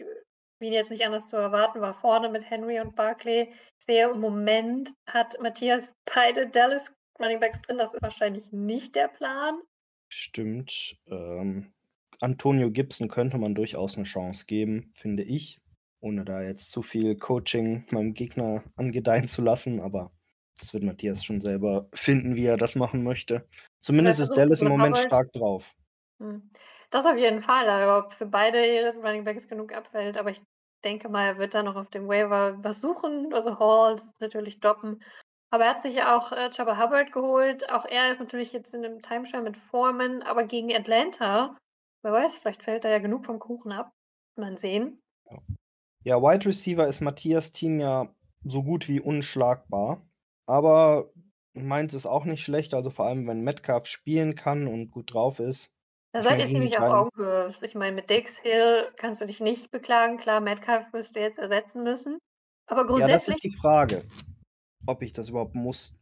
wie 0.63 0.71
jetzt 0.71 0.91
nicht 0.91 1.05
anders 1.05 1.29
zu 1.29 1.37
erwarten 1.37 1.81
war, 1.83 1.95
vorne 1.95 2.31
mit 2.31 2.49
Henry 2.49 2.81
und 2.81 2.97
Barkley. 2.97 3.53
Ich 3.81 3.87
sehe 3.87 4.11
im 4.11 4.21
Moment 4.21 4.91
hat 5.09 5.37
Matthias 5.43 5.93
beide 6.07 6.49
Dallas 6.49 6.95
Running 7.21 7.41
Backs 7.41 7.61
drin, 7.63 7.79
das 7.79 7.93
ist 7.95 8.03
wahrscheinlich 8.03 8.53
nicht 8.53 8.95
der 8.95 9.09
Plan. 9.09 9.63
Stimmt, 10.11 10.97
ähm, 11.07 11.73
Antonio 12.21 12.71
Gibson 12.71 13.09
könnte 13.09 13.39
man 13.39 13.55
durchaus 13.55 13.97
'ne 13.97 14.05
Chance 14.05 14.45
geben, 14.47 14.93
finde 14.95 15.23
ich, 15.23 15.59
ohne 16.01 16.25
da 16.25 16.43
jetzt 16.43 16.71
zu 16.71 16.83
viel 16.83 17.17
Coaching 17.17 17.87
meinem 17.91 18.15
Gegner 18.15 18.63
angedeihen 18.77 19.27
zu 19.29 19.43
lassen, 19.43 19.81
aber 19.81 20.13
das 20.59 20.75
wird 20.75 20.85
Matthias 20.85 21.25
schon 21.25 21.41
selber 21.41 21.89
finden, 21.95 22.37
wie 22.37 22.45
er 22.45 22.57
das 22.59 22.77
machen 22.77 23.03
möchte. 23.03 23.49
Zumindest 23.81 24.21
ist 24.21 24.37
Dallas 24.37 24.63
im 24.63 24.69
Moment 24.69 24.99
Howard 24.99 24.99
stark 24.99 25.33
drauf. 25.33 25.75
Mhm. 26.21 26.51
Das 26.91 27.07
auf 27.07 27.17
jeden 27.17 27.41
Fall, 27.43 27.69
aber 27.69 28.07
ob 28.07 28.13
für 28.15 28.27
beide 28.27 28.95
Running 28.97 29.25
Backs 29.25 29.49
genug 29.49 29.73
abfällt, 29.75 30.17
aber 30.19 30.31
ich 30.31 30.43
denke 30.83 31.09
mal, 31.09 31.25
er 31.27 31.39
wird 31.39 31.55
da 31.55 31.63
noch 31.63 31.77
auf 31.77 31.91
dem 31.91 32.09
Waiver 32.09 32.63
was 32.63 32.81
suchen. 32.81 33.33
Also 33.35 33.59
Hall 33.59 33.95
ist 33.97 34.21
natürlich 34.21 34.61
droppen. 34.61 35.03
Aber 35.51 35.65
er 35.65 35.71
hat 35.71 35.83
sich 35.83 35.95
ja 35.95 36.17
auch, 36.19 36.33
äh, 36.33 36.51
Chuba 36.51 36.79
Hubbard 36.83 37.13
geholt. 37.13 37.71
Auch 37.71 37.85
er 37.85 38.11
ist 38.11 38.21
natürlich 38.21 38.53
jetzt 38.53 38.75
in 38.75 38.81
'nem 38.83 39.03
Timeshare 39.03 39.43
mit 39.43 39.57
Foreman, 39.57 40.23
aber 40.23 40.45
gegen 40.45 40.75
Atlanta, 40.75 41.57
wer 42.03 42.13
weiß, 42.13 42.39
vielleicht 42.39 42.65
fällt 42.65 42.85
da 42.85 42.91
ja 42.91 42.99
genug 42.99 43.27
vom 43.27 43.39
Kuchen 43.39 43.73
ab. 43.73 43.93
Mal 44.37 44.59
sehen. 44.59 45.03
Ja. 45.31 45.39
Ja, 46.05 46.23
Wide 46.23 46.47
Receiver 46.47 46.89
ist 46.89 47.01
Matthias 47.01 47.53
Team 47.53 47.81
ja 47.81 48.15
so 48.45 48.63
gut 48.65 48.89
wie 48.89 49.01
unschlagbar, 49.01 50.05
aber 50.47 51.11
meins 51.55 51.95
ist 51.95 52.07
auch 52.07 52.25
nicht 52.25 52.43
schlecht, 52.43 52.75
also 52.75 52.91
vor 52.91 53.07
allem, 53.07 53.27
wenn 53.29 53.43
Metcalf 53.43 53.87
spielen 53.87 54.35
kann 54.35 54.67
und 54.67 54.91
gut 54.91 55.15
drauf 55.15 55.39
ist. 55.39 55.71
Da 56.13 56.23
seid 56.23 56.39
ihr 56.39 56.45
die 56.45 56.53
ziemlich 56.53 56.79
auf 56.79 56.91
Augenhöhe. 56.91 57.55
Ich 57.63 57.75
meine, 57.75 57.97
mit 57.97 58.11
Dix, 58.11 58.39
Hill 58.39 58.93
kannst 58.97 59.23
du 59.23 59.27
dich 59.27 59.41
nicht 59.41 59.71
beklagen. 59.71 60.19
Klar, 60.19 60.41
Metcalf 60.41 60.93
wirst 60.93 61.17
du 61.17 61.21
jetzt 61.21 61.39
ersetzen 61.39 61.83
müssen. 61.83 62.19
Aber 62.67 62.83
Ja, 62.83 62.87
das 62.87 63.29
ist 63.29 63.35
grundsätzlich 63.35 63.53
die 63.53 63.59
Frage, 63.59 64.05
ob 64.87 65.03
ich 65.03 65.13
das 65.13 65.31
überhaupt 65.31 65.55
muss. 65.55 65.97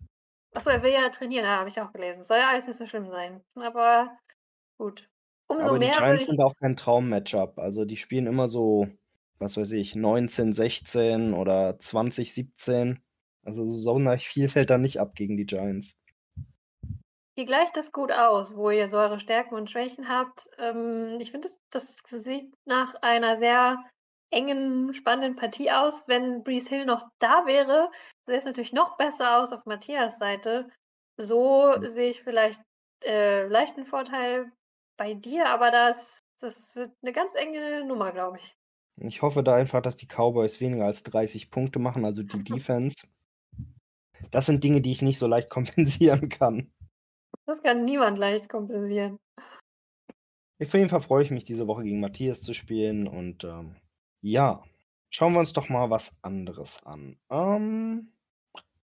Achso, 0.53 0.71
er 0.71 0.83
will 0.83 0.93
ja 0.93 1.09
trainieren, 1.11 1.45
ja, 1.45 1.59
habe 1.59 1.69
ich 1.69 1.81
auch 1.81 1.93
gelesen. 1.93 2.25
Soll 2.25 2.39
ja 2.39 2.49
alles 2.49 2.67
nicht 2.67 2.77
so 2.77 2.87
schlimm 2.87 3.09
sein. 3.09 3.41
Aber 3.55 4.19
gut. 4.79 5.09
Umso 5.47 5.69
Aber 5.69 5.79
die 5.79 5.87
mehr 5.87 5.95
würde 5.95 6.07
Giants 6.07 6.25
ich 6.25 6.31
sind 6.31 6.41
auch 6.41 6.55
kein 6.57 6.77
Traum-Matchup. 6.77 7.59
Also 7.59 7.85
die 7.85 7.97
spielen 7.97 8.27
immer 8.27 8.49
so, 8.49 8.89
was 9.39 9.57
weiß 9.57 9.73
ich, 9.73 9.95
19, 9.95 10.53
16 10.53 11.35
oder 11.35 11.79
20, 11.79 12.35
17. 12.35 13.01
Also 13.45 13.67
so 13.67 13.79
sonderlich 13.79 14.29
viel 14.29 14.49
fällt 14.49 14.71
da 14.71 14.79
nicht 14.79 14.99
ab 14.99 15.15
gegen 15.15 15.37
die 15.37 15.47
Giants. 15.47 15.93
Ihr 17.41 17.47
gleicht 17.47 17.75
das 17.75 17.91
gut 17.91 18.13
aus, 18.13 18.55
wo 18.55 18.69
ihr 18.69 18.87
so 18.87 18.99
eure 18.99 19.19
Stärken 19.19 19.55
und 19.55 19.71
Schwächen 19.71 20.11
habt. 20.11 20.51
Ähm, 20.59 21.17
ich 21.21 21.31
finde, 21.31 21.49
das, 21.71 21.97
das 22.05 22.23
sieht 22.23 22.53
nach 22.67 22.97
einer 23.01 23.39
sehr 23.39 23.83
engen, 24.31 24.93
spannenden 24.93 25.37
Partie 25.37 25.71
aus. 25.71 26.07
Wenn 26.07 26.43
Breeze 26.43 26.69
Hill 26.69 26.85
noch 26.85 27.09
da 27.19 27.47
wäre, 27.47 27.91
sähe 28.27 28.37
es 28.37 28.45
natürlich 28.45 28.75
noch 28.75 28.99
besser 28.99 29.39
aus 29.39 29.53
auf 29.53 29.65
Matthias 29.65 30.19
Seite. 30.19 30.69
So 31.17 31.77
Hm. 31.77 31.89
sehe 31.89 32.11
ich 32.11 32.23
vielleicht 32.23 32.61
äh, 33.07 33.47
leichten 33.47 33.87
Vorteil 33.87 34.53
bei 34.99 35.15
dir, 35.15 35.49
aber 35.49 35.71
das, 35.71 36.21
das 36.43 36.77
wird 36.77 36.93
eine 37.01 37.15
ganz 37.15 37.35
enge 37.37 37.87
Nummer, 37.87 38.13
glaube 38.13 38.37
ich. 38.37 38.55
Ich 38.99 39.23
hoffe 39.23 39.43
da 39.43 39.55
einfach, 39.55 39.81
dass 39.81 39.97
die 39.97 40.07
Cowboys 40.07 40.61
weniger 40.61 40.85
als 40.85 41.05
30 41.05 41.51
Punkte 41.51 41.79
machen, 41.79 42.05
also 42.05 42.23
die 42.23 42.45
Defense. 42.45 43.07
Das 44.31 44.45
sind 44.45 44.63
Dinge, 44.63 44.83
die 44.83 44.93
ich 44.93 45.01
nicht 45.01 45.19
so 45.19 45.27
leicht 45.27 45.49
kompensieren 45.49 46.29
kann. 46.29 46.71
Das 47.47 47.63
kann 47.63 47.85
niemand 47.85 48.19
leicht 48.19 48.49
kompensieren. 48.49 49.19
Auf 50.63 50.75
jeden 50.75 50.89
Fall 50.89 51.01
freue 51.01 51.25
ich 51.25 51.31
mich, 51.31 51.45
diese 51.45 51.67
Woche 51.67 51.83
gegen 51.83 52.01
Matthias 52.01 52.43
zu 52.43 52.53
spielen. 52.53 53.09
Und 53.09 53.45
ähm, 53.45 53.77
ja, 54.21 54.63
schauen 55.11 55.33
wir 55.33 55.41
uns 55.41 55.53
doch 55.53 55.69
mal 55.69 55.91
was 55.91 56.15
anderes 56.23 56.85
an. 56.85 57.17
Ähm, 57.31 58.13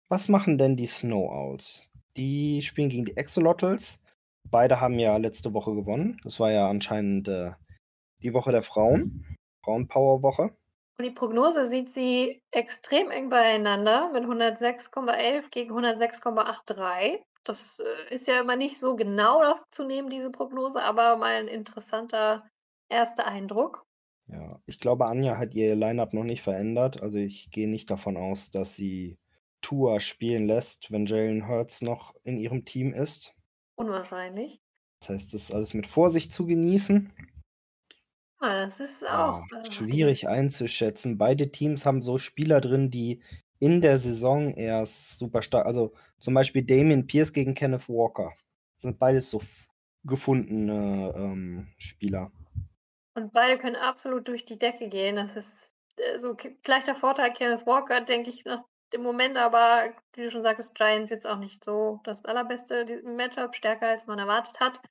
was 0.09 0.27
machen 0.27 0.57
denn 0.57 0.75
die 0.75 0.88
Snow 0.88 1.32
Owls? 1.32 1.89
Die 2.17 2.61
spielen 2.61 2.89
gegen 2.89 3.05
die 3.05 3.17
Axolotls. 3.17 4.01
Beide 4.49 4.82
haben 4.82 4.99
ja 4.99 5.15
letzte 5.17 5.53
Woche 5.53 5.73
gewonnen. 5.73 6.19
Das 6.23 6.39
war 6.39 6.51
ja 6.51 6.69
anscheinend 6.69 7.27
äh, 7.27 7.51
die 8.21 8.34
Woche 8.34 8.51
der 8.51 8.63
Frauen. 8.63 9.38
Frauenpower-Woche. 9.63 10.55
Und 10.97 11.05
die 11.05 11.11
Prognose 11.11 11.65
sieht 11.65 11.89
sie 11.89 12.41
extrem 12.51 13.09
eng 13.11 13.29
beieinander 13.29 14.11
mit 14.11 14.23
106,11 14.23 15.49
gegen 15.51 15.71
106,83. 15.73 17.19
Das 17.43 17.79
äh, 17.79 18.13
ist 18.13 18.27
ja 18.27 18.39
immer 18.41 18.55
nicht 18.55 18.79
so 18.79 18.95
genau 18.95 19.41
das 19.41 19.63
zu 19.71 19.85
nehmen, 19.85 20.09
diese 20.09 20.31
Prognose, 20.31 20.81
aber 20.83 21.17
mal 21.17 21.33
ein 21.35 21.47
interessanter 21.47 22.47
erster 22.89 23.25
Eindruck. 23.25 23.85
Ja, 24.27 24.59
ich 24.65 24.79
glaube, 24.79 25.05
Anja 25.05 25.37
hat 25.37 25.53
ihr 25.53 25.75
Lineup 25.75 26.13
noch 26.13 26.23
nicht 26.23 26.41
verändert. 26.41 27.01
Also 27.01 27.17
ich 27.19 27.51
gehe 27.51 27.69
nicht 27.69 27.89
davon 27.91 28.17
aus, 28.17 28.49
dass 28.51 28.75
sie 28.75 29.17
Tua 29.61 29.99
spielen 29.99 30.47
lässt, 30.47 30.91
wenn 30.91 31.05
Jalen 31.05 31.47
Hurts 31.47 31.81
noch 31.83 32.15
in 32.23 32.37
ihrem 32.37 32.65
Team 32.65 32.93
ist. 32.93 33.35
Unwahrscheinlich. 33.75 34.61
Das 35.01 35.09
heißt, 35.09 35.33
das 35.33 35.43
ist 35.43 35.53
alles 35.53 35.73
mit 35.73 35.85
Vorsicht 35.87 36.31
zu 36.31 36.45
genießen. 36.45 37.11
Ah, 38.39 38.65
das 38.65 38.79
ist 38.79 39.03
Ja, 39.07 39.29
auch 39.29 39.45
äh, 39.51 39.71
schwierig 39.71 40.27
einzuschätzen. 40.27 41.17
Beide 41.17 41.51
Teams 41.51 41.85
haben 41.85 42.01
so 42.01 42.17
Spieler 42.17 42.59
drin, 42.61 42.89
die 42.89 43.21
in 43.62 43.80
der 43.80 43.99
Saison 43.99 44.53
erst 44.55 45.20
super 45.20 45.41
stark, 45.41 45.68
also 45.68 45.93
zum 46.18 46.34
Beispiel 46.34 46.64
Damien 46.64 47.05
Pierce 47.05 47.32
gegen 47.32 47.53
Kenneth 47.53 47.88
Walker. 47.88 48.34
Das 48.76 48.82
sind 48.82 48.99
beides 48.99 49.30
so 49.30 49.39
gefundene 50.03 51.14
ähm, 51.16 51.68
Spieler. 51.78 52.32
Und 53.14 53.32
beide 53.32 53.59
können 53.59 53.76
absolut 53.76 54.28
durch 54.28 54.45
die 54.45 54.57
Decke 54.57 54.89
gehen. 54.89 55.16
Das 55.16 55.36
ist 55.36 55.72
äh, 55.97 56.18
so 56.18 56.36
gleicher 56.64 56.95
Vorteil 56.95 57.32
Kenneth 57.34 57.68
Walker, 57.68 58.01
denke 58.01 58.32
ich, 58.32 58.43
nach 58.45 58.64
dem 58.93 59.03
Moment, 59.03 59.38
aber 59.38 59.93
wie 60.14 60.24
du 60.24 60.32
schon 60.32 60.41
sagtest, 60.41 60.74
Giants 60.74 61.12
jetzt 61.12 61.28
auch 61.28 61.38
nicht 61.38 61.64
so 61.64 61.99
das 62.03 62.26
allerbeste 62.26 63.03
Matchup, 63.03 63.55
stärker 63.55 63.89
als 63.89 64.07
man 64.07 64.18
erwartet 64.18 64.59
hat, 64.59 64.82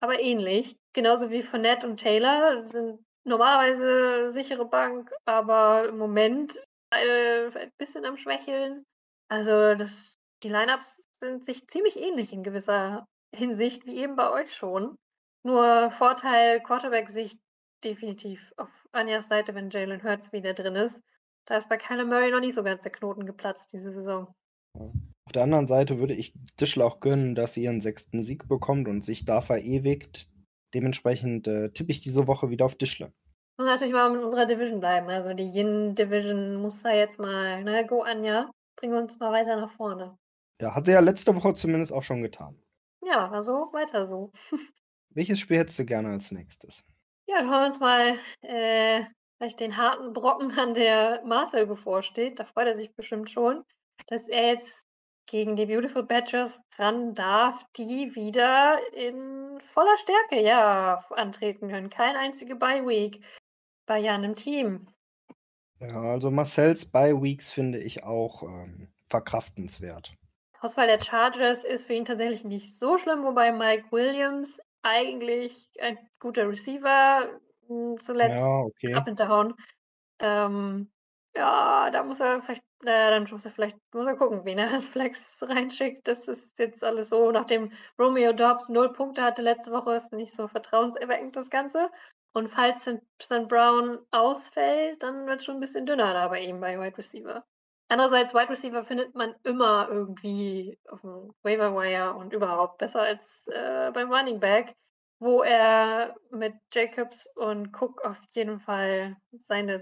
aber 0.00 0.20
ähnlich. 0.20 0.76
Genauso 0.92 1.30
wie 1.30 1.42
Fournette 1.42 1.88
und 1.88 1.98
Taylor 1.98 2.62
sind 2.66 3.00
normalerweise 3.24 4.30
sichere 4.30 4.66
Bank, 4.66 5.10
aber 5.24 5.88
im 5.88 5.98
Moment 5.98 6.62
äh, 6.90 7.50
ein 7.58 7.72
bisschen 7.78 8.04
am 8.04 8.16
Schwächeln. 8.16 8.84
Also 9.28 9.74
das, 9.74 10.18
die 10.42 10.48
Lineups 10.48 10.96
sind 11.20 11.44
sich 11.44 11.66
ziemlich 11.68 11.98
ähnlich 11.98 12.32
in 12.32 12.42
gewisser 12.42 13.06
Hinsicht, 13.34 13.86
wie 13.86 13.96
eben 13.96 14.16
bei 14.16 14.30
euch 14.30 14.54
schon. 14.54 14.96
Nur 15.44 15.90
Vorteil 15.90 16.60
Quarterback-Sicht 16.60 17.38
definitiv 17.84 18.52
auf 18.56 18.68
Anjas 18.92 19.28
Seite, 19.28 19.54
wenn 19.54 19.70
Jalen 19.70 20.02
Hurts 20.02 20.32
wieder 20.32 20.54
drin 20.54 20.74
ist. 20.74 21.00
Da 21.46 21.56
ist 21.56 21.68
bei 21.68 21.76
Kyler 21.76 22.04
Murray 22.04 22.30
noch 22.30 22.40
nicht 22.40 22.54
so 22.54 22.62
ganz 22.62 22.82
der 22.82 22.92
Knoten 22.92 23.24
geplatzt 23.24 23.72
diese 23.72 23.92
Saison. 23.92 24.34
Auf 24.74 25.32
der 25.32 25.42
anderen 25.42 25.66
Seite 25.66 25.98
würde 25.98 26.14
ich 26.14 26.34
Tischler 26.56 26.86
auch 26.86 27.00
gönnen, 27.00 27.34
dass 27.34 27.54
sie 27.54 27.64
ihren 27.64 27.80
sechsten 27.80 28.22
Sieg 28.22 28.48
bekommt 28.48 28.88
und 28.88 29.02
sich 29.02 29.24
da 29.24 29.40
verewigt. 29.40 30.28
Dementsprechend 30.74 31.46
äh, 31.46 31.70
tippe 31.70 31.92
ich 31.92 32.00
diese 32.00 32.26
Woche 32.26 32.50
wieder 32.50 32.64
auf 32.64 32.76
Tischler. 32.76 33.12
Und 33.58 33.66
natürlich 33.66 33.92
mal 33.92 34.10
mit 34.10 34.22
unserer 34.22 34.46
Division 34.46 34.78
bleiben. 34.78 35.08
Also 35.08 35.34
die 35.34 35.50
Yin-Division 35.50 36.56
muss 36.56 36.82
da 36.82 36.92
jetzt 36.92 37.18
mal, 37.18 37.64
ne, 37.64 37.84
go 37.84 38.02
Anja, 38.02 38.50
bring 38.76 38.92
uns 38.94 39.18
mal 39.18 39.32
weiter 39.32 39.56
nach 39.56 39.72
vorne. 39.72 40.16
Ja, 40.60 40.76
hat 40.76 40.86
sie 40.86 40.92
ja 40.92 41.00
letzte 41.00 41.34
Woche 41.34 41.54
zumindest 41.54 41.92
auch 41.92 42.04
schon 42.04 42.22
getan. 42.22 42.56
Ja, 43.04 43.28
also 43.30 43.72
weiter 43.72 44.06
so. 44.06 44.30
Welches 45.10 45.40
Spiel 45.40 45.58
hättest 45.58 45.78
du 45.80 45.84
gerne 45.84 46.10
als 46.10 46.30
nächstes? 46.30 46.84
Ja, 47.26 47.40
schauen 47.40 47.50
wir 47.50 47.66
uns 47.66 47.80
mal 47.80 48.18
äh, 48.42 49.04
vielleicht 49.36 49.58
den 49.58 49.76
harten 49.76 50.12
Brocken 50.12 50.56
an, 50.56 50.74
der 50.74 51.22
Marcel 51.24 51.66
bevorsteht. 51.66 52.38
Da 52.38 52.44
freut 52.44 52.68
er 52.68 52.74
sich 52.74 52.94
bestimmt 52.94 53.28
schon, 53.28 53.64
dass 54.06 54.28
er 54.28 54.52
jetzt 54.52 54.86
gegen 55.26 55.56
die 55.56 55.66
Beautiful 55.66 56.04
Badgers 56.04 56.60
ran 56.76 57.14
darf, 57.14 57.62
die 57.76 58.14
wieder 58.14 58.78
in 58.94 59.60
voller 59.72 59.96
Stärke 59.98 60.40
ja 60.40 61.04
antreten 61.10 61.68
können. 61.68 61.90
Kein 61.90 62.14
einzige 62.16 62.54
Bye-Week 62.54 63.20
bei 63.88 63.98
Jan 63.98 64.22
im 64.22 64.36
Team. 64.36 64.86
Ja, 65.80 66.00
also 66.00 66.30
Marcells 66.30 66.86
Bye-Weeks 66.86 67.50
finde 67.50 67.78
ich 67.78 68.04
auch 68.04 68.42
ähm, 68.42 68.88
verkraftenswert. 69.08 70.14
Auswahl 70.60 70.86
der 70.88 71.00
Chargers 71.00 71.64
ist 71.64 71.86
für 71.86 71.94
ihn 71.94 72.04
tatsächlich 72.04 72.44
nicht 72.44 72.76
so 72.76 72.98
schlimm, 72.98 73.22
wobei 73.22 73.52
Mike 73.52 73.90
Williams 73.90 74.60
eigentlich 74.82 75.68
ein 75.80 75.98
guter 76.18 76.48
Receiver 76.48 77.40
zuletzt 77.98 78.36
Ja, 78.36 78.60
okay. 78.60 78.94
up 78.94 79.06
and 79.06 79.20
down. 79.20 79.54
Ähm, 80.20 80.90
ja, 81.36 81.90
da 81.90 82.02
muss 82.02 82.18
er 82.18 82.42
vielleicht, 82.42 82.64
naja, 82.82 83.10
dann 83.10 83.28
muss 83.30 83.44
er 83.44 83.52
vielleicht, 83.52 83.76
muss 83.94 84.06
er 84.06 84.16
gucken, 84.16 84.44
wen 84.44 84.58
er 84.58 84.82
Flex 84.82 85.42
reinschickt. 85.42 86.08
Das 86.08 86.26
ist 86.26 86.58
jetzt 86.58 86.82
alles 86.82 87.10
so, 87.10 87.30
nachdem 87.30 87.70
Romeo 87.98 88.32
Dobbs 88.32 88.68
null 88.68 88.92
Punkte 88.92 89.22
hatte 89.22 89.42
letzte 89.42 89.70
Woche, 89.70 89.94
ist 89.94 90.12
nicht 90.12 90.34
so 90.34 90.48
vertrauenserweckend 90.48 91.36
das 91.36 91.50
Ganze. 91.50 91.88
Und 92.32 92.48
falls 92.48 92.84
St. 92.84 93.48
Brown 93.48 93.98
ausfällt, 94.10 95.02
dann 95.02 95.26
wird 95.26 95.40
es 95.40 95.44
schon 95.44 95.56
ein 95.56 95.60
bisschen 95.60 95.86
dünner 95.86 96.12
da 96.12 96.28
bei 96.28 96.40
ihm 96.40 96.60
bei 96.60 96.78
Wide 96.78 96.96
Receiver. 96.96 97.44
Andererseits, 97.88 98.34
Wide 98.34 98.50
Receiver 98.50 98.84
findet 98.84 99.14
man 99.14 99.34
immer 99.44 99.88
irgendwie 99.90 100.78
auf 100.88 101.00
dem 101.00 101.32
Waiver 101.42 101.74
Wire 101.74 102.14
und 102.14 102.34
überhaupt 102.34 102.78
besser 102.78 103.00
als 103.00 103.46
äh, 103.48 103.90
beim 103.92 104.12
Running 104.12 104.40
Back, 104.40 104.74
wo 105.20 105.42
er 105.42 106.14
mit 106.30 106.52
Jacobs 106.72 107.26
und 107.34 107.72
Cook 107.72 108.04
auf 108.04 108.18
jeden 108.30 108.60
Fall 108.60 109.16
seine 109.48 109.80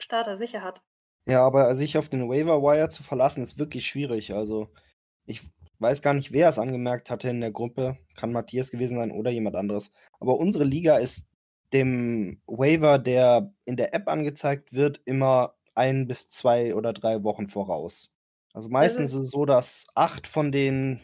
Starter 0.00 0.36
sicher 0.38 0.62
hat. 0.62 0.82
Ja, 1.26 1.44
aber 1.46 1.76
sich 1.76 1.98
auf 1.98 2.08
den 2.08 2.28
Waiver 2.28 2.62
Wire 2.62 2.88
zu 2.88 3.02
verlassen, 3.02 3.42
ist 3.42 3.58
wirklich 3.58 3.86
schwierig. 3.86 4.34
Also, 4.34 4.68
ich 5.26 5.42
weiß 5.78 6.00
gar 6.00 6.14
nicht, 6.14 6.32
wer 6.32 6.48
es 6.48 6.58
angemerkt 6.58 7.10
hatte 7.10 7.28
in 7.28 7.40
der 7.40 7.52
Gruppe. 7.52 7.98
Kann 8.16 8.32
Matthias 8.32 8.70
gewesen 8.70 8.98
sein 8.98 9.12
oder 9.12 9.30
jemand 9.30 9.56
anderes. 9.56 9.92
Aber 10.18 10.38
unsere 10.38 10.64
Liga 10.64 10.96
ist 10.96 11.26
dem 11.72 12.40
Waiver, 12.46 12.98
der 12.98 13.52
in 13.64 13.76
der 13.76 13.94
App 13.94 14.08
angezeigt 14.08 14.72
wird, 14.72 15.00
immer 15.04 15.54
ein 15.74 16.06
bis 16.06 16.28
zwei 16.28 16.74
oder 16.74 16.92
drei 16.92 17.22
Wochen 17.22 17.48
voraus. 17.48 18.10
Also 18.52 18.68
meistens 18.68 19.10
ist, 19.10 19.16
ist 19.16 19.24
es 19.26 19.30
so, 19.30 19.46
dass 19.46 19.86
acht 19.94 20.26
von 20.26 20.52
den 20.52 21.00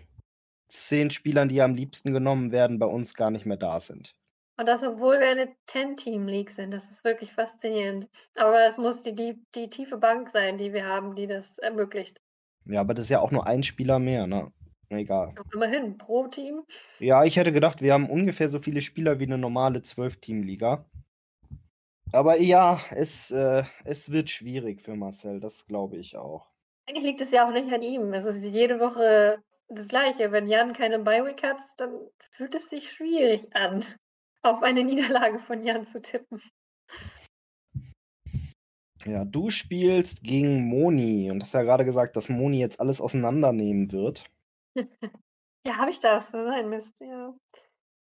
zehn 0.68 1.10
Spielern, 1.10 1.48
die 1.48 1.62
am 1.62 1.74
liebsten 1.74 2.12
genommen 2.12 2.52
werden, 2.52 2.78
bei 2.78 2.86
uns 2.86 3.14
gar 3.14 3.30
nicht 3.30 3.46
mehr 3.46 3.56
da 3.56 3.80
sind. 3.80 4.14
Und 4.58 4.66
das, 4.66 4.82
obwohl 4.82 5.20
wir 5.20 5.28
eine 5.28 5.54
Ten-Team-League 5.66 6.50
sind. 6.50 6.72
Das 6.72 6.90
ist 6.90 7.04
wirklich 7.04 7.32
faszinierend. 7.32 8.08
Aber 8.34 8.66
es 8.66 8.76
muss 8.76 9.02
die, 9.04 9.14
die, 9.14 9.40
die 9.54 9.70
tiefe 9.70 9.98
Bank 9.98 10.30
sein, 10.30 10.58
die 10.58 10.72
wir 10.72 10.84
haben, 10.84 11.14
die 11.14 11.28
das 11.28 11.58
ermöglicht. 11.58 12.20
Ja, 12.64 12.80
aber 12.80 12.92
das 12.92 13.04
ist 13.04 13.10
ja 13.10 13.20
auch 13.20 13.30
nur 13.30 13.46
ein 13.46 13.62
Spieler 13.62 14.00
mehr, 14.00 14.26
ne? 14.26 14.52
Egal. 14.90 15.34
Immerhin, 15.52 15.98
pro 15.98 16.28
Team. 16.28 16.62
Ja, 16.98 17.24
ich 17.24 17.36
hätte 17.36 17.52
gedacht, 17.52 17.82
wir 17.82 17.92
haben 17.92 18.08
ungefähr 18.08 18.48
so 18.48 18.58
viele 18.58 18.80
Spieler 18.80 19.18
wie 19.18 19.24
eine 19.24 19.36
normale 19.36 19.82
Zwölf-Team-Liga. 19.82 20.84
Aber 22.12 22.40
ja, 22.40 22.80
es, 22.90 23.30
äh, 23.30 23.64
es 23.84 24.10
wird 24.10 24.30
schwierig 24.30 24.80
für 24.80 24.96
Marcel, 24.96 25.40
das 25.40 25.66
glaube 25.66 25.98
ich 25.98 26.16
auch. 26.16 26.46
Eigentlich 26.86 27.04
liegt 27.04 27.20
es 27.20 27.30
ja 27.30 27.46
auch 27.46 27.52
nicht 27.52 27.70
an 27.70 27.82
ihm. 27.82 28.14
Es 28.14 28.24
ist 28.24 28.42
jede 28.42 28.80
Woche 28.80 29.42
das 29.68 29.88
Gleiche. 29.88 30.32
Wenn 30.32 30.46
Jan 30.46 30.72
keine 30.72 30.98
Bi-Week 30.98 31.42
hat, 31.42 31.58
dann 31.76 31.90
fühlt 32.30 32.54
es 32.54 32.70
sich 32.70 32.90
schwierig 32.90 33.54
an, 33.54 33.84
auf 34.42 34.62
eine 34.62 34.84
Niederlage 34.84 35.38
von 35.38 35.62
Jan 35.62 35.86
zu 35.86 36.00
tippen. 36.00 36.40
Ja, 39.04 39.24
du 39.24 39.50
spielst 39.50 40.22
gegen 40.22 40.64
Moni 40.64 41.30
und 41.30 41.42
hast 41.42 41.54
ja 41.54 41.62
gerade 41.62 41.84
gesagt, 41.84 42.16
dass 42.16 42.28
Moni 42.28 42.58
jetzt 42.58 42.80
alles 42.80 43.00
auseinandernehmen 43.00 43.92
wird. 43.92 44.24
Ja, 45.66 45.76
habe 45.76 45.90
ich 45.90 46.00
das? 46.00 46.30
Das 46.30 46.46
ist 46.46 46.52
ein 46.52 46.68
Mist, 46.68 47.00
ja. 47.00 47.34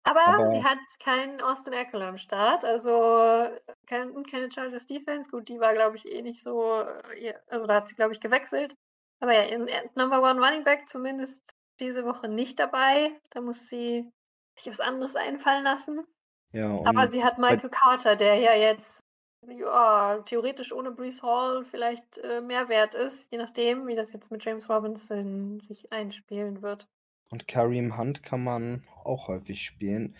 Aber, 0.03 0.21
Aber 0.21 0.51
sie 0.51 0.63
hat 0.63 0.77
keinen 0.99 1.41
Austin 1.41 1.73
Eckler 1.73 2.07
am 2.09 2.17
Start, 2.19 2.63
also 2.63 3.49
kein, 3.87 4.11
und 4.11 4.29
keine 4.29 4.51
Chargers 4.51 4.85
Defense. 4.85 5.31
Gut, 5.31 5.49
die 5.49 5.59
war, 5.59 5.73
glaube 5.73 5.95
ich, 5.97 6.05
eh 6.07 6.21
nicht 6.21 6.43
so, 6.43 6.81
äh, 6.81 7.33
also 7.47 7.65
da 7.65 7.75
hat 7.75 7.89
sie, 7.89 7.95
glaube 7.95 8.13
ich, 8.13 8.19
gewechselt. 8.19 8.75
Aber 9.19 9.33
ja, 9.33 9.45
ihren 9.45 9.67
Number 9.95 10.21
One 10.21 10.39
Running 10.39 10.63
Back 10.63 10.87
zumindest 10.87 11.55
diese 11.79 12.05
Woche 12.05 12.27
nicht 12.27 12.59
dabei. 12.59 13.19
Da 13.31 13.41
muss 13.41 13.67
sie 13.67 14.11
sich 14.55 14.67
was 14.67 14.79
anderes 14.79 15.15
einfallen 15.15 15.63
lassen. 15.63 16.05
ja, 16.51 16.69
Aber 16.85 17.01
und 17.01 17.07
sie 17.07 17.23
hat 17.23 17.39
Michael 17.39 17.69
Carter, 17.71 18.15
der 18.15 18.35
ja 18.35 18.53
jetzt 18.53 19.04
ja, 19.49 20.19
theoretisch 20.25 20.71
ohne 20.71 20.91
Brees 20.91 21.21
Hall 21.21 21.63
vielleicht 21.65 22.17
äh, 22.19 22.41
mehr 22.41 22.69
wert 22.69 22.95
ist, 22.95 23.31
je 23.31 23.37
nachdem, 23.37 23.87
wie 23.87 23.95
das 23.95 24.13
jetzt 24.13 24.31
mit 24.31 24.43
James 24.43 24.69
Robinson 24.69 25.59
sich 25.61 25.91
einspielen 25.91 26.61
wird. 26.61 26.87
Und 27.29 27.47
Kareem 27.47 27.97
Hunt 27.97 28.23
kann 28.23 28.43
man 28.43 28.83
auch 29.03 29.27
häufig 29.27 29.63
spielen. 29.63 30.15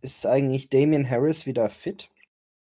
Ist 0.00 0.26
eigentlich 0.26 0.68
Damian 0.68 1.08
Harris 1.08 1.46
wieder 1.46 1.70
fit? 1.70 2.10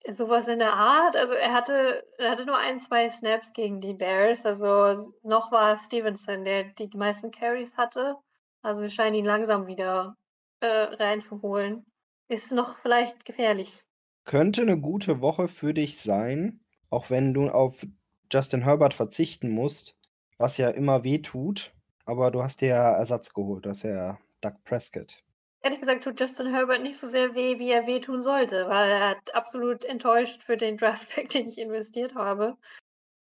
Sowas 0.08 0.48
in 0.48 0.60
der 0.60 0.74
Art. 0.74 1.16
Also 1.16 1.34
er 1.34 1.54
hatte, 1.54 2.06
er 2.18 2.32
hatte 2.32 2.46
nur 2.46 2.58
ein, 2.58 2.80
zwei 2.80 3.10
Snaps 3.10 3.54
gegen 3.54 3.82
die 3.82 3.94
Bears. 3.94 4.46
Also 4.46 5.14
noch 5.24 5.52
war 5.52 5.78
Stevenson, 5.78 6.46
der 6.46 6.64
die 6.64 6.90
meisten 6.96 7.32
Carries 7.32 7.78
hatte. 7.78 8.16
Also 8.62 8.82
wir 8.82 8.90
scheinen 8.90 9.16
ihn 9.16 9.26
langsam 9.26 9.68
wieder 9.68 10.16
äh, 10.62 10.68
reinzuholen. 10.68 11.86
Ist 12.28 12.52
noch 12.52 12.78
vielleicht 12.80 13.26
gefährlich. 13.26 13.84
Könnte 14.30 14.62
eine 14.62 14.80
gute 14.80 15.22
Woche 15.22 15.48
für 15.48 15.74
dich 15.74 15.98
sein, 15.98 16.60
auch 16.92 17.10
wenn 17.10 17.34
du 17.34 17.48
auf 17.48 17.84
Justin 18.32 18.64
Herbert 18.64 18.94
verzichten 18.94 19.50
musst, 19.50 19.96
was 20.38 20.58
ja 20.58 20.70
immer 20.70 21.04
weh 21.04 21.18
tut. 21.18 21.74
Aber 22.06 22.30
du 22.30 22.44
hast 22.44 22.62
dir 22.62 22.68
ja 22.68 22.92
Ersatz 22.92 23.34
geholt, 23.34 23.66
das 23.66 23.78
ist 23.78 23.90
ja 23.90 24.20
Doug 24.42 24.54
Prescott. 24.66 25.24
Ehrlich 25.64 25.80
gesagt 25.80 26.04
tut 26.04 26.20
Justin 26.20 26.54
Herbert 26.54 26.84
nicht 26.84 26.98
so 26.98 27.08
sehr 27.08 27.34
weh, 27.34 27.58
wie 27.58 27.72
er 27.72 27.88
wehtun 27.88 28.22
sollte, 28.22 28.68
weil 28.68 28.92
er 28.92 29.10
hat 29.10 29.34
absolut 29.34 29.84
enttäuscht 29.84 30.44
für 30.44 30.58
den 30.58 30.78
Draftback, 30.78 31.30
den 31.30 31.48
ich 31.48 31.58
investiert 31.58 32.14
habe. 32.14 32.56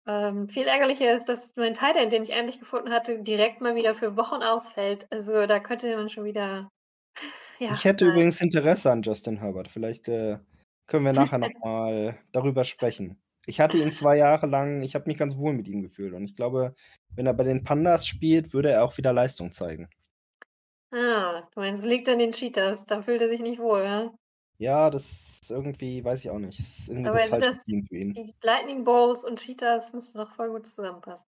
Ähm, 0.08 0.50
viel 0.50 0.68
ärgerlicher 0.68 1.14
ist, 1.14 1.30
dass 1.30 1.56
mein 1.56 1.74
Titan, 1.74 2.10
den 2.10 2.24
ich 2.24 2.32
endlich 2.32 2.60
gefunden 2.60 2.92
hatte, 2.92 3.24
direkt 3.24 3.62
mal 3.62 3.76
wieder 3.76 3.96
für 3.96 4.18
Wochen 4.18 4.44
ausfällt. 4.44 5.08
Also 5.10 5.48
da 5.48 5.62
könnte 5.62 5.96
man 5.96 6.10
schon 6.10 6.26
wieder. 6.26 6.70
Ja, 7.60 7.72
ich 7.72 7.86
hätte 7.86 8.04
nein. 8.04 8.14
übrigens 8.14 8.42
Interesse 8.42 8.92
an 8.92 9.04
Justin 9.04 9.38
Herbert. 9.38 9.70
Vielleicht 9.70 10.10
äh, 10.10 10.40
können 10.88 11.06
wir 11.06 11.14
nachher 11.14 11.38
nochmal 11.38 12.18
darüber 12.32 12.64
sprechen. 12.64 13.22
Ich 13.46 13.60
hatte 13.60 13.78
ihn 13.78 13.92
zwei 13.92 14.18
Jahre 14.18 14.48
lang, 14.48 14.82
ich 14.82 14.96
habe 14.96 15.06
mich 15.08 15.18
ganz 15.18 15.38
wohl 15.38 15.54
mit 15.54 15.68
ihm 15.68 15.82
gefühlt. 15.82 16.14
Und 16.14 16.26
ich 16.26 16.36
glaube, 16.36 16.76
wenn 17.16 17.28
er 17.28 17.34
bei 17.34 17.44
den 17.44 17.64
Pandas 17.64 18.06
spielt, 18.06 18.54
würde 18.54 18.72
er 18.72 18.84
auch 18.84 18.98
wieder 18.98 19.14
Leistung 19.14 19.52
zeigen. 19.52 19.90
Ah, 20.92 21.42
du 21.54 21.60
meinst, 21.60 21.84
es 21.84 21.90
liegt 21.90 22.10
an 22.10 22.20
den 22.20 22.32
Cheaters. 22.32 22.86
Da 22.86 23.02
fühlt 23.02 23.22
er 23.22 23.28
sich 23.30 23.42
nicht 23.42 23.60
wohl, 23.60 23.84
ja? 23.84 24.14
Ja, 24.60 24.90
das 24.90 25.40
ist 25.42 25.52
irgendwie, 25.52 26.04
weiß 26.04 26.22
ich 26.22 26.30
auch 26.30 26.40
nicht. 26.40 26.60
Das 26.60 26.80
ist 26.80 26.90
irgendwie 26.90 27.10
Aber 27.10 27.20
das 27.20 27.30
falsche 27.30 27.48
das 27.50 27.64
Team 27.64 27.86
für 27.86 27.96
ihn. 27.96 28.14
die 28.14 28.34
Lightning 28.42 28.84
Balls 28.84 29.24
und 29.24 29.40
Cheaters 29.40 29.94
müssen 29.94 30.18
doch 30.18 30.32
voll 30.34 30.50
gut 30.50 30.68
zusammenpassen. 30.68 31.26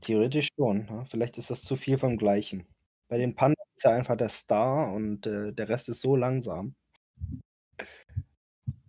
Theoretisch 0.00 0.48
schon. 0.56 0.86
Ja. 0.88 1.04
Vielleicht 1.06 1.38
ist 1.38 1.50
das 1.50 1.62
zu 1.62 1.76
viel 1.76 1.98
vom 1.98 2.16
Gleichen. 2.16 2.66
Bei 3.08 3.18
den 3.18 3.34
Pandas 3.34 3.66
ist 3.76 3.84
er 3.84 3.94
einfach 3.94 4.16
der 4.16 4.28
Star 4.28 4.92
und 4.94 5.26
äh, 5.26 5.52
der 5.52 5.68
Rest 5.68 5.88
ist 5.88 6.00
so 6.00 6.16
langsam. 6.16 6.74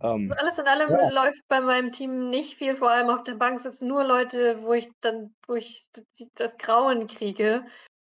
Ähm, 0.00 0.30
Also 0.30 0.34
alles 0.34 0.58
in 0.58 0.66
allem 0.66 0.90
ja. 0.90 1.08
läuft 1.10 1.42
bei 1.48 1.60
meinem 1.60 1.90
Team 1.90 2.28
nicht 2.30 2.56
viel, 2.56 2.76
vor 2.76 2.90
allem 2.90 3.10
auf 3.10 3.22
der 3.24 3.34
Bank 3.34 3.60
sitzen 3.60 3.88
nur 3.88 4.04
Leute, 4.04 4.62
wo 4.62 4.72
ich 4.72 4.88
dann, 5.00 5.34
wo 5.46 5.54
ich 5.54 5.86
das 6.34 6.56
Grauen 6.58 7.06
kriege. 7.06 7.64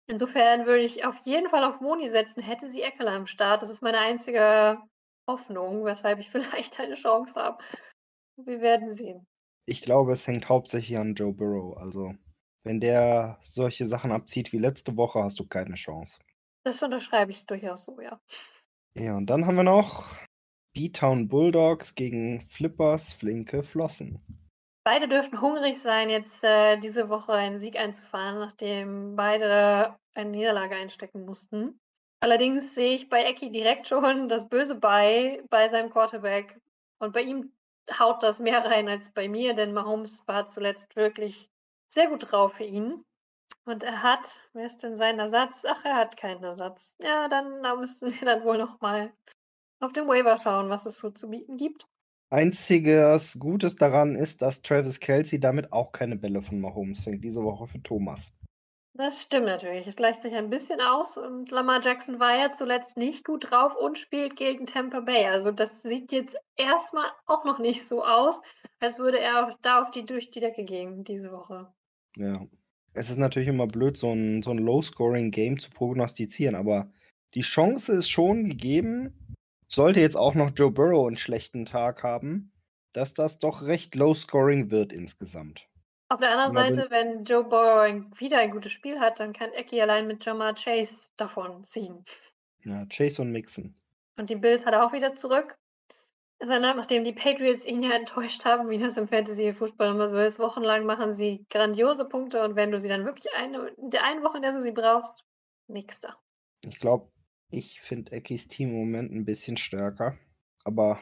Insofern 0.09 0.65
würde 0.65 0.83
ich 0.83 1.05
auf 1.05 1.17
jeden 1.23 1.49
Fall 1.49 1.63
auf 1.63 1.81
Moni 1.81 2.07
setzen, 2.07 2.41
hätte 2.41 2.67
sie 2.67 2.81
Eckler 2.81 3.11
am 3.11 3.27
Start. 3.27 3.61
Das 3.61 3.69
ist 3.69 3.81
meine 3.81 3.99
einzige 3.99 4.77
Hoffnung, 5.29 5.83
weshalb 5.85 6.19
ich 6.19 6.29
vielleicht 6.31 6.79
eine 6.79 6.95
Chance 6.95 7.33
habe. 7.35 7.63
Wir 8.37 8.61
werden 8.61 8.93
sehen. 8.93 9.25
Ich 9.65 9.81
glaube, 9.81 10.13
es 10.13 10.25
hängt 10.27 10.47
hauptsächlich 10.47 10.97
an 10.97 11.15
Joe 11.15 11.33
Burrow. 11.33 11.75
Also, 11.77 12.15
wenn 12.63 12.79
der 12.79 13.37
solche 13.41 13.85
Sachen 13.85 14.11
abzieht 14.11 14.53
wie 14.53 14.59
letzte 14.59 14.95
Woche, 14.95 15.23
hast 15.23 15.39
du 15.39 15.47
keine 15.47 15.75
Chance. 15.75 16.19
Das 16.63 16.81
unterschreibe 16.81 17.31
ich 17.31 17.45
durchaus 17.45 17.85
so, 17.85 17.99
ja. 17.99 18.19
Ja, 18.93 19.17
und 19.17 19.27
dann 19.27 19.45
haben 19.45 19.55
wir 19.55 19.63
noch 19.63 20.15
B-Town 20.77 21.27
Bulldogs 21.27 21.95
gegen 21.95 22.41
Flippers 22.49 23.11
Flinke 23.11 23.63
Flossen. 23.63 24.21
Beide 24.83 25.07
dürften 25.07 25.41
hungrig 25.41 25.79
sein, 25.81 26.07
jetzt 26.07 26.43
äh, 26.43 26.77
diese 26.77 27.09
Woche 27.09 27.31
einen 27.31 27.57
Sieg 27.57 27.77
einzufahren, 27.77 28.37
nachdem 28.37 29.15
beide 29.15 29.95
eine 30.13 30.29
Niederlage 30.29 30.75
einstecken 30.75 31.25
mussten. 31.25 31.79
Allerdings 32.19 32.75
sehe 32.75 32.93
ich 32.93 33.09
bei 33.09 33.25
Eki 33.25 33.49
direkt 33.49 33.87
schon 33.87 34.29
das 34.29 34.49
Böse 34.49 34.75
bei, 34.75 35.43
bei 35.49 35.67
seinem 35.67 35.89
Quarterback. 35.89 36.61
Und 36.99 37.11
bei 37.11 37.21
ihm 37.21 37.51
haut 37.97 38.21
das 38.21 38.39
mehr 38.39 38.63
rein 38.63 38.87
als 38.87 39.11
bei 39.11 39.27
mir, 39.27 39.55
denn 39.55 39.73
Mahomes 39.73 40.21
war 40.27 40.45
zuletzt 40.45 40.95
wirklich 40.95 41.49
sehr 41.91 42.07
gut 42.07 42.31
drauf 42.31 42.53
für 42.53 42.65
ihn. 42.65 43.03
Und 43.65 43.81
er 43.81 44.03
hat, 44.03 44.43
wer 44.53 44.67
ist 44.67 44.83
denn 44.83 44.95
sein 44.95 45.17
Ersatz? 45.17 45.65
Ach, 45.67 45.83
er 45.85 45.95
hat 45.95 46.17
keinen 46.17 46.43
Ersatz. 46.43 46.95
Ja, 47.01 47.27
dann 47.29 47.63
da 47.63 47.75
müssen 47.75 48.13
wir 48.13 48.25
dann 48.27 48.43
wohl 48.43 48.59
nochmal 48.59 49.11
auf 49.79 49.93
dem 49.93 50.07
Waiver 50.07 50.37
schauen, 50.37 50.69
was 50.69 50.85
es 50.85 50.97
so 50.97 51.09
zu 51.09 51.29
bieten 51.29 51.57
gibt. 51.57 51.87
Einziges 52.29 53.37
Gutes 53.39 53.75
daran 53.75 54.15
ist, 54.15 54.41
dass 54.41 54.61
Travis 54.61 54.99
Kelsey 54.99 55.39
damit 55.39 55.71
auch 55.71 55.91
keine 55.91 56.17
Bälle 56.17 56.41
von 56.41 56.59
Mahomes 56.59 57.03
fängt, 57.03 57.23
diese 57.23 57.43
Woche 57.43 57.67
für 57.67 57.81
Thomas. 57.81 58.33
Das 58.97 59.21
stimmt 59.21 59.45
natürlich. 59.45 59.85
Es 59.85 59.95
gleicht 59.95 60.23
sich 60.23 60.33
ein 60.33 60.49
bisschen 60.49 60.81
aus 60.81 61.17
und 61.17 61.51
Lamar 61.51 61.81
Jackson 61.83 62.19
war 62.19 62.35
ja 62.35 62.51
zuletzt 62.51 62.97
nicht 62.97 63.23
gut 63.23 63.51
drauf 63.51 63.75
und 63.75 63.99
spielt 63.99 64.35
gegen 64.35 64.65
Tampa 64.65 65.01
Bay. 65.01 65.27
Also 65.27 65.51
das 65.51 65.83
sieht 65.83 66.11
jetzt 66.11 66.35
erstmal 66.55 67.05
auch 67.27 67.45
noch 67.45 67.59
nicht 67.59 67.87
so 67.87 68.03
aus, 68.03 68.41
als 68.79 68.97
würde 68.97 69.19
er 69.19 69.55
da 69.61 69.83
auf 69.83 69.91
die 69.91 70.05
durch 70.05 70.31
die 70.31 70.39
Decke 70.39 70.63
gehen 70.65 71.03
diese 71.03 71.31
Woche. 71.31 71.71
Ja. 72.15 72.45
Es 72.93 73.11
ist 73.11 73.17
natürlich 73.17 73.49
immer 73.49 73.67
blöd, 73.67 73.95
so 73.95 74.09
ein, 74.09 74.41
so 74.41 74.49
ein 74.49 74.57
Low-Scoring-Game 74.57 75.59
zu 75.59 75.69
prognostizieren, 75.69 76.55
aber 76.55 76.91
die 77.35 77.41
Chance 77.41 77.93
ist 77.93 78.09
schon 78.09 78.49
gegeben, 78.49 79.26
sollte 79.67 79.99
jetzt 79.99 80.17
auch 80.17 80.33
noch 80.33 80.51
Joe 80.55 80.71
Burrow 80.71 81.07
einen 81.07 81.17
schlechten 81.17 81.65
Tag 81.65 82.03
haben, 82.03 82.51
dass 82.93 83.13
das 83.13 83.37
doch 83.37 83.63
recht 83.63 83.95
Low-Scoring 83.95 84.71
wird 84.71 84.93
insgesamt. 84.93 85.67
Auf 86.09 86.21
der 86.21 86.31
anderen 86.31 86.53
Seite, 86.53 86.89
wenn 86.89 87.25
Joe 87.25 87.43
Burrow 87.43 88.05
wieder 88.17 88.39
ein 88.39 88.51
gutes 88.51 88.71
Spiel 88.71 88.99
hat, 88.99 89.19
dann 89.19 89.33
kann 89.33 89.51
Eki 89.51 89.81
allein 89.81 90.07
mit 90.07 90.25
Jamar 90.25 90.53
Chase 90.55 91.11
davon 91.17 91.65
ziehen. 91.65 92.05
Ja, 92.63 92.85
Chase 92.85 93.21
und 93.21 93.31
Mixon. 93.31 93.75
Und 94.17 94.29
die 94.29 94.35
Bills 94.35 94.65
hat 94.65 94.73
er 94.73 94.85
auch 94.85 94.93
wieder 94.93 95.13
zurück. 95.13 95.57
Sondern 96.39 96.77
nachdem 96.77 97.03
die 97.03 97.13
Patriots 97.13 97.65
ihn 97.65 97.83
ja 97.83 97.91
enttäuscht 97.95 98.45
haben, 98.45 98.69
wie 98.69 98.77
das 98.77 98.95
im 98.95 99.07
Fantasy-Fußball 99.07 99.91
immer 99.91 100.07
so 100.07 100.17
ist, 100.17 100.39
wochenlang 100.39 100.85
machen 100.85 101.11
sie 101.11 101.45
grandiose 101.49 102.05
Punkte 102.05 102.43
und 102.43 102.55
wenn 102.55 102.71
du 102.71 102.79
sie 102.79 102.89
dann 102.89 103.05
wirklich 103.05 103.33
eine, 103.35 103.67
in 103.69 103.89
der 103.89 104.03
einen 104.03 104.23
Woche, 104.23 104.37
in 104.37 104.43
der 104.43 104.53
du 104.53 104.61
sie 104.61 104.71
brauchst, 104.71 105.25
nix 105.67 105.99
da. 105.99 106.15
Ich 106.63 106.79
glaube, 106.79 107.11
ich 107.49 107.81
finde 107.81 108.11
Ekis 108.11 108.47
Team 108.47 108.69
im 108.69 108.79
Moment 108.79 109.11
ein 109.11 109.25
bisschen 109.25 109.57
stärker. 109.57 110.17
Aber 110.63 110.99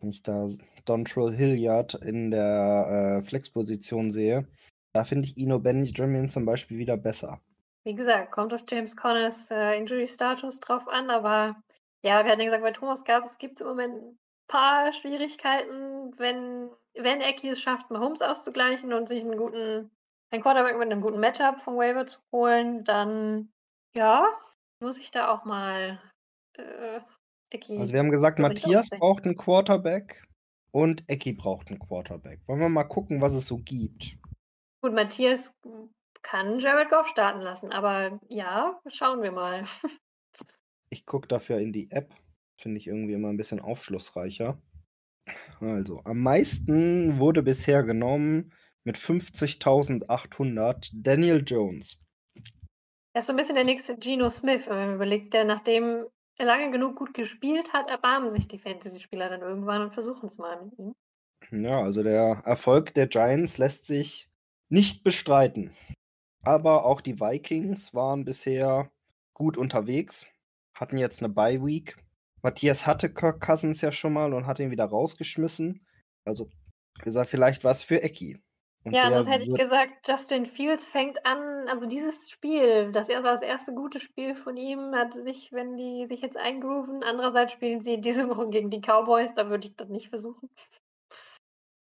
wenn 0.00 0.10
ich 0.10 0.22
da 0.22 0.48
Dontrell 0.84 1.32
Hilliard 1.32 1.94
in 1.94 2.30
der 2.30 3.20
äh, 3.20 3.26
Flexposition 3.26 4.10
sehe, 4.10 4.46
da 4.92 5.04
finde 5.04 5.26
ich 5.26 5.36
Ino 5.36 5.58
Benjamin 5.58 6.28
zum 6.28 6.44
Beispiel 6.44 6.78
wieder 6.78 6.96
besser. 6.96 7.40
Wie 7.84 7.94
gesagt, 7.94 8.32
kommt 8.32 8.54
auf 8.54 8.64
James 8.68 8.96
Connors 8.96 9.50
äh, 9.50 9.76
Injury-Status 9.76 10.60
drauf 10.60 10.88
an, 10.88 11.10
aber 11.10 11.56
ja, 12.02 12.24
wir 12.24 12.30
hatten 12.30 12.40
ja 12.40 12.46
gesagt, 12.46 12.62
bei 12.62 12.70
Thomas 12.70 13.04
gab 13.04 13.24
es 13.24 13.60
im 13.60 13.66
Moment 13.66 13.94
ein 13.94 14.18
paar 14.46 14.92
Schwierigkeiten, 14.92 16.18
wenn, 16.18 16.70
wenn 16.94 17.20
Eki 17.20 17.50
es 17.50 17.60
schafft, 17.60 17.90
Mahomes 17.90 18.22
auszugleichen 18.22 18.92
und 18.92 19.08
sich 19.08 19.22
einen 19.22 19.36
guten, 19.36 19.90
einen 20.30 20.42
Quarterback 20.42 20.78
mit 20.78 20.90
einem 20.90 21.02
guten 21.02 21.20
Matchup 21.20 21.60
vom 21.60 21.76
Waiver 21.76 22.06
zu 22.06 22.20
holen, 22.32 22.84
dann 22.84 23.50
ja, 23.94 24.28
muss 24.84 24.98
ich 24.98 25.10
da 25.10 25.32
auch 25.32 25.44
mal 25.44 25.98
äh, 26.56 27.00
Eki. 27.50 27.78
Also 27.78 27.92
wir 27.92 28.00
haben 28.00 28.10
gesagt, 28.10 28.38
Matthias 28.38 28.90
braucht 28.90 29.24
einen 29.24 29.36
Quarterback 29.36 30.22
und 30.70 31.04
Eki 31.08 31.32
braucht 31.32 31.70
einen 31.70 31.78
Quarterback. 31.78 32.46
Wollen 32.46 32.60
wir 32.60 32.68
mal 32.68 32.84
gucken, 32.84 33.20
was 33.22 33.32
es 33.34 33.46
so 33.46 33.58
gibt? 33.58 34.18
Gut, 34.82 34.92
Matthias 34.92 35.54
kann 36.22 36.58
Jared 36.58 36.90
Goff 36.90 37.08
starten 37.08 37.40
lassen, 37.40 37.72
aber 37.72 38.20
ja, 38.28 38.78
schauen 38.86 39.22
wir 39.22 39.32
mal. 39.32 39.64
Ich 40.90 41.06
gucke 41.06 41.26
dafür 41.26 41.58
in 41.58 41.72
die 41.72 41.90
App. 41.90 42.14
Finde 42.60 42.78
ich 42.78 42.86
irgendwie 42.86 43.14
immer 43.14 43.28
ein 43.28 43.36
bisschen 43.36 43.58
aufschlussreicher. 43.58 44.62
Also, 45.58 46.02
am 46.04 46.20
meisten 46.20 47.18
wurde 47.18 47.42
bisher 47.42 47.82
genommen 47.82 48.52
mit 48.84 48.96
50.800 48.96 50.92
Daniel 50.92 51.42
Jones. 51.44 52.03
Er 53.14 53.20
ist 53.20 53.26
so 53.26 53.32
ein 53.32 53.36
bisschen 53.36 53.54
der 53.54 53.64
nächste 53.64 53.96
Geno 53.96 54.28
Smith, 54.28 54.66
wenn 54.66 54.76
man 54.76 54.94
überlegt, 54.96 55.34
der 55.34 55.44
nachdem 55.44 56.04
er 56.36 56.46
lange 56.46 56.72
genug 56.72 56.96
gut 56.96 57.14
gespielt 57.14 57.72
hat, 57.72 57.88
erbarmen 57.88 58.32
sich 58.32 58.48
die 58.48 58.58
Fantasy-Spieler 58.58 59.28
dann 59.28 59.40
irgendwann 59.40 59.82
und 59.82 59.94
versuchen 59.94 60.26
es 60.26 60.38
mal 60.38 60.60
mit 60.64 60.76
ihm. 60.78 60.94
Ja, 61.52 61.80
also 61.80 62.02
der 62.02 62.42
Erfolg 62.44 62.92
der 62.94 63.06
Giants 63.06 63.56
lässt 63.58 63.86
sich 63.86 64.28
nicht 64.68 65.04
bestreiten. 65.04 65.76
Aber 66.42 66.84
auch 66.84 67.00
die 67.00 67.20
Vikings 67.20 67.94
waren 67.94 68.24
bisher 68.24 68.90
gut 69.32 69.56
unterwegs, 69.56 70.26
hatten 70.74 70.98
jetzt 70.98 71.22
eine 71.22 71.32
Bye 71.32 71.64
Week. 71.64 71.96
Matthias 72.42 72.84
hatte 72.84 73.12
Kirk 73.14 73.40
Cousins 73.40 73.80
ja 73.80 73.92
schon 73.92 74.12
mal 74.12 74.34
und 74.34 74.46
hat 74.46 74.58
ihn 74.58 74.72
wieder 74.72 74.86
rausgeschmissen. 74.86 75.86
Also 76.24 76.50
gesagt, 76.98 77.30
vielleicht 77.30 77.62
was 77.62 77.84
für 77.84 78.02
Ecki. 78.02 78.42
Und 78.84 78.92
ja, 78.92 79.10
sonst 79.10 79.30
hätte 79.30 79.44
ich 79.44 79.54
gesagt, 79.54 80.06
Justin 80.06 80.44
Fields 80.44 80.86
fängt 80.86 81.24
an, 81.24 81.68
also 81.68 81.86
dieses 81.86 82.30
Spiel, 82.30 82.92
das 82.92 83.08
war 83.08 83.22
das 83.22 83.40
erste 83.40 83.72
gute 83.72 83.98
Spiel 83.98 84.34
von 84.34 84.58
ihm, 84.58 84.94
hat 84.94 85.14
sich, 85.14 85.52
wenn 85.52 85.76
die 85.78 86.04
sich 86.06 86.20
jetzt 86.20 86.36
eingrooven, 86.36 87.02
andererseits 87.02 87.52
spielen 87.52 87.80
sie 87.80 88.00
diese 88.00 88.28
Woche 88.28 88.48
gegen 88.50 88.70
die 88.70 88.82
Cowboys, 88.82 89.32
da 89.34 89.48
würde 89.48 89.68
ich 89.68 89.76
das 89.76 89.88
nicht 89.88 90.10
versuchen. 90.10 90.50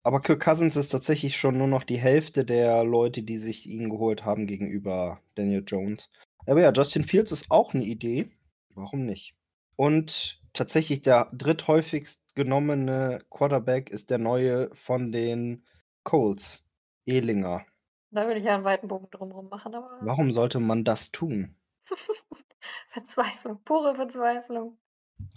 Aber 0.06 0.22
Kirk 0.22 0.41
Cousins 0.41 0.78
ist 0.78 0.89
tatsächlich 0.89 1.38
schon 1.38 1.58
nur 1.58 1.68
noch 1.68 1.84
die 1.84 1.97
Hälfte 1.97 2.45
der 2.45 2.84
Leute, 2.84 3.22
die 3.22 3.38
sich 3.38 3.68
ihn 3.68 3.89
geholt 3.89 4.26
haben 4.26 4.47
gegenüber 4.47 5.22
Daniel 5.36 5.64
Jones. 5.66 6.10
Aber 6.45 6.62
ja, 6.62 6.72
Justin 6.72 7.06
Fields 7.06 7.32
ist 7.32 7.51
auch 7.51 7.74
eine 7.74 7.86
Idee. 7.86 8.30
Warum 8.76 9.06
nicht? 9.06 9.36
Und 9.76 10.41
tatsächlich 10.51 11.01
der 11.01 11.30
dritthäufigst 11.34 12.36
genommene 12.36 13.22
Quarterback 13.30 13.89
ist 13.89 14.10
der 14.10 14.18
neue 14.18 14.70
von 14.76 15.12
den 15.12 15.64
Colts, 16.04 16.64
Ehlinger. 17.06 17.66
Da 18.12 18.28
würde 18.28 18.39
ich 18.39 18.45
ja 18.45 18.56
einen 18.56 18.64
weiten 18.64 18.88
Bogen 18.88 19.08
drumherum 19.10 19.49
machen, 19.49 19.74
aber. 19.74 19.97
Warum 20.01 20.32
sollte 20.32 20.60
man 20.60 20.84
das 20.84 21.12
tun? 21.12 21.56
Verzweiflung, 22.89 23.60
pure 23.64 23.95
Verzweiflung. 23.95 24.78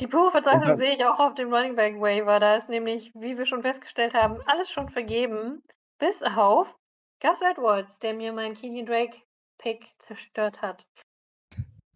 Die 0.00 0.06
pure 0.06 0.30
Verzweiflung 0.30 0.74
sehe 0.74 0.92
ich 0.92 1.04
auch 1.04 1.18
auf 1.18 1.34
dem 1.34 1.52
Running 1.52 1.76
Back 1.76 2.00
Waiver. 2.00 2.38
Da 2.38 2.56
ist 2.56 2.68
nämlich, 2.68 3.14
wie 3.14 3.38
wir 3.38 3.46
schon 3.46 3.62
festgestellt 3.62 4.14
haben, 4.14 4.40
alles 4.46 4.70
schon 4.70 4.90
vergeben, 4.90 5.62
bis 5.98 6.22
auf 6.22 6.74
Gus 7.20 7.40
Edwards, 7.40 7.98
der 7.98 8.14
mir 8.14 8.32
meinen 8.32 8.54
Kenyon 8.54 8.86
Drake 8.86 9.18
Pick 9.58 9.94
zerstört 9.98 10.60
hat. 10.60 10.86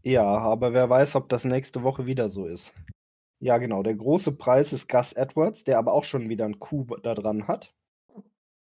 Ja, 0.03 0.25
aber 0.25 0.73
wer 0.73 0.89
weiß, 0.89 1.17
ob 1.17 1.29
das 1.29 1.45
nächste 1.45 1.83
Woche 1.83 2.07
wieder 2.07 2.31
so 2.31 2.47
ist. 2.47 2.73
Ja, 3.39 3.59
genau. 3.59 3.83
Der 3.83 3.95
große 3.95 4.37
Preis 4.37 4.73
ist 4.73 4.89
Gus 4.89 5.13
Edwards, 5.13 5.65
der 5.65 5.79
aber 5.79 5.93
auch 5.93 6.05
schon 6.05 6.29
wieder 6.31 6.47
einen 6.47 6.59
Coup 6.59 6.97
da 7.03 7.15
dran 7.15 7.49
hat. 7.49 7.75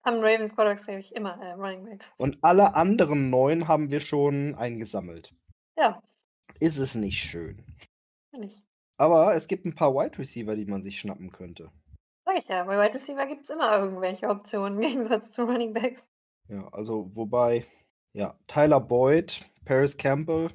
Haben 0.05 0.19
Ravens 0.19 0.53
Quarterbacks 0.53 0.85
glaube 0.85 0.99
ich 0.99 1.15
immer 1.15 1.41
äh, 1.41 1.53
Running 1.53 1.85
Backs. 1.85 2.13
Und 2.17 2.37
alle 2.43 2.75
anderen 2.75 3.29
neun 3.29 3.67
haben 3.67 3.89
wir 3.89 3.99
schon 3.99 4.53
eingesammelt. 4.55 5.33
Ja. 5.77 6.01
Ist 6.59 6.77
es 6.77 6.95
nicht 6.95 7.19
schön. 7.19 7.65
Nicht. 8.31 8.63
Aber 8.97 9.35
es 9.35 9.47
gibt 9.47 9.65
ein 9.65 9.75
paar 9.75 9.93
Wide 9.93 10.17
Receiver, 10.17 10.55
die 10.55 10.65
man 10.65 10.83
sich 10.83 10.99
schnappen 10.99 11.31
könnte. 11.31 11.71
Sag 12.25 12.37
ich 12.37 12.47
ja, 12.47 12.63
bei 12.63 12.77
Wide 12.77 12.93
Receiver 12.93 13.25
gibt 13.25 13.43
es 13.43 13.49
immer 13.49 13.77
irgendwelche 13.77 14.29
Optionen 14.29 14.75
im 14.81 14.87
Gegensatz 14.87 15.31
zu 15.31 15.43
Running 15.43 15.73
Backs. 15.73 16.09
Ja, 16.47 16.67
also 16.71 17.09
wobei, 17.15 17.65
ja, 18.13 18.39
Tyler 18.47 18.79
Boyd, 18.79 19.49
Paris 19.65 19.97
Campbell. 19.97 20.49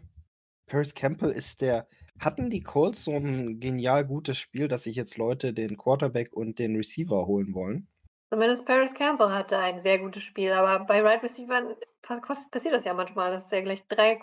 Paris 0.66 0.94
Campbell 0.94 1.30
ist 1.30 1.60
der. 1.60 1.88
Hatten 2.20 2.50
die 2.50 2.60
Colts 2.60 3.04
so 3.04 3.12
ein 3.12 3.60
genial 3.60 4.06
gutes 4.06 4.36
Spiel, 4.36 4.68
dass 4.68 4.84
sich 4.84 4.94
jetzt 4.94 5.16
Leute 5.16 5.52
den 5.54 5.76
Quarterback 5.76 6.32
und 6.32 6.58
den 6.58 6.76
Receiver 6.76 7.26
holen 7.26 7.54
wollen? 7.54 7.88
Zumindest 8.30 8.64
Paris 8.64 8.94
Campbell 8.94 9.32
hatte 9.32 9.58
ein 9.58 9.80
sehr 9.80 9.98
gutes 9.98 10.22
Spiel, 10.22 10.52
aber 10.52 10.84
bei 10.84 11.02
Wide 11.02 11.22
Receiver 11.22 11.76
passiert 12.02 12.74
das 12.74 12.84
ja 12.84 12.94
manchmal, 12.94 13.32
dass 13.32 13.48
der 13.48 13.62
gleich 13.62 13.84
drei 13.88 14.20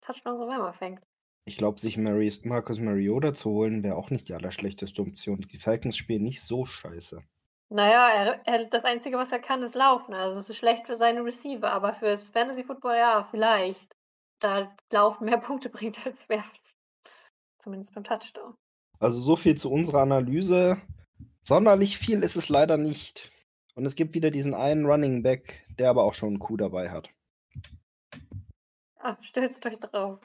Touchdowns 0.00 0.40
auf 0.40 0.48
einmal 0.48 0.72
fängt. 0.72 1.00
Ich 1.46 1.56
glaube, 1.56 1.78
sich 1.78 1.96
Mari 1.96 2.32
Marcus 2.42 2.80
Mariota 2.80 3.32
zu 3.32 3.50
holen, 3.50 3.84
wäre 3.84 3.96
auch 3.96 4.10
nicht 4.10 4.28
die 4.28 4.34
allerschlechteste 4.34 5.02
Option. 5.02 5.46
Die 5.52 5.58
Falcons 5.58 5.96
spielen 5.96 6.24
nicht 6.24 6.42
so 6.42 6.64
scheiße. 6.64 7.22
Naja, 7.68 8.08
er, 8.08 8.46
er, 8.46 8.64
das 8.64 8.84
Einzige, 8.84 9.18
was 9.18 9.30
er 9.30 9.40
kann, 9.40 9.62
ist 9.62 9.74
laufen. 9.74 10.14
Also 10.14 10.38
es 10.38 10.48
ist 10.48 10.56
schlecht 10.56 10.86
für 10.86 10.96
seine 10.96 11.24
Receiver, 11.24 11.70
aber 11.70 11.94
fürs 11.94 12.30
Fantasy 12.30 12.64
Football 12.64 12.96
ja, 12.96 13.28
vielleicht. 13.30 13.94
Da 14.40 14.74
laufen 14.90 15.26
mehr 15.26 15.38
Punkte 15.38 15.68
bringt 15.68 16.04
als 16.04 16.28
werfen. 16.28 16.58
Zumindest 17.58 17.94
beim 17.94 18.04
Touchdown. 18.04 18.54
Also 18.98 19.20
so 19.20 19.36
viel 19.36 19.56
zu 19.56 19.70
unserer 19.70 20.00
Analyse. 20.00 20.80
Sonderlich 21.42 21.98
viel 21.98 22.22
ist 22.22 22.36
es 22.36 22.48
leider 22.48 22.78
nicht. 22.78 23.30
Und 23.74 23.86
es 23.86 23.96
gibt 23.96 24.14
wieder 24.14 24.30
diesen 24.30 24.54
einen 24.54 24.86
Running 24.86 25.22
Back, 25.22 25.66
der 25.78 25.90
aber 25.90 26.04
auch 26.04 26.14
schon 26.14 26.30
einen 26.30 26.38
Coup 26.38 26.56
dabei 26.56 26.90
hat. 26.90 27.10
Ah, 28.96 29.16
stürzt 29.20 29.66
euch 29.66 29.78
drauf. 29.78 30.20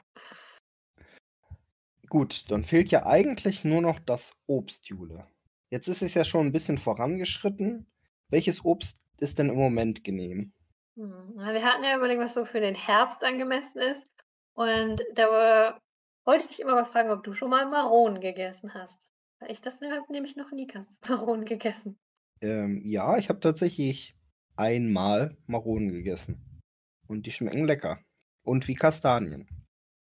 Gut, 2.08 2.50
dann 2.50 2.64
fehlt 2.64 2.90
ja 2.90 3.06
eigentlich 3.06 3.64
nur 3.64 3.82
noch 3.82 3.98
das 3.98 4.32
Obst, 4.46 4.86
Jule. 4.88 5.26
Jetzt 5.68 5.88
ist 5.88 6.02
es 6.02 6.14
ja 6.14 6.24
schon 6.24 6.46
ein 6.46 6.52
bisschen 6.52 6.78
vorangeschritten. 6.78 7.86
Welches 8.28 8.64
Obst 8.64 9.00
ist 9.18 9.38
denn 9.38 9.48
im 9.48 9.56
Moment 9.56 10.02
genehm? 10.02 10.52
Hm, 10.96 11.34
wir 11.36 11.64
hatten 11.64 11.84
ja 11.84 11.96
überlegt, 11.96 12.20
was 12.20 12.34
so 12.34 12.44
für 12.44 12.60
den 12.60 12.74
Herbst 12.74 13.22
angemessen 13.22 13.80
ist. 13.80 14.08
Und 14.54 15.02
da 15.14 15.78
wollte 16.24 16.44
ich 16.44 16.50
dich 16.50 16.60
immer 16.60 16.74
mal 16.74 16.86
fragen, 16.86 17.10
ob 17.10 17.22
du 17.22 17.32
schon 17.32 17.50
mal 17.50 17.66
Maronen 17.66 18.20
gegessen 18.20 18.74
hast. 18.74 19.08
Weil 19.38 19.50
ich 19.50 19.60
das 19.60 19.80
nämlich 19.80 20.36
noch 20.36 20.50
nie 20.50 20.68
Maronen 21.08 21.44
gegessen. 21.44 21.98
Ähm, 22.42 22.82
ja, 22.84 23.18
ich 23.18 23.28
habe 23.28 23.40
tatsächlich 23.40 24.16
einmal 24.56 25.36
Maronen 25.46 25.92
gegessen. 25.92 26.60
Und 27.06 27.26
die 27.26 27.32
schmecken 27.32 27.64
lecker. 27.64 27.98
Und 28.44 28.68
wie 28.68 28.74
Kastanien. 28.74 29.48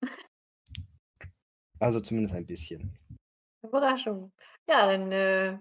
Also 1.78 2.00
zumindest 2.00 2.34
ein 2.34 2.46
bisschen. 2.46 2.98
Überraschung. 3.62 4.32
Ja, 4.66 4.86
dann 4.86 5.12
äh, 5.12 5.58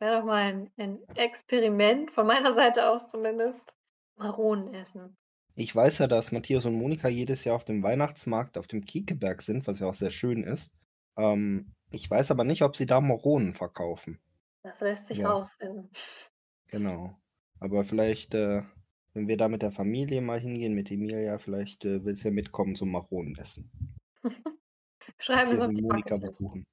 wäre 0.00 0.18
doch 0.18 0.24
mal 0.24 0.42
ein, 0.42 0.70
ein 0.76 0.98
Experiment 1.14 2.10
von 2.10 2.26
meiner 2.26 2.50
Seite 2.50 2.88
aus 2.90 3.06
zumindest. 3.06 3.76
Maronen 4.16 4.74
essen. 4.74 5.16
Ich 5.54 5.74
weiß 5.74 5.98
ja, 5.98 6.06
dass 6.06 6.32
Matthias 6.32 6.66
und 6.66 6.74
Monika 6.74 7.08
jedes 7.08 7.44
Jahr 7.44 7.56
auf 7.56 7.64
dem 7.64 7.82
Weihnachtsmarkt 7.82 8.58
auf 8.58 8.66
dem 8.66 8.84
Kiekeberg 8.84 9.42
sind, 9.42 9.66
was 9.66 9.80
ja 9.80 9.86
auch 9.86 9.94
sehr 9.94 10.10
schön 10.10 10.42
ist. 10.42 10.74
Ähm, 11.16 11.72
ich 11.90 12.10
weiß 12.10 12.30
aber 12.30 12.44
nicht, 12.44 12.62
ob 12.62 12.76
sie 12.76 12.86
da 12.86 13.00
Maronen 13.00 13.54
verkaufen. 13.54 14.18
Das 14.62 14.80
lässt 14.80 15.08
sich 15.08 15.18
ja. 15.18 15.30
rausfinden. 15.30 15.90
Genau. 16.68 17.16
Aber 17.58 17.84
vielleicht, 17.84 18.34
äh, 18.34 18.62
wenn 19.14 19.28
wir 19.28 19.36
da 19.36 19.48
mit 19.48 19.62
der 19.62 19.72
Familie 19.72 20.20
mal 20.20 20.40
hingehen, 20.40 20.74
mit 20.74 20.90
Emilia, 20.90 21.38
vielleicht 21.38 21.84
äh, 21.84 22.04
will 22.04 22.14
sie 22.14 22.28
ja 22.28 22.30
mitkommen 22.30 22.76
zum 22.76 22.92
Maronenessen. 22.92 23.70
Schreiben 25.18 25.58
wir 25.58 25.68
die 25.68 25.82
Monika 25.82 26.16
besuchen. 26.16 26.64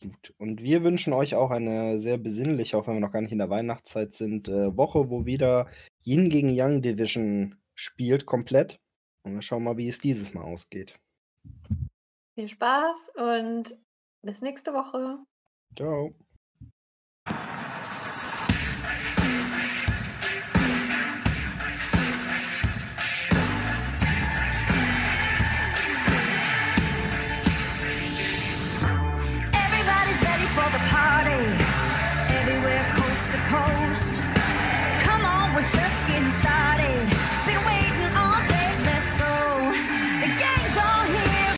Gut. 0.00 0.34
Und 0.38 0.62
wir 0.62 0.82
wünschen 0.82 1.12
euch 1.12 1.34
auch 1.34 1.50
eine 1.50 1.98
sehr 1.98 2.16
besinnliche, 2.16 2.78
auch 2.78 2.86
wenn 2.86 2.94
wir 2.94 3.00
noch 3.00 3.12
gar 3.12 3.20
nicht 3.20 3.32
in 3.32 3.38
der 3.38 3.50
Weihnachtszeit 3.50 4.14
sind, 4.14 4.48
äh, 4.48 4.76
Woche, 4.76 5.10
wo 5.10 5.26
wieder 5.26 5.70
Yin 6.02 6.30
gegen 6.30 6.48
Yang 6.48 6.82
Division 6.82 7.60
spielt 7.74 8.24
komplett. 8.24 8.80
Und 9.22 9.34
wir 9.34 9.42
schauen 9.42 9.64
mal, 9.64 9.76
wie 9.76 9.88
es 9.88 9.98
dieses 9.98 10.32
Mal 10.32 10.44
ausgeht. 10.44 10.98
Viel 12.34 12.48
Spaß 12.48 13.12
und 13.16 13.78
bis 14.22 14.40
nächste 14.40 14.72
Woche. 14.72 15.18
Ciao. 15.76 16.14